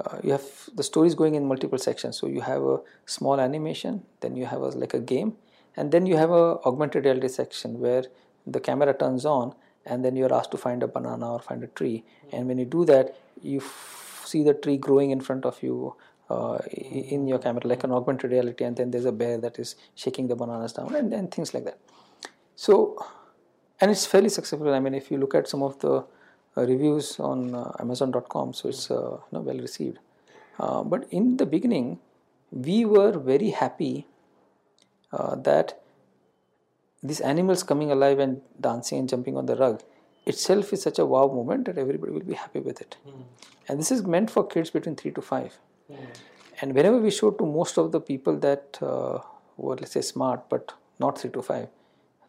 uh, 0.00 0.18
you 0.22 0.32
have 0.32 0.44
the 0.74 0.82
stories 0.82 1.14
going 1.14 1.34
in 1.34 1.46
multiple 1.46 1.78
sections. 1.78 2.16
So 2.18 2.26
you 2.26 2.40
have 2.40 2.62
a 2.62 2.80
small 3.06 3.40
animation, 3.40 4.02
then 4.20 4.36
you 4.36 4.46
have 4.46 4.60
a, 4.60 4.68
like 4.68 4.94
a 4.94 4.98
game, 4.98 5.34
and 5.76 5.92
then 5.92 6.06
you 6.06 6.16
have 6.16 6.30
a 6.30 6.58
augmented 6.64 7.04
reality 7.04 7.28
section 7.28 7.78
where 7.80 8.04
the 8.46 8.60
camera 8.60 8.92
turns 8.92 9.24
on, 9.24 9.54
and 9.86 10.04
then 10.04 10.16
you 10.16 10.24
are 10.26 10.32
asked 10.32 10.50
to 10.52 10.56
find 10.56 10.82
a 10.82 10.88
banana 10.88 11.32
or 11.34 11.40
find 11.40 11.62
a 11.62 11.66
tree. 11.68 12.04
And 12.32 12.48
when 12.48 12.58
you 12.58 12.64
do 12.64 12.84
that, 12.86 13.16
you 13.42 13.62
see 14.24 14.42
the 14.42 14.54
tree 14.54 14.76
growing 14.76 15.10
in 15.10 15.20
front 15.20 15.44
of 15.44 15.62
you 15.62 15.94
uh, 16.30 16.58
in 16.72 17.26
your 17.26 17.38
camera 17.38 17.66
like 17.66 17.84
an 17.84 17.92
augmented 17.92 18.30
reality 18.30 18.64
and 18.64 18.76
then 18.76 18.90
there's 18.90 19.04
a 19.04 19.12
bear 19.12 19.38
that 19.38 19.58
is 19.58 19.76
shaking 19.94 20.26
the 20.26 20.34
bananas 20.34 20.72
down 20.72 20.94
and, 20.94 21.12
and 21.12 21.30
things 21.30 21.52
like 21.52 21.64
that. 21.64 21.78
So 22.56 23.04
and 23.80 23.90
it's 23.90 24.06
fairly 24.06 24.28
successful. 24.28 24.72
I 24.72 24.80
mean 24.80 24.94
if 24.94 25.10
you 25.10 25.18
look 25.18 25.34
at 25.34 25.48
some 25.48 25.62
of 25.62 25.78
the 25.80 26.04
uh, 26.56 26.62
reviews 26.62 27.18
on 27.20 27.54
uh, 27.54 27.72
amazon.com 27.78 28.54
so 28.54 28.68
it's 28.68 28.90
uh, 28.90 28.94
you 28.94 29.20
know, 29.32 29.40
well 29.40 29.58
received. 29.58 29.98
Uh, 30.58 30.82
but 30.82 31.06
in 31.10 31.36
the 31.36 31.46
beginning 31.46 31.98
we 32.50 32.84
were 32.84 33.12
very 33.18 33.50
happy 33.50 34.06
uh, 35.12 35.34
that 35.36 35.80
these 37.10 37.20
animals 37.20 37.62
coming 37.62 37.90
alive 37.96 38.18
and 38.18 38.40
dancing 38.60 38.98
and 38.98 39.08
jumping 39.08 39.36
on 39.36 39.46
the 39.46 39.56
rug 39.56 39.82
itself 40.26 40.72
is 40.72 40.82
such 40.88 40.98
a 40.98 41.06
wow 41.14 41.26
moment 41.38 41.66
that 41.66 41.78
everybody 41.78 42.12
will 42.12 42.28
be 42.34 42.38
happy 42.44 42.60
with 42.68 42.80
it 42.80 42.96
mm. 43.06 43.22
and 43.68 43.78
this 43.78 43.90
is 43.96 44.02
meant 44.14 44.30
for 44.36 44.46
kids 44.54 44.70
between 44.70 44.96
3 44.96 45.10
to 45.18 45.22
5 45.22 45.58
and 46.60 46.74
whenever 46.74 46.98
we 46.98 47.10
showed 47.10 47.38
to 47.38 47.46
most 47.46 47.78
of 47.78 47.92
the 47.92 48.00
people 48.00 48.36
that 48.38 48.78
uh, 48.80 49.18
were, 49.56 49.76
let's 49.76 49.92
say, 49.92 50.00
smart 50.00 50.48
but 50.48 50.72
not 50.98 51.18
three 51.18 51.30
to 51.30 51.42
five, 51.42 51.68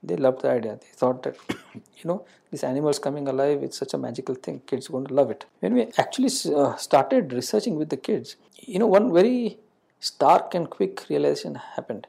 they 0.01 0.15
loved 0.15 0.41
the 0.41 0.49
idea. 0.49 0.77
They 0.81 0.93
thought 0.93 1.23
that, 1.23 1.37
you 1.73 2.05
know, 2.05 2.25
these 2.51 2.63
animals 2.63 2.99
coming 2.99 3.27
alive, 3.27 3.63
it's 3.63 3.77
such 3.77 3.93
a 3.93 3.97
magical 3.97 4.35
thing. 4.35 4.61
Kids 4.65 4.89
are 4.89 4.93
going 4.93 5.07
to 5.07 5.13
love 5.13 5.31
it. 5.31 5.45
When 5.59 5.73
we 5.73 5.87
actually 5.97 6.29
uh, 6.55 6.75
started 6.75 7.33
researching 7.33 7.75
with 7.75 7.89
the 7.89 7.97
kids, 7.97 8.35
you 8.59 8.79
know, 8.79 8.87
one 8.87 9.13
very 9.13 9.59
stark 9.99 10.53
and 10.53 10.69
quick 10.69 11.05
realization 11.09 11.55
happened. 11.55 12.07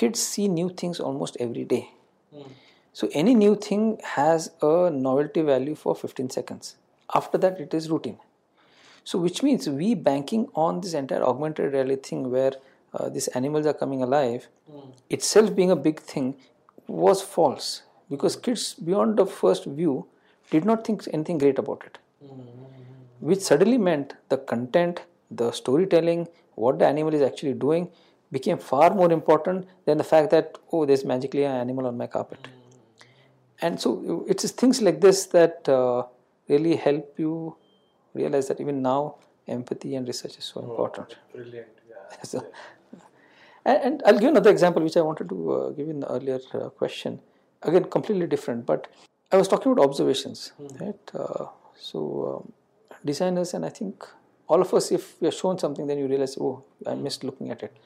Kids 0.00 0.20
see 0.32 0.48
new 0.48 0.68
things 0.82 0.98
almost 1.08 1.36
every 1.46 1.64
day. 1.64 1.90
Hmm. 2.34 2.52
So 2.92 3.08
any 3.12 3.34
new 3.34 3.54
thing 3.66 3.84
has 4.14 4.50
a 4.62 4.90
novelty 4.90 5.42
value 5.42 5.74
for 5.74 5.94
15 5.94 6.30
seconds. 6.30 6.76
After 7.14 7.38
that, 7.38 7.60
it 7.60 7.74
is 7.74 7.90
routine. 7.90 8.18
So 9.04 9.18
which 9.18 9.42
means 9.42 9.68
we 9.68 9.94
banking 9.94 10.48
on 10.54 10.80
this 10.80 10.94
entire 10.94 11.22
augmented 11.22 11.72
reality 11.72 12.10
thing 12.10 12.30
where 12.30 12.52
uh, 12.94 13.08
these 13.08 13.28
animals 13.28 13.66
are 13.66 13.74
coming 13.74 14.02
alive, 14.02 14.48
hmm. 14.70 14.90
itself 15.08 15.54
being 15.54 15.70
a 15.70 15.76
big 15.76 16.00
thing, 16.00 16.34
was 16.86 17.22
false 17.22 17.82
because 18.10 18.34
hmm. 18.36 18.42
kids 18.48 18.74
beyond 18.74 19.16
the 19.18 19.26
first 19.26 19.66
view 19.80 20.06
did 20.50 20.64
not 20.64 20.84
think 20.84 21.06
anything 21.12 21.38
great 21.38 21.58
about 21.58 21.82
it. 21.86 21.98
Which 23.20 23.40
suddenly 23.40 23.78
meant 23.78 24.14
the 24.30 24.38
content, 24.38 25.02
the 25.30 25.52
storytelling, 25.52 26.28
what 26.54 26.78
the 26.78 26.86
animal 26.86 27.14
is 27.14 27.22
actually 27.22 27.52
doing 27.52 27.90
became 28.32 28.58
far 28.58 28.94
more 28.94 29.10
important 29.12 29.66
than 29.84 29.98
the 29.98 30.04
fact 30.04 30.30
that 30.30 30.58
oh 30.72 30.84
there's 30.86 31.04
magically 31.04 31.44
an 31.44 31.56
animal 31.56 31.86
on 31.86 31.96
my 31.96 32.06
carpet. 32.06 32.48
And 33.62 33.80
so 33.80 34.24
it's 34.26 34.50
things 34.50 34.80
like 34.80 35.00
this 35.00 35.26
that 35.26 35.68
uh, 35.68 36.04
really 36.48 36.76
help 36.76 37.14
you 37.18 37.56
realize 38.14 38.48
that 38.48 38.60
even 38.60 38.80
now 38.82 39.16
empathy 39.46 39.94
and 39.96 40.06
research 40.06 40.38
is 40.38 40.44
so 40.44 40.60
important. 40.60 41.16
Brilliant. 41.34 41.68
Yeah. 41.88 42.22
so, 42.22 42.46
and, 43.64 43.78
and 43.82 44.02
i'll 44.06 44.18
give 44.18 44.30
another 44.30 44.50
example 44.50 44.82
which 44.82 44.96
i 44.96 45.00
wanted 45.00 45.28
to 45.28 45.52
uh, 45.52 45.70
give 45.70 45.88
in 45.88 46.00
the 46.00 46.10
earlier 46.10 46.40
uh, 46.54 46.70
question. 46.70 47.20
Again 47.62 47.84
completely 47.84 48.26
different 48.26 48.64
but 48.64 48.86
i 49.32 49.36
was 49.36 49.48
talking 49.48 49.72
about 49.72 49.84
observations 49.84 50.52
right? 50.80 51.10
Uh, 51.14 51.46
so 51.76 51.98
um, 52.30 52.52
designers 53.04 53.52
and 53.54 53.66
i 53.66 53.68
think 53.68 54.06
all 54.48 54.60
of 54.62 54.72
us 54.72 54.90
if 54.90 55.20
we 55.20 55.28
are 55.28 55.36
shown 55.42 55.58
something 55.58 55.86
then 55.86 55.98
you 55.98 56.06
realize 56.06 56.38
oh 56.40 56.64
i 56.86 56.94
missed 56.94 57.22
looking 57.22 57.50
at 57.50 57.62
it 57.62 57.76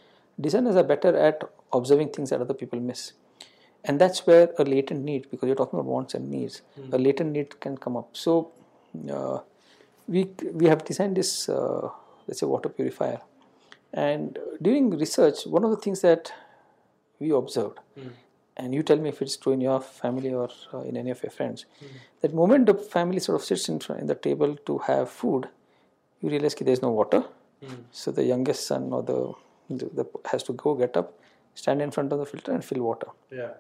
designers 0.40 0.76
are 0.76 0.84
better 0.84 1.16
at 1.16 1.42
observing 1.72 2.10
things 2.10 2.30
that 2.30 2.40
other 2.40 2.54
people 2.54 2.80
miss. 2.80 3.12
And 3.84 4.00
that's 4.00 4.26
where 4.26 4.50
a 4.58 4.64
latent 4.64 5.04
need 5.04 5.30
because 5.30 5.46
you're 5.46 5.56
talking 5.56 5.78
about 5.78 5.90
wants 5.90 6.14
and 6.14 6.30
needs 6.30 6.62
a 6.92 6.98
latent 6.98 7.32
need 7.32 7.60
can 7.60 7.76
come 7.76 7.96
up. 7.96 8.16
So 8.16 8.50
uh, 9.10 9.40
we 10.08 10.30
we 10.52 10.66
have 10.66 10.84
designed 10.84 11.16
this 11.16 11.48
uh, 11.48 11.90
let's 12.26 12.40
say 12.40 12.46
water 12.46 12.68
purifier. 12.68 13.20
And 13.92 14.38
during 14.60 14.90
research 14.98 15.46
one 15.46 15.64
of 15.64 15.70
the 15.70 15.76
things 15.76 16.00
that 16.00 16.32
we 17.20 17.30
observed 17.30 17.78
and 18.56 18.74
you 18.74 18.82
tell 18.82 18.96
me 18.96 19.08
if 19.10 19.20
it's 19.22 19.36
true 19.36 19.52
in 19.52 19.60
your 19.60 19.80
family 19.80 20.32
or 20.32 20.48
uh, 20.72 20.80
in 20.80 20.96
any 20.96 21.10
of 21.10 21.22
your 21.22 21.30
friends 21.30 21.64
that 22.22 22.32
moment 22.34 22.66
the 22.66 22.74
family 22.74 23.20
sort 23.20 23.36
of 23.36 23.44
sits 23.44 23.68
in, 23.68 23.78
front, 23.78 24.00
in 24.00 24.06
the 24.08 24.14
table 24.14 24.56
to 24.66 24.78
have 24.78 25.08
food 25.10 25.48
you 26.20 26.30
realize 26.30 26.54
that 26.54 26.64
there's 26.64 26.82
no 26.82 26.90
water. 26.90 27.22
So 27.92 28.10
the 28.10 28.24
youngest 28.24 28.66
son 28.66 28.92
or 28.92 29.02
the, 29.02 29.32
the, 29.68 29.86
the 29.86 30.04
has 30.30 30.42
to 30.44 30.52
go 30.52 30.74
get 30.74 30.96
up 30.96 31.18
stand 31.54 31.80
in 31.80 31.90
front 31.90 32.12
of 32.12 32.18
the 32.18 32.26
filter 32.26 32.52
and 32.52 32.64
fill 32.64 32.82
water. 32.82 33.08
Yeah. 33.30 33.52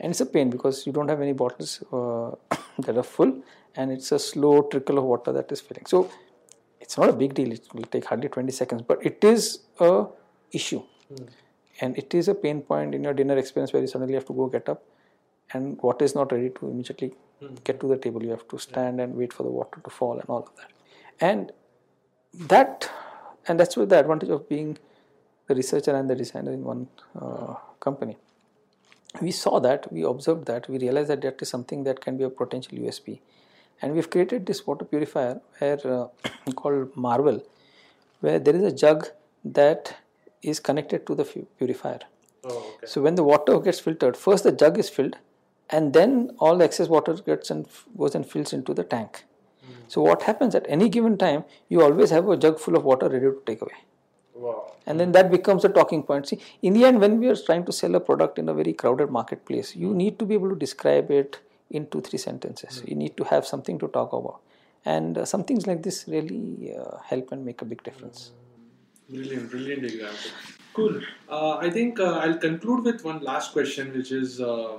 and 0.00 0.10
it's 0.10 0.20
a 0.20 0.26
pain 0.26 0.50
because 0.50 0.86
you 0.86 0.92
don't 0.92 1.08
have 1.08 1.20
any 1.20 1.32
bottles 1.32 1.82
uh, 1.92 2.30
that 2.78 2.96
are 2.96 3.02
full 3.02 3.42
and 3.76 3.92
it's 3.92 4.12
a 4.12 4.18
slow 4.18 4.62
trickle 4.62 4.98
of 4.98 5.04
water 5.04 5.32
that 5.32 5.50
is 5.52 5.60
filling. 5.60 5.86
So 5.86 6.10
it's 6.80 6.96
not 6.96 7.08
a 7.08 7.12
big 7.12 7.34
deal. 7.34 7.52
It 7.52 7.66
will 7.74 7.84
take 7.84 8.04
hardly 8.04 8.28
20 8.28 8.52
seconds 8.52 8.82
but 8.82 9.04
it 9.04 9.22
is 9.22 9.60
a 9.80 10.06
issue. 10.52 10.82
And 11.80 11.96
it 11.96 12.14
is 12.14 12.28
a 12.28 12.34
pain 12.34 12.60
point 12.62 12.94
in 12.94 13.04
your 13.04 13.14
dinner 13.14 13.36
experience 13.36 13.72
where 13.72 13.82
you 13.82 13.88
suddenly 13.88 14.14
have 14.14 14.26
to 14.26 14.32
go 14.32 14.46
get 14.46 14.68
up 14.68 14.82
and 15.52 15.78
water 15.80 16.04
is 16.04 16.14
not 16.14 16.32
ready 16.32 16.50
to 16.50 16.68
immediately 16.68 17.14
get 17.64 17.80
to 17.80 17.88
the 17.88 17.96
table. 17.96 18.22
You 18.22 18.30
have 18.30 18.46
to 18.48 18.58
stand 18.58 19.00
and 19.00 19.14
wait 19.14 19.32
for 19.32 19.42
the 19.42 19.48
water 19.48 19.80
to 19.82 19.90
fall 19.90 20.18
and 20.18 20.28
all 20.28 20.40
of 20.40 20.56
that. 20.56 20.70
And 21.20 21.52
that 22.34 22.90
and 23.46 23.58
that's 23.58 23.76
what 23.76 23.88
the 23.88 23.98
advantage 23.98 24.28
of 24.28 24.48
being 24.48 24.76
the 25.48 25.54
researcher 25.54 25.94
and 25.96 26.08
the 26.08 26.14
designer 26.14 26.52
in 26.52 26.62
one 26.62 26.86
uh, 27.20 27.54
company. 27.80 28.16
We 29.20 29.30
saw 29.30 29.58
that 29.60 29.90
we 29.92 30.02
observed 30.02 30.46
that 30.46 30.68
we 30.68 30.78
realized 30.78 31.08
that 31.08 31.22
that 31.22 31.40
is 31.42 31.48
something 31.48 31.84
that 31.84 32.00
can 32.00 32.18
be 32.18 32.24
a 32.24 32.30
potential 32.30 32.78
usp 32.78 33.18
and 33.80 33.94
we've 33.94 34.10
created 34.10 34.44
this 34.46 34.66
water 34.66 34.84
purifier 34.84 35.40
where 35.58 35.80
uh, 35.86 36.08
called 36.56 36.94
marvel 36.96 37.42
where 38.20 38.38
there 38.38 38.54
is 38.54 38.62
a 38.62 38.74
jug 38.84 39.06
that 39.44 39.96
is 40.42 40.60
connected 40.60 41.06
to 41.06 41.14
the 41.14 41.24
purifier. 41.58 42.00
Oh, 42.44 42.74
okay. 42.76 42.86
so 42.86 43.00
when 43.00 43.14
the 43.14 43.24
water 43.24 43.58
gets 43.58 43.80
filtered 43.80 44.16
first 44.16 44.44
the 44.44 44.52
jug 44.52 44.78
is 44.78 44.90
filled 44.90 45.16
and 45.70 45.92
then 45.92 46.30
all 46.38 46.56
the 46.56 46.64
excess 46.64 46.88
water 46.88 47.14
gets 47.14 47.50
and 47.50 47.66
goes 47.96 48.14
and 48.14 48.24
fills 48.26 48.52
into 48.52 48.74
the 48.74 48.84
tank. 48.84 49.24
So 49.86 50.02
what 50.02 50.22
happens 50.22 50.54
at 50.54 50.66
any 50.68 50.88
given 50.88 51.18
time 51.18 51.44
you 51.68 51.82
always 51.82 52.10
have 52.10 52.28
a 52.28 52.36
jug 52.36 52.58
full 52.60 52.76
of 52.76 52.84
water 52.84 53.08
ready 53.08 53.26
to 53.26 53.42
take 53.46 53.62
away 53.62 53.78
Wow. 54.38 54.72
and 54.86 55.00
then 55.00 55.12
that 55.12 55.30
becomes 55.30 55.64
a 55.64 55.68
talking 55.68 56.02
point. 56.02 56.28
See 56.28 56.40
in 56.62 56.74
the 56.74 56.84
end 56.84 57.00
when 57.00 57.18
we 57.18 57.28
are 57.28 57.36
trying 57.36 57.64
to 57.66 57.72
sell 57.72 57.94
a 57.96 58.00
product 58.00 58.38
in 58.38 58.48
a 58.48 58.54
very 58.54 58.72
crowded 58.72 59.10
marketplace 59.10 59.74
you 59.74 59.92
need 59.94 60.18
to 60.20 60.24
be 60.24 60.34
able 60.34 60.50
to 60.50 60.56
describe 60.56 61.10
it 61.10 61.40
in 61.70 61.86
two 61.86 62.00
three 62.00 62.18
sentences. 62.18 62.82
You 62.86 62.94
need 62.94 63.16
to 63.16 63.24
have 63.24 63.46
something 63.46 63.78
to 63.80 63.88
talk 63.88 64.12
about. 64.12 64.40
And 64.84 65.18
uh, 65.18 65.24
some 65.24 65.44
things 65.44 65.66
like 65.66 65.82
this 65.82 66.04
really 66.08 66.74
uh, 66.74 66.98
help 67.04 67.32
and 67.32 67.44
make 67.44 67.62
a 67.62 67.64
big 67.64 67.82
difference. 67.82 68.32
Brilliant, 69.10 69.50
brilliant 69.50 69.84
example. 69.84 70.30
Cool. 70.74 71.00
Uh, 71.28 71.56
I 71.56 71.70
think 71.70 71.98
uh, 71.98 72.20
I'll 72.22 72.38
conclude 72.38 72.84
with 72.84 73.04
one 73.04 73.20
last 73.20 73.52
question, 73.52 73.92
which 73.92 74.12
is 74.12 74.40
uh, 74.40 74.78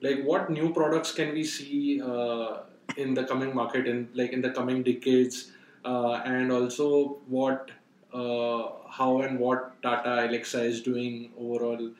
like, 0.00 0.22
what 0.24 0.50
new 0.50 0.72
products 0.72 1.12
can 1.12 1.32
we 1.32 1.44
see 1.44 2.00
uh, 2.02 2.62
in 2.96 3.14
the 3.14 3.24
coming 3.24 3.54
market, 3.54 3.86
in 3.86 4.08
like 4.14 4.32
in 4.32 4.42
the 4.42 4.50
coming 4.50 4.82
decades, 4.82 5.52
uh, 5.84 6.14
and 6.24 6.50
also 6.50 7.20
what, 7.26 7.70
uh, 8.12 8.68
how 8.88 9.20
and 9.22 9.38
what 9.38 9.80
Tata 9.82 10.28
Elxsi 10.28 10.64
is 10.64 10.82
doing 10.82 11.30
overall 11.38 11.90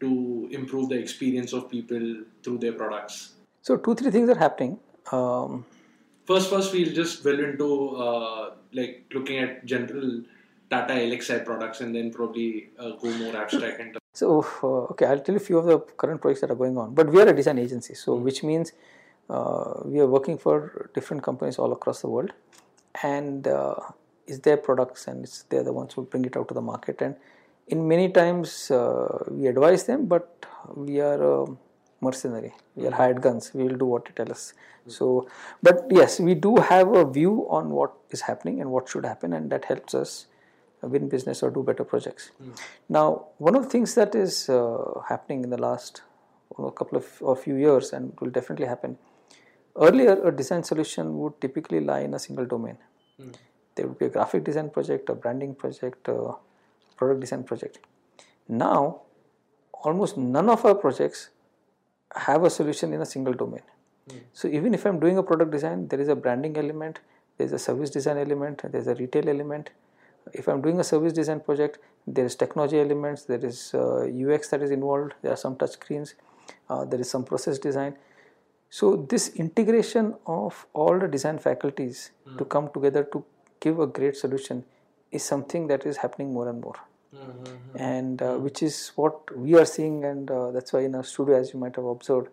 to 0.00 0.48
improve 0.50 0.88
the 0.88 0.98
experience 0.98 1.52
of 1.52 1.70
people 1.70 2.24
through 2.42 2.58
their 2.58 2.72
products. 2.72 3.30
so 3.66 3.76
two 3.84 3.94
three 3.98 4.10
things 4.14 4.28
are 4.32 4.38
happening 4.38 4.72
um, 5.12 5.64
First, 6.26 6.48
first 6.48 6.72
we'll 6.72 6.92
just 6.92 7.22
delve 7.22 7.40
into 7.40 7.96
uh, 7.96 8.54
like 8.72 9.04
looking 9.12 9.38
at 9.38 9.64
general 9.66 10.22
Tata 10.70 10.94
Elxsi 10.94 11.44
products, 11.44 11.82
and 11.82 11.94
then 11.94 12.10
probably 12.10 12.70
uh, 12.78 12.92
go 12.92 13.10
more 13.18 13.36
abstract 13.36 13.78
terms. 13.78 13.98
So, 14.14 14.46
uh, 14.62 14.92
okay, 14.92 15.06
I'll 15.06 15.20
tell 15.20 15.34
you 15.34 15.40
a 15.40 15.44
few 15.44 15.58
of 15.58 15.66
the 15.66 15.78
current 15.78 16.22
projects 16.22 16.40
that 16.40 16.50
are 16.50 16.54
going 16.54 16.78
on. 16.78 16.94
But 16.94 17.10
we 17.10 17.20
are 17.20 17.28
a 17.28 17.36
design 17.36 17.58
agency, 17.58 17.94
so 17.94 18.14
which 18.14 18.42
means 18.42 18.72
uh, 19.28 19.82
we 19.84 20.00
are 20.00 20.06
working 20.06 20.38
for 20.38 20.90
different 20.94 21.22
companies 21.22 21.58
all 21.58 21.72
across 21.72 22.00
the 22.00 22.08
world, 22.08 22.32
and 23.02 23.46
it's 24.26 24.38
their 24.40 24.56
products, 24.56 25.06
and 25.06 25.24
it's 25.24 25.42
they're 25.44 25.62
the 25.64 25.72
ones 25.72 25.94
who 25.94 26.02
bring 26.02 26.24
it 26.24 26.36
out 26.36 26.48
to 26.48 26.54
the 26.54 26.60
market. 26.60 27.00
And 27.00 27.16
in 27.68 27.86
many 27.88 28.08
times 28.10 28.70
uh, 28.70 29.24
we 29.30 29.46
advise 29.46 29.84
them, 29.84 30.06
but 30.06 30.46
we 30.74 31.00
are 31.00 31.42
uh, 31.42 31.46
mercenary. 32.00 32.54
We 32.74 32.86
are 32.86 32.92
hired 32.92 33.20
guns. 33.20 33.52
We 33.54 33.64
will 33.64 33.76
do 33.76 33.86
what 33.86 34.04
they 34.06 34.12
tell 34.12 34.30
us. 34.30 34.52
So, 34.86 35.28
but 35.62 35.86
yes, 35.90 36.20
we 36.20 36.34
do 36.34 36.56
have 36.56 36.94
a 36.94 37.10
view 37.10 37.46
on 37.48 37.70
what 37.70 37.92
is 38.10 38.22
happening 38.22 38.60
and 38.60 38.70
what 38.70 38.88
should 38.88 39.04
happen, 39.04 39.32
and 39.32 39.50
that 39.50 39.64
helps 39.64 39.94
us 39.94 40.26
win 40.82 41.08
business 41.08 41.42
or 41.42 41.50
do 41.50 41.62
better 41.62 41.84
projects. 41.84 42.30
Now, 42.88 43.26
one 43.38 43.54
of 43.56 43.62
the 43.62 43.70
things 43.70 43.94
that 43.94 44.14
is 44.14 44.50
uh, 44.50 45.00
happening 45.08 45.42
in 45.42 45.50
the 45.50 45.56
last 45.56 46.02
know, 46.58 46.70
couple 46.70 46.98
of 46.98 47.06
or 47.20 47.36
few 47.36 47.56
years 47.56 47.92
and 47.92 48.12
will 48.20 48.30
definitely 48.30 48.66
happen. 48.66 48.98
Earlier, 49.76 50.12
a 50.24 50.30
design 50.30 50.62
solution 50.62 51.18
would 51.18 51.40
typically 51.40 51.80
lie 51.80 52.00
in 52.00 52.14
a 52.14 52.18
single 52.18 52.46
domain. 52.46 52.76
There 53.74 53.86
would 53.86 53.98
be 53.98 54.06
a 54.06 54.10
graphic 54.10 54.44
design 54.44 54.70
project, 54.70 55.08
a 55.08 55.14
branding 55.14 55.54
project, 55.54 56.08
a 56.08 56.34
product 56.96 57.20
design 57.20 57.44
project. 57.44 57.78
Now, 58.48 59.02
almost 59.72 60.16
none 60.16 60.48
of 60.48 60.64
our 60.64 60.74
projects 60.74 61.30
have 62.14 62.44
a 62.44 62.50
solution 62.50 62.92
in 62.92 63.00
a 63.00 63.06
single 63.06 63.34
domain. 63.34 63.62
So 64.32 64.48
even 64.48 64.74
if 64.74 64.84
I'm 64.84 65.00
doing 65.00 65.18
a 65.18 65.22
product 65.22 65.50
design, 65.50 65.88
there 65.88 66.00
is 66.00 66.08
a 66.08 66.14
branding 66.16 66.56
element, 66.56 67.00
there 67.38 67.46
is 67.46 67.52
a 67.52 67.58
service 67.58 67.90
design 67.90 68.18
element, 68.18 68.62
there 68.70 68.80
is 68.80 68.86
a 68.86 68.94
retail 68.94 69.28
element. 69.28 69.70
If 70.32 70.48
I'm 70.48 70.60
doing 70.60 70.78
a 70.80 70.84
service 70.84 71.12
design 71.12 71.40
project, 71.40 71.78
there 72.06 72.24
is 72.24 72.36
technology 72.36 72.78
elements, 72.78 73.24
there 73.24 73.44
is 73.44 73.72
uh, 73.74 74.06
UX 74.06 74.48
that 74.48 74.62
is 74.62 74.70
involved, 74.70 75.14
there 75.22 75.32
are 75.32 75.36
some 75.36 75.56
touch 75.56 75.70
screens, 75.70 76.14
uh, 76.68 76.84
there 76.84 77.00
is 77.00 77.08
some 77.08 77.24
process 77.24 77.58
design. 77.58 77.96
So 78.68 79.06
this 79.08 79.28
integration 79.36 80.14
of 80.26 80.66
all 80.74 80.98
the 80.98 81.08
design 81.08 81.38
faculties 81.38 82.10
to 82.38 82.44
come 82.44 82.70
together 82.74 83.04
to 83.12 83.24
give 83.66 83.80
a 83.86 83.86
great 83.98 84.16
solution 84.24 84.64
is 85.10 85.22
something 85.32 85.66
that 85.72 85.86
is 85.90 85.98
happening 86.04 86.32
more 86.38 86.48
and 86.52 86.60
more. 86.60 86.78
And 87.92 88.22
uh, 88.28 88.34
which 88.44 88.60
is 88.68 88.76
what 89.00 89.36
we 89.36 89.54
are 89.60 89.64
seeing 89.72 89.98
and 90.04 90.30
uh, 90.30 90.50
that's 90.54 90.72
why 90.72 90.80
in 90.88 90.94
our 91.00 91.04
studio 91.04 91.36
as 91.42 91.52
you 91.52 91.60
might 91.64 91.76
have 91.80 91.84
observed 91.96 92.28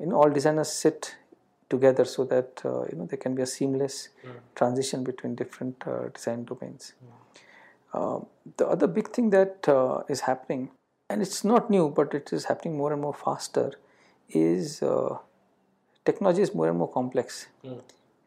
you 0.00 0.06
know 0.06 0.16
all 0.20 0.30
designers 0.38 0.70
sit 0.84 1.16
together 1.74 2.04
so 2.12 2.24
that 2.32 2.62
uh, 2.64 2.82
you 2.90 2.96
know 2.98 3.06
there 3.10 3.18
can 3.24 3.34
be 3.40 3.42
a 3.42 3.50
seamless 3.56 3.96
transition 4.60 5.04
between 5.10 5.34
different 5.42 5.76
uh, 5.86 6.08
design 6.16 6.44
domains. 6.44 6.94
Um, 7.94 8.26
the 8.56 8.66
other 8.66 8.86
big 8.98 9.08
thing 9.16 9.28
that 9.36 9.68
uh, 9.68 10.02
is 10.08 10.20
happening 10.30 10.70
and 11.10 11.20
it's 11.20 11.44
not 11.52 11.68
new 11.74 11.88
but 11.98 12.14
it 12.20 12.32
is 12.32 12.46
happening 12.50 12.76
more 12.82 12.92
and 12.94 13.02
more 13.02 13.14
faster 13.26 13.68
is 14.30 14.82
uh, 14.82 15.18
technology 16.06 16.42
is 16.48 16.54
more 16.54 16.68
and 16.70 16.78
more 16.78 16.90
complex 17.00 17.48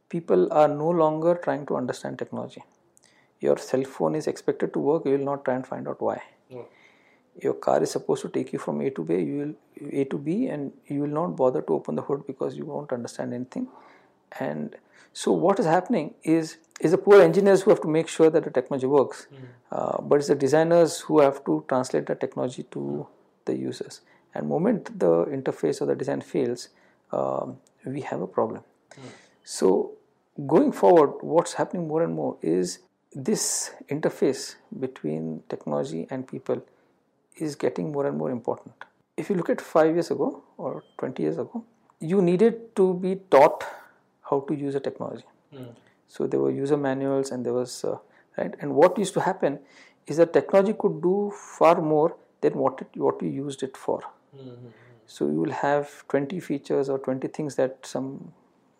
people 0.09 0.51
are 0.51 0.67
no 0.67 0.89
longer 0.89 1.35
trying 1.43 1.65
to 1.65 1.75
understand 1.75 2.17
technology 2.17 2.63
your 3.39 3.57
cell 3.57 3.83
phone 3.83 4.15
is 4.15 4.27
expected 4.27 4.73
to 4.73 4.79
work 4.79 5.05
you 5.05 5.11
will 5.17 5.29
not 5.33 5.45
try 5.45 5.55
and 5.55 5.67
find 5.67 5.87
out 5.87 6.01
why 6.01 6.21
your 7.41 7.53
car 7.53 7.81
is 7.83 7.91
supposed 7.91 8.21
to 8.21 8.29
take 8.29 8.53
you 8.53 8.59
from 8.59 8.81
A 8.81 8.89
to 8.89 9.03
B, 9.03 9.15
you 9.15 9.37
will 9.37 9.89
A 9.91 10.05
to 10.05 10.17
B, 10.17 10.47
and 10.47 10.71
you 10.87 11.01
will 11.01 11.07
not 11.07 11.35
bother 11.35 11.61
to 11.61 11.73
open 11.73 11.95
the 11.95 12.01
hood 12.01 12.25
because 12.25 12.55
you 12.55 12.65
won't 12.65 12.91
understand 12.91 13.33
anything. 13.33 13.67
And 14.39 14.75
so 15.13 15.31
what 15.31 15.59
is 15.59 15.65
happening 15.65 16.13
is 16.23 16.57
is 16.81 16.91
the 16.91 16.97
poor 16.97 17.21
engineers 17.21 17.61
who 17.61 17.69
have 17.69 17.81
to 17.81 17.87
make 17.87 18.07
sure 18.09 18.29
that 18.29 18.43
the 18.43 18.51
technology 18.51 18.85
works, 18.85 19.27
mm. 19.33 19.45
uh, 19.71 20.01
but 20.01 20.17
it's 20.17 20.27
the 20.27 20.35
designers 20.35 20.99
who 20.99 21.21
have 21.21 21.43
to 21.45 21.63
translate 21.69 22.05
the 22.05 22.15
technology 22.15 22.63
to 22.63 22.79
mm. 22.79 23.07
the 23.45 23.55
users. 23.55 24.01
And 24.33 24.49
moment 24.49 24.99
the 24.99 25.25
interface 25.25 25.81
or 25.81 25.85
the 25.85 25.95
design 25.95 26.19
fails, 26.19 26.67
um, 27.13 27.57
we 27.85 28.01
have 28.01 28.21
a 28.21 28.27
problem. 28.27 28.63
Mm. 28.93 29.09
So 29.45 29.91
going 30.47 30.71
forward, 30.71 31.13
what's 31.21 31.53
happening 31.53 31.87
more 31.87 32.01
and 32.01 32.13
more 32.13 32.37
is 32.41 32.79
this 33.13 33.71
interface 33.89 34.55
between 34.79 35.43
technology 35.47 36.07
and 36.09 36.27
people 36.27 36.65
is 37.37 37.55
getting 37.55 37.91
more 37.91 38.07
and 38.07 38.17
more 38.17 38.31
important. 38.31 38.73
If 39.15 39.29
you 39.29 39.35
look 39.35 39.51
at 39.51 39.61
five 39.61 39.93
years 39.93 40.09
ago 40.09 40.43
or 40.57 40.83
20 40.97 41.21
years 41.21 41.37
ago, 41.37 41.63
you 41.99 42.23
needed 42.23 42.75
to 42.75 42.95
be 42.95 43.17
taught 43.29 43.63
how 44.29 44.39
to 44.41 44.55
use 44.55 44.73
a 44.73 44.79
technology. 44.79 45.25
Mm. 45.53 45.75
So 46.07 46.25
there 46.25 46.39
were 46.39 46.51
user 46.51 46.75
manuals 46.75 47.29
and 47.29 47.45
there 47.45 47.53
was, 47.53 47.85
uh, 47.85 47.97
right? 48.37 48.53
And 48.59 48.73
what 48.73 48.97
used 48.97 49.13
to 49.13 49.21
happen 49.21 49.59
is 50.07 50.17
that 50.17 50.33
technology 50.33 50.73
could 50.77 51.03
do 51.03 51.31
far 51.35 51.79
more 51.81 52.17
than 52.41 52.53
what, 52.53 52.81
it, 52.81 52.99
what 52.99 53.21
you 53.21 53.29
used 53.29 53.61
it 53.61 53.77
for. 53.77 54.01
Mm-hmm. 54.35 54.69
So 55.05 55.27
you 55.27 55.39
will 55.39 55.51
have 55.51 56.03
20 56.07 56.39
features 56.39 56.89
or 56.89 56.97
20 56.97 57.27
things 57.27 57.55
that 57.55 57.85
some 57.85 58.33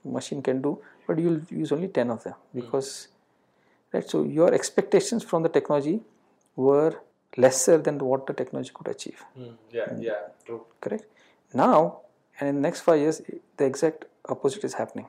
machine 0.06 0.42
can 0.42 0.62
do, 0.62 0.80
but 1.08 1.20
you'll 1.20 1.42
use 1.50 1.72
only 1.72 1.88
10 1.88 2.12
of 2.12 2.24
them 2.24 2.36
because, 2.54 3.10
right? 3.94 4.08
So 4.10 4.24
your 4.24 4.54
expectations 4.54 5.24
from 5.24 5.44
the 5.44 5.50
technology 5.50 6.02
were 6.56 6.96
lesser 7.38 7.78
than 7.78 7.98
what 8.00 8.28
the 8.28 8.34
technology 8.34 8.72
could 8.74 8.88
achieve. 8.88 9.24
Mm, 9.38 9.56
yeah, 9.72 9.86
yeah, 10.00 10.14
true. 10.46 10.66
Correct. 10.82 11.06
Now, 11.54 12.02
and 12.40 12.50
in 12.50 12.56
the 12.56 12.62
next 12.62 12.82
five 12.82 13.00
years, 13.00 13.22
the 13.58 13.66
exact 13.66 14.06
opposite 14.28 14.64
is 14.64 14.74
happening. 14.74 15.08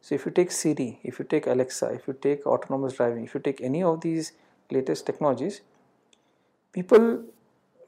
So, 0.00 0.14
if 0.14 0.26
you 0.26 0.32
take 0.32 0.50
Siri, 0.50 1.00
if 1.02 1.18
you 1.18 1.24
take 1.24 1.46
Alexa, 1.46 1.92
if 1.92 2.06
you 2.06 2.14
take 2.14 2.46
autonomous 2.46 2.94
driving, 2.94 3.24
if 3.24 3.34
you 3.34 3.40
take 3.40 3.60
any 3.60 3.82
of 3.82 4.00
these 4.02 4.32
latest 4.70 5.06
technologies, 5.06 5.62
people, 6.72 7.22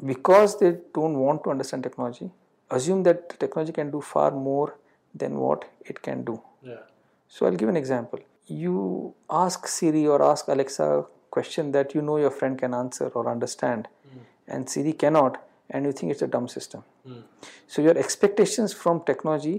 because 0.04 0.58
they 0.58 0.78
don't 0.94 1.18
want 1.18 1.44
to 1.44 1.50
understand 1.50 1.82
technology, 1.82 2.30
assume 2.70 3.02
that 3.02 3.38
technology 3.38 3.72
can 3.72 3.90
do 3.90 4.00
far 4.00 4.30
more 4.30 4.78
than 5.16 5.38
what 5.38 5.64
it 5.84 6.02
can 6.02 6.24
do. 6.24 6.40
Yeah. 6.62 6.84
So, 7.28 7.46
I'll 7.46 7.60
give 7.62 7.68
an 7.68 7.76
example. 7.76 8.20
You 8.46 9.14
ask 9.28 9.66
Siri 9.66 10.06
or 10.06 10.22
ask 10.22 10.48
Alexa 10.48 10.84
a 10.84 11.04
question 11.36 11.72
that 11.76 11.94
you 11.94 12.02
know 12.08 12.16
your 12.24 12.30
friend 12.30 12.58
can 12.58 12.74
answer 12.82 13.08
or 13.08 13.30
understand 13.30 13.88
mm. 14.08 14.20
and 14.48 14.70
Siri 14.74 14.92
cannot 14.92 15.42
and 15.70 15.84
you 15.84 15.92
think 15.92 16.12
it's 16.12 16.22
a 16.22 16.30
dumb 16.34 16.48
system. 16.48 16.84
Mm. 17.08 17.22
So 17.66 17.82
your 17.82 17.96
expectations 17.98 18.72
from 18.82 19.02
technology 19.10 19.56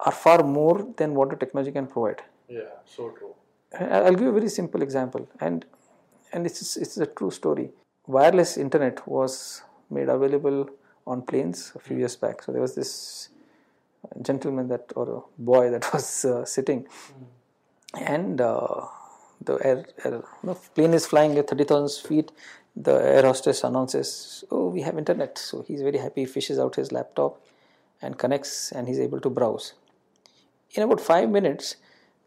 are 0.00 0.12
far 0.12 0.42
more 0.42 0.86
than 0.96 1.14
what 1.14 1.30
the 1.30 1.36
technology 1.36 1.72
can 1.72 1.86
provide. 1.86 2.22
Yeah, 2.48 2.74
so 2.84 3.10
true. 3.18 3.34
I'll 3.78 4.14
give 4.14 4.28
a 4.28 4.32
very 4.40 4.48
simple 4.48 4.82
example 4.82 5.28
and 5.40 5.66
and 6.32 6.46
it's 6.46 6.76
it's 6.76 6.96
a 6.98 7.06
true 7.06 7.32
story. 7.40 7.70
Wireless 8.06 8.56
internet 8.66 9.06
was 9.16 9.62
made 9.90 10.08
available 10.08 10.60
on 11.06 11.22
planes 11.22 11.72
a 11.74 11.78
few 11.78 11.96
mm. 11.96 12.00
years 12.00 12.16
back. 12.16 12.42
So 12.42 12.52
there 12.52 12.62
was 12.68 12.74
this 12.74 12.92
gentleman 14.22 14.68
that 14.68 14.92
or 14.96 15.08
a 15.18 15.42
boy 15.42 15.70
that 15.70 15.92
was 15.92 16.24
uh, 16.24 16.44
sitting 16.44 16.84
mm. 16.84 18.06
and 18.06 18.40
uh, 18.40 18.86
the 19.40 19.54
air, 19.64 19.84
air 20.04 20.22
the 20.42 20.54
plane 20.54 20.94
is 20.94 21.06
flying 21.06 21.36
at 21.38 21.48
30,000 21.48 22.08
feet. 22.08 22.32
The 22.76 22.94
air 22.94 23.22
hostess 23.22 23.64
announces, 23.64 24.44
"Oh, 24.50 24.68
we 24.68 24.82
have 24.82 24.98
internet." 24.98 25.38
So 25.38 25.62
he's 25.62 25.82
very 25.82 25.98
happy. 25.98 26.24
Fishes 26.26 26.58
out 26.58 26.76
his 26.76 26.92
laptop 26.92 27.40
and 28.00 28.16
connects, 28.16 28.70
and 28.72 28.86
he's 28.86 29.00
able 29.00 29.20
to 29.20 29.30
browse. 29.30 29.72
In 30.72 30.82
about 30.82 31.00
five 31.00 31.28
minutes, 31.28 31.76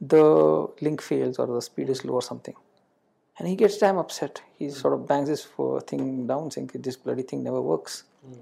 the 0.01 0.67
link 0.82 1.01
fails 1.01 1.39
or 1.39 1.47
the 1.47 1.61
speed 1.61 1.89
is 1.89 2.03
low 2.03 2.15
or 2.15 2.22
something, 2.22 2.55
and 3.38 3.47
he 3.47 3.55
gets 3.55 3.78
damn 3.78 3.97
upset. 3.97 4.41
He 4.57 4.67
mm. 4.67 4.74
sort 4.74 4.93
of 4.93 5.07
bangs 5.07 5.30
his 5.30 5.47
thing 5.88 6.28
down, 6.28 6.51
saying, 6.51 6.72
"This 6.74 6.97
bloody 6.97 7.24
thing 7.24 7.43
never 7.43 7.61
works." 7.61 8.03
Mm. 8.28 8.39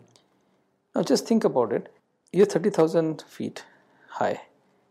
Now, 0.95 1.03
just 1.03 1.27
think 1.27 1.43
about 1.43 1.71
it. 1.73 1.93
You're 2.32 2.45
30,000 2.45 3.23
feet 3.27 3.63
high 4.09 4.41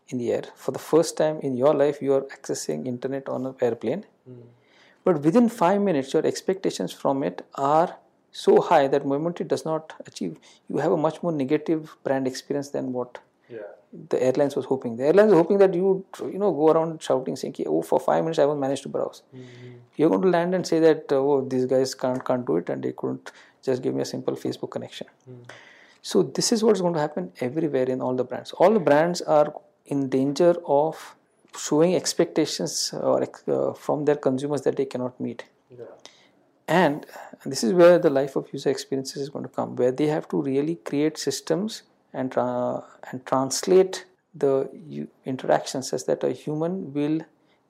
in 0.09 0.17
the 0.17 0.31
air 0.31 0.43
for 0.55 0.71
the 0.71 0.79
first 0.79 1.17
time 1.17 1.39
in 1.41 1.55
your 1.55 1.73
life 1.73 2.01
you 2.01 2.13
are 2.13 2.21
accessing 2.35 2.85
internet 2.87 3.29
on 3.29 3.45
an 3.45 3.55
airplane 3.61 4.03
mm. 4.29 4.41
but 5.03 5.21
within 5.21 5.47
5 5.49 5.81
minutes 5.81 6.13
your 6.13 6.25
expectations 6.25 6.91
from 6.91 7.23
it 7.23 7.45
are 7.55 7.95
so 8.31 8.61
high 8.61 8.87
that 8.87 9.05
moment 9.05 9.41
it 9.41 9.47
does 9.47 9.65
not 9.65 9.93
achieve 10.05 10.37
you 10.67 10.77
have 10.77 10.91
a 10.91 10.97
much 10.97 11.21
more 11.23 11.31
negative 11.31 11.95
brand 12.03 12.27
experience 12.27 12.69
than 12.69 12.91
what 12.93 13.19
yeah. 13.49 13.69
the 14.09 14.21
airlines 14.23 14.55
was 14.55 14.65
hoping 14.65 14.97
the 14.97 15.05
airlines 15.05 15.31
were 15.31 15.41
hoping 15.43 15.59
that 15.63 15.73
you 15.73 16.05
you 16.33 16.39
know 16.43 16.51
go 16.51 16.71
around 16.71 17.01
shouting 17.01 17.35
saying 17.35 17.55
oh 17.67 17.81
for 17.81 17.99
5 17.99 18.23
minutes 18.23 18.39
i 18.39 18.45
won't 18.45 18.59
manage 18.67 18.83
to 18.87 18.89
browse 18.97 19.23
mm-hmm. 19.35 19.71
you're 19.95 20.09
going 20.09 20.27
to 20.27 20.33
land 20.37 20.59
and 20.59 20.67
say 20.73 20.79
that 20.87 21.17
oh 21.21 21.41
these 21.55 21.65
guys 21.73 21.95
can't 22.03 22.23
can't 22.29 22.45
do 22.51 22.57
it 22.57 22.69
and 22.69 22.83
they 22.83 22.93
couldn't 23.01 23.31
just 23.69 23.81
give 23.83 23.95
me 23.95 24.07
a 24.07 24.11
simple 24.13 24.35
facebook 24.45 24.71
connection 24.77 25.07
mm. 25.29 25.41
So 26.01 26.23
this 26.23 26.51
is 26.51 26.63
what's 26.63 26.81
going 26.81 26.93
to 26.93 26.99
happen 26.99 27.31
everywhere 27.41 27.83
in 27.83 28.01
all 28.01 28.15
the 28.15 28.23
brands 28.23 28.51
all 28.53 28.71
the 28.71 28.79
brands 28.79 29.21
are 29.21 29.53
in 29.85 30.09
danger 30.09 30.55
of 30.65 31.15
showing 31.57 31.95
expectations 31.95 32.93
or 32.93 33.27
uh, 33.47 33.73
from 33.73 34.05
their 34.05 34.15
consumers 34.15 34.61
that 34.61 34.75
they 34.75 34.85
cannot 34.85 35.19
meet. 35.19 35.45
Yeah. 35.69 35.85
And 36.67 37.05
this 37.45 37.63
is 37.63 37.73
where 37.73 37.97
the 37.97 38.09
life 38.09 38.35
of 38.35 38.47
user 38.53 38.69
experiences 38.69 39.23
is 39.23 39.29
going 39.29 39.43
to 39.43 39.49
come, 39.49 39.75
where 39.75 39.91
they 39.91 40.07
have 40.07 40.27
to 40.29 40.41
really 40.41 40.75
create 40.75 41.17
systems 41.17 41.83
and 42.13 42.31
tra- 42.31 42.83
and 43.11 43.25
translate 43.25 44.05
the 44.35 44.69
u- 44.87 45.07
interactions 45.25 45.89
such 45.89 46.05
that 46.05 46.23
a 46.23 46.31
human 46.31 46.93
will 46.93 47.21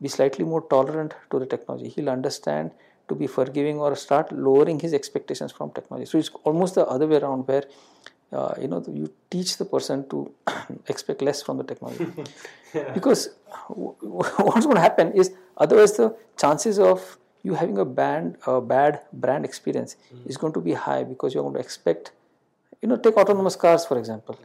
be 0.02 0.10
slightly 0.10 0.44
more 0.44 0.62
tolerant 0.62 1.14
to 1.32 1.40
the 1.40 1.46
technology. 1.46 1.90
He'll 1.90 2.10
understand 2.10 2.72
to 3.08 3.16
be 3.16 3.28
forgiving 3.28 3.80
or 3.80 3.96
start 3.96 4.32
lowering 4.32 4.80
his 4.80 4.94
expectations 4.94 5.52
from 5.52 5.72
technology. 5.72 6.06
So 6.06 6.18
it's 6.18 6.30
almost 6.44 6.76
the 6.76 6.86
other 6.86 7.08
way 7.08 7.18
around, 7.18 7.48
where 7.48 7.64
uh, 8.32 8.54
you 8.62 8.68
know 8.68 8.84
you 8.88 9.12
teach 9.30 9.58
the 9.58 9.66
person 9.66 10.08
to 10.10 10.32
expect 10.88 11.22
less 11.22 11.42
from 11.42 11.58
the 11.58 11.64
technology 11.64 12.08
yeah. 12.74 12.92
because 12.94 13.30
what's 13.70 14.66
going 14.66 14.76
to 14.76 14.82
happen 14.82 15.12
is 15.14 15.34
otherwise 15.58 15.94
the 15.98 16.16
chances 16.38 16.80
of 16.80 17.18
you 17.44 17.54
having 17.54 17.78
a 17.78 17.86
bad 17.86 18.38
a 18.46 18.62
bad 18.62 19.02
brand 19.14 19.46
experience 19.46 19.96
mm. 20.14 20.30
is 20.30 20.38
going 20.38 20.54
to 20.54 20.62
be 20.62 20.74
high 20.74 21.04
because 21.04 21.34
you're 21.34 21.44
going 21.44 21.56
to 21.56 21.60
expect 21.60 22.12
you 22.82 22.88
know 22.88 22.98
take 22.98 23.18
autonomous 23.18 23.56
cars 23.56 23.86
for 23.86 23.98
example 23.98 24.38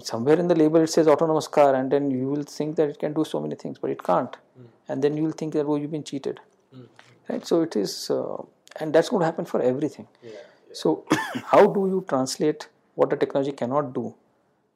somewhere 0.00 0.38
in 0.38 0.48
the 0.48 0.54
label 0.54 0.80
it 0.80 0.88
says 0.88 1.08
autonomous 1.08 1.48
car 1.48 1.74
and 1.74 1.90
then 1.90 2.10
you 2.10 2.28
will 2.28 2.44
think 2.44 2.76
that 2.76 2.88
it 2.88 2.98
can 2.98 3.12
do 3.12 3.24
so 3.24 3.40
many 3.40 3.54
things 3.54 3.78
but 3.78 3.90
it 3.90 4.02
can't 4.02 4.36
mm. 4.58 4.66
and 4.88 5.02
then 5.02 5.16
you 5.16 5.22
will 5.22 5.38
think 5.42 5.52
that 5.52 5.64
oh 5.66 5.76
you've 5.76 5.90
been 5.90 6.04
cheated 6.04 6.40
mm. 6.74 6.86
right 7.28 7.46
so 7.46 7.62
it 7.62 7.76
is 7.76 8.10
uh, 8.10 8.36
and 8.80 8.92
that's 8.92 9.08
going 9.08 9.20
to 9.20 9.26
happen 9.26 9.44
for 9.44 9.60
everything 9.60 10.06
yeah, 10.22 10.30
yeah. 10.30 10.36
so 10.72 11.04
how 11.52 11.66
do 11.66 11.86
you 11.86 12.04
translate 12.08 12.68
what 12.94 13.10
the 13.10 13.16
technology 13.16 13.52
cannot 13.52 13.92
do 13.94 14.14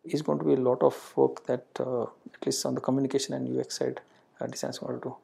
is 0.04 0.22
going 0.22 0.38
to 0.38 0.44
be 0.44 0.54
a 0.54 0.56
lot 0.56 0.82
of 0.82 1.12
work 1.16 1.44
that 1.46 1.66
uh, 1.80 2.02
at 2.02 2.46
least 2.46 2.64
on 2.64 2.74
the 2.74 2.80
communication 2.80 3.34
and 3.34 3.58
UX 3.58 3.78
side 3.78 4.00
uh, 4.40 4.46
design 4.46 4.70
is 4.70 4.78
going 4.78 4.94
to 4.94 5.08
do. 5.08 5.16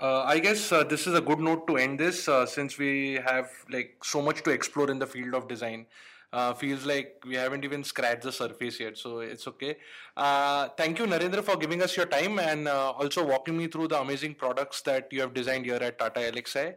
Uh, 0.00 0.22
I 0.22 0.38
guess 0.38 0.70
uh, 0.70 0.84
this 0.84 1.08
is 1.08 1.14
a 1.14 1.20
good 1.20 1.40
note 1.40 1.66
to 1.66 1.76
end 1.76 1.98
this 1.98 2.28
uh, 2.28 2.46
since 2.46 2.78
we 2.78 3.14
have 3.26 3.50
like 3.68 3.96
so 4.04 4.22
much 4.22 4.44
to 4.44 4.50
explore 4.50 4.90
in 4.90 4.98
the 4.98 5.06
field 5.06 5.34
of 5.34 5.48
design. 5.48 5.86
Uh, 6.30 6.52
feels 6.52 6.84
like 6.84 7.22
we 7.26 7.34
haven't 7.34 7.64
even 7.64 7.82
scratched 7.82 8.22
the 8.22 8.30
surface 8.30 8.78
yet, 8.78 8.98
so 8.98 9.20
it's 9.20 9.48
okay. 9.48 9.78
Uh, 10.14 10.68
thank 10.76 10.98
you, 10.98 11.06
Narendra, 11.06 11.42
for 11.42 11.56
giving 11.56 11.82
us 11.82 11.96
your 11.96 12.04
time 12.04 12.38
and 12.38 12.68
also 12.68 13.24
walking 13.24 13.56
me 13.56 13.66
through 13.66 13.88
the 13.88 13.98
amazing 13.98 14.34
products 14.34 14.82
that 14.82 15.08
you 15.10 15.22
have 15.22 15.32
designed 15.32 15.64
here 15.64 15.76
at 15.76 15.98
Tata 15.98 16.20
Elxsi. 16.20 16.74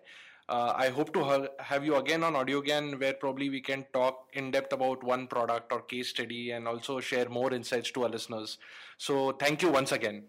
Uh, 0.52 0.74
I 0.76 0.90
hope 0.90 1.14
to 1.14 1.24
ha- 1.24 1.48
have 1.60 1.86
you 1.86 1.96
again 1.96 2.26
on 2.26 2.34
AudioGyan 2.34 3.00
where 3.00 3.14
probably 3.14 3.50
we 3.50 3.62
can 3.62 3.86
talk 3.94 4.28
in 4.34 4.52
depth 4.52 4.74
about 4.74 5.02
one 5.02 5.26
product 5.28 5.72
or 5.72 5.80
case 5.80 6.10
study 6.10 6.52
and 6.52 6.68
also 6.68 7.00
share 7.00 7.30
more 7.30 7.54
insights 7.54 7.90
to 7.92 8.04
our 8.04 8.10
listeners. 8.10 8.58
So 8.98 9.32
thank 9.32 9.62
you 9.62 9.70
once 9.70 9.94
again. 9.94 10.24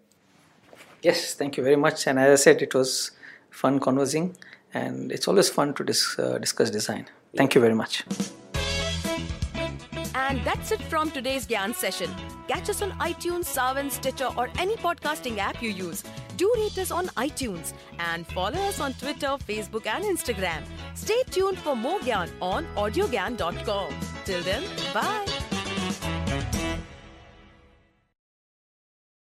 Yes, 1.01 1.33
thank 1.33 1.57
you 1.57 1.63
very 1.63 1.75
much. 1.75 2.07
And 2.07 2.17
as 2.17 2.39
I 2.39 2.41
said, 2.41 2.61
it 2.61 2.73
was 2.73 3.11
fun 3.49 3.81
conversing 3.81 4.37
and 4.73 5.11
it's 5.11 5.27
always 5.27 5.49
fun 5.49 5.73
to 5.73 5.83
dis- 5.83 6.17
uh, 6.17 6.37
discuss 6.37 6.69
design. 6.69 7.09
Thank 7.35 7.53
you 7.53 7.59
very 7.59 7.75
much. 7.75 8.05
And 10.15 10.39
that's 10.45 10.71
it 10.71 10.81
from 10.83 11.11
today's 11.11 11.45
Gyan 11.45 11.75
session. 11.75 12.09
Catch 12.47 12.69
us 12.69 12.81
on 12.81 12.91
iTunes, 12.93 13.45
Saavn, 13.45 13.91
Stitcher, 13.91 14.29
or 14.37 14.49
any 14.57 14.77
podcasting 14.77 15.37
app 15.37 15.61
you 15.61 15.69
use. 15.69 16.01
Do 16.37 16.51
rate 16.55 16.77
us 16.77 16.91
on 16.91 17.07
iTunes 17.09 17.73
and 17.99 18.25
follow 18.27 18.59
us 18.59 18.79
on 18.79 18.93
Twitter, 18.93 19.37
Facebook, 19.47 19.85
and 19.87 20.03
Instagram. 20.03 20.63
Stay 20.95 21.21
tuned 21.29 21.57
for 21.59 21.75
more 21.75 21.99
Gyan 21.99 22.29
on 22.41 22.65
audiogyan.com. 22.75 23.93
Till 24.25 24.41
then, 24.41 24.63
bye. 24.93 25.42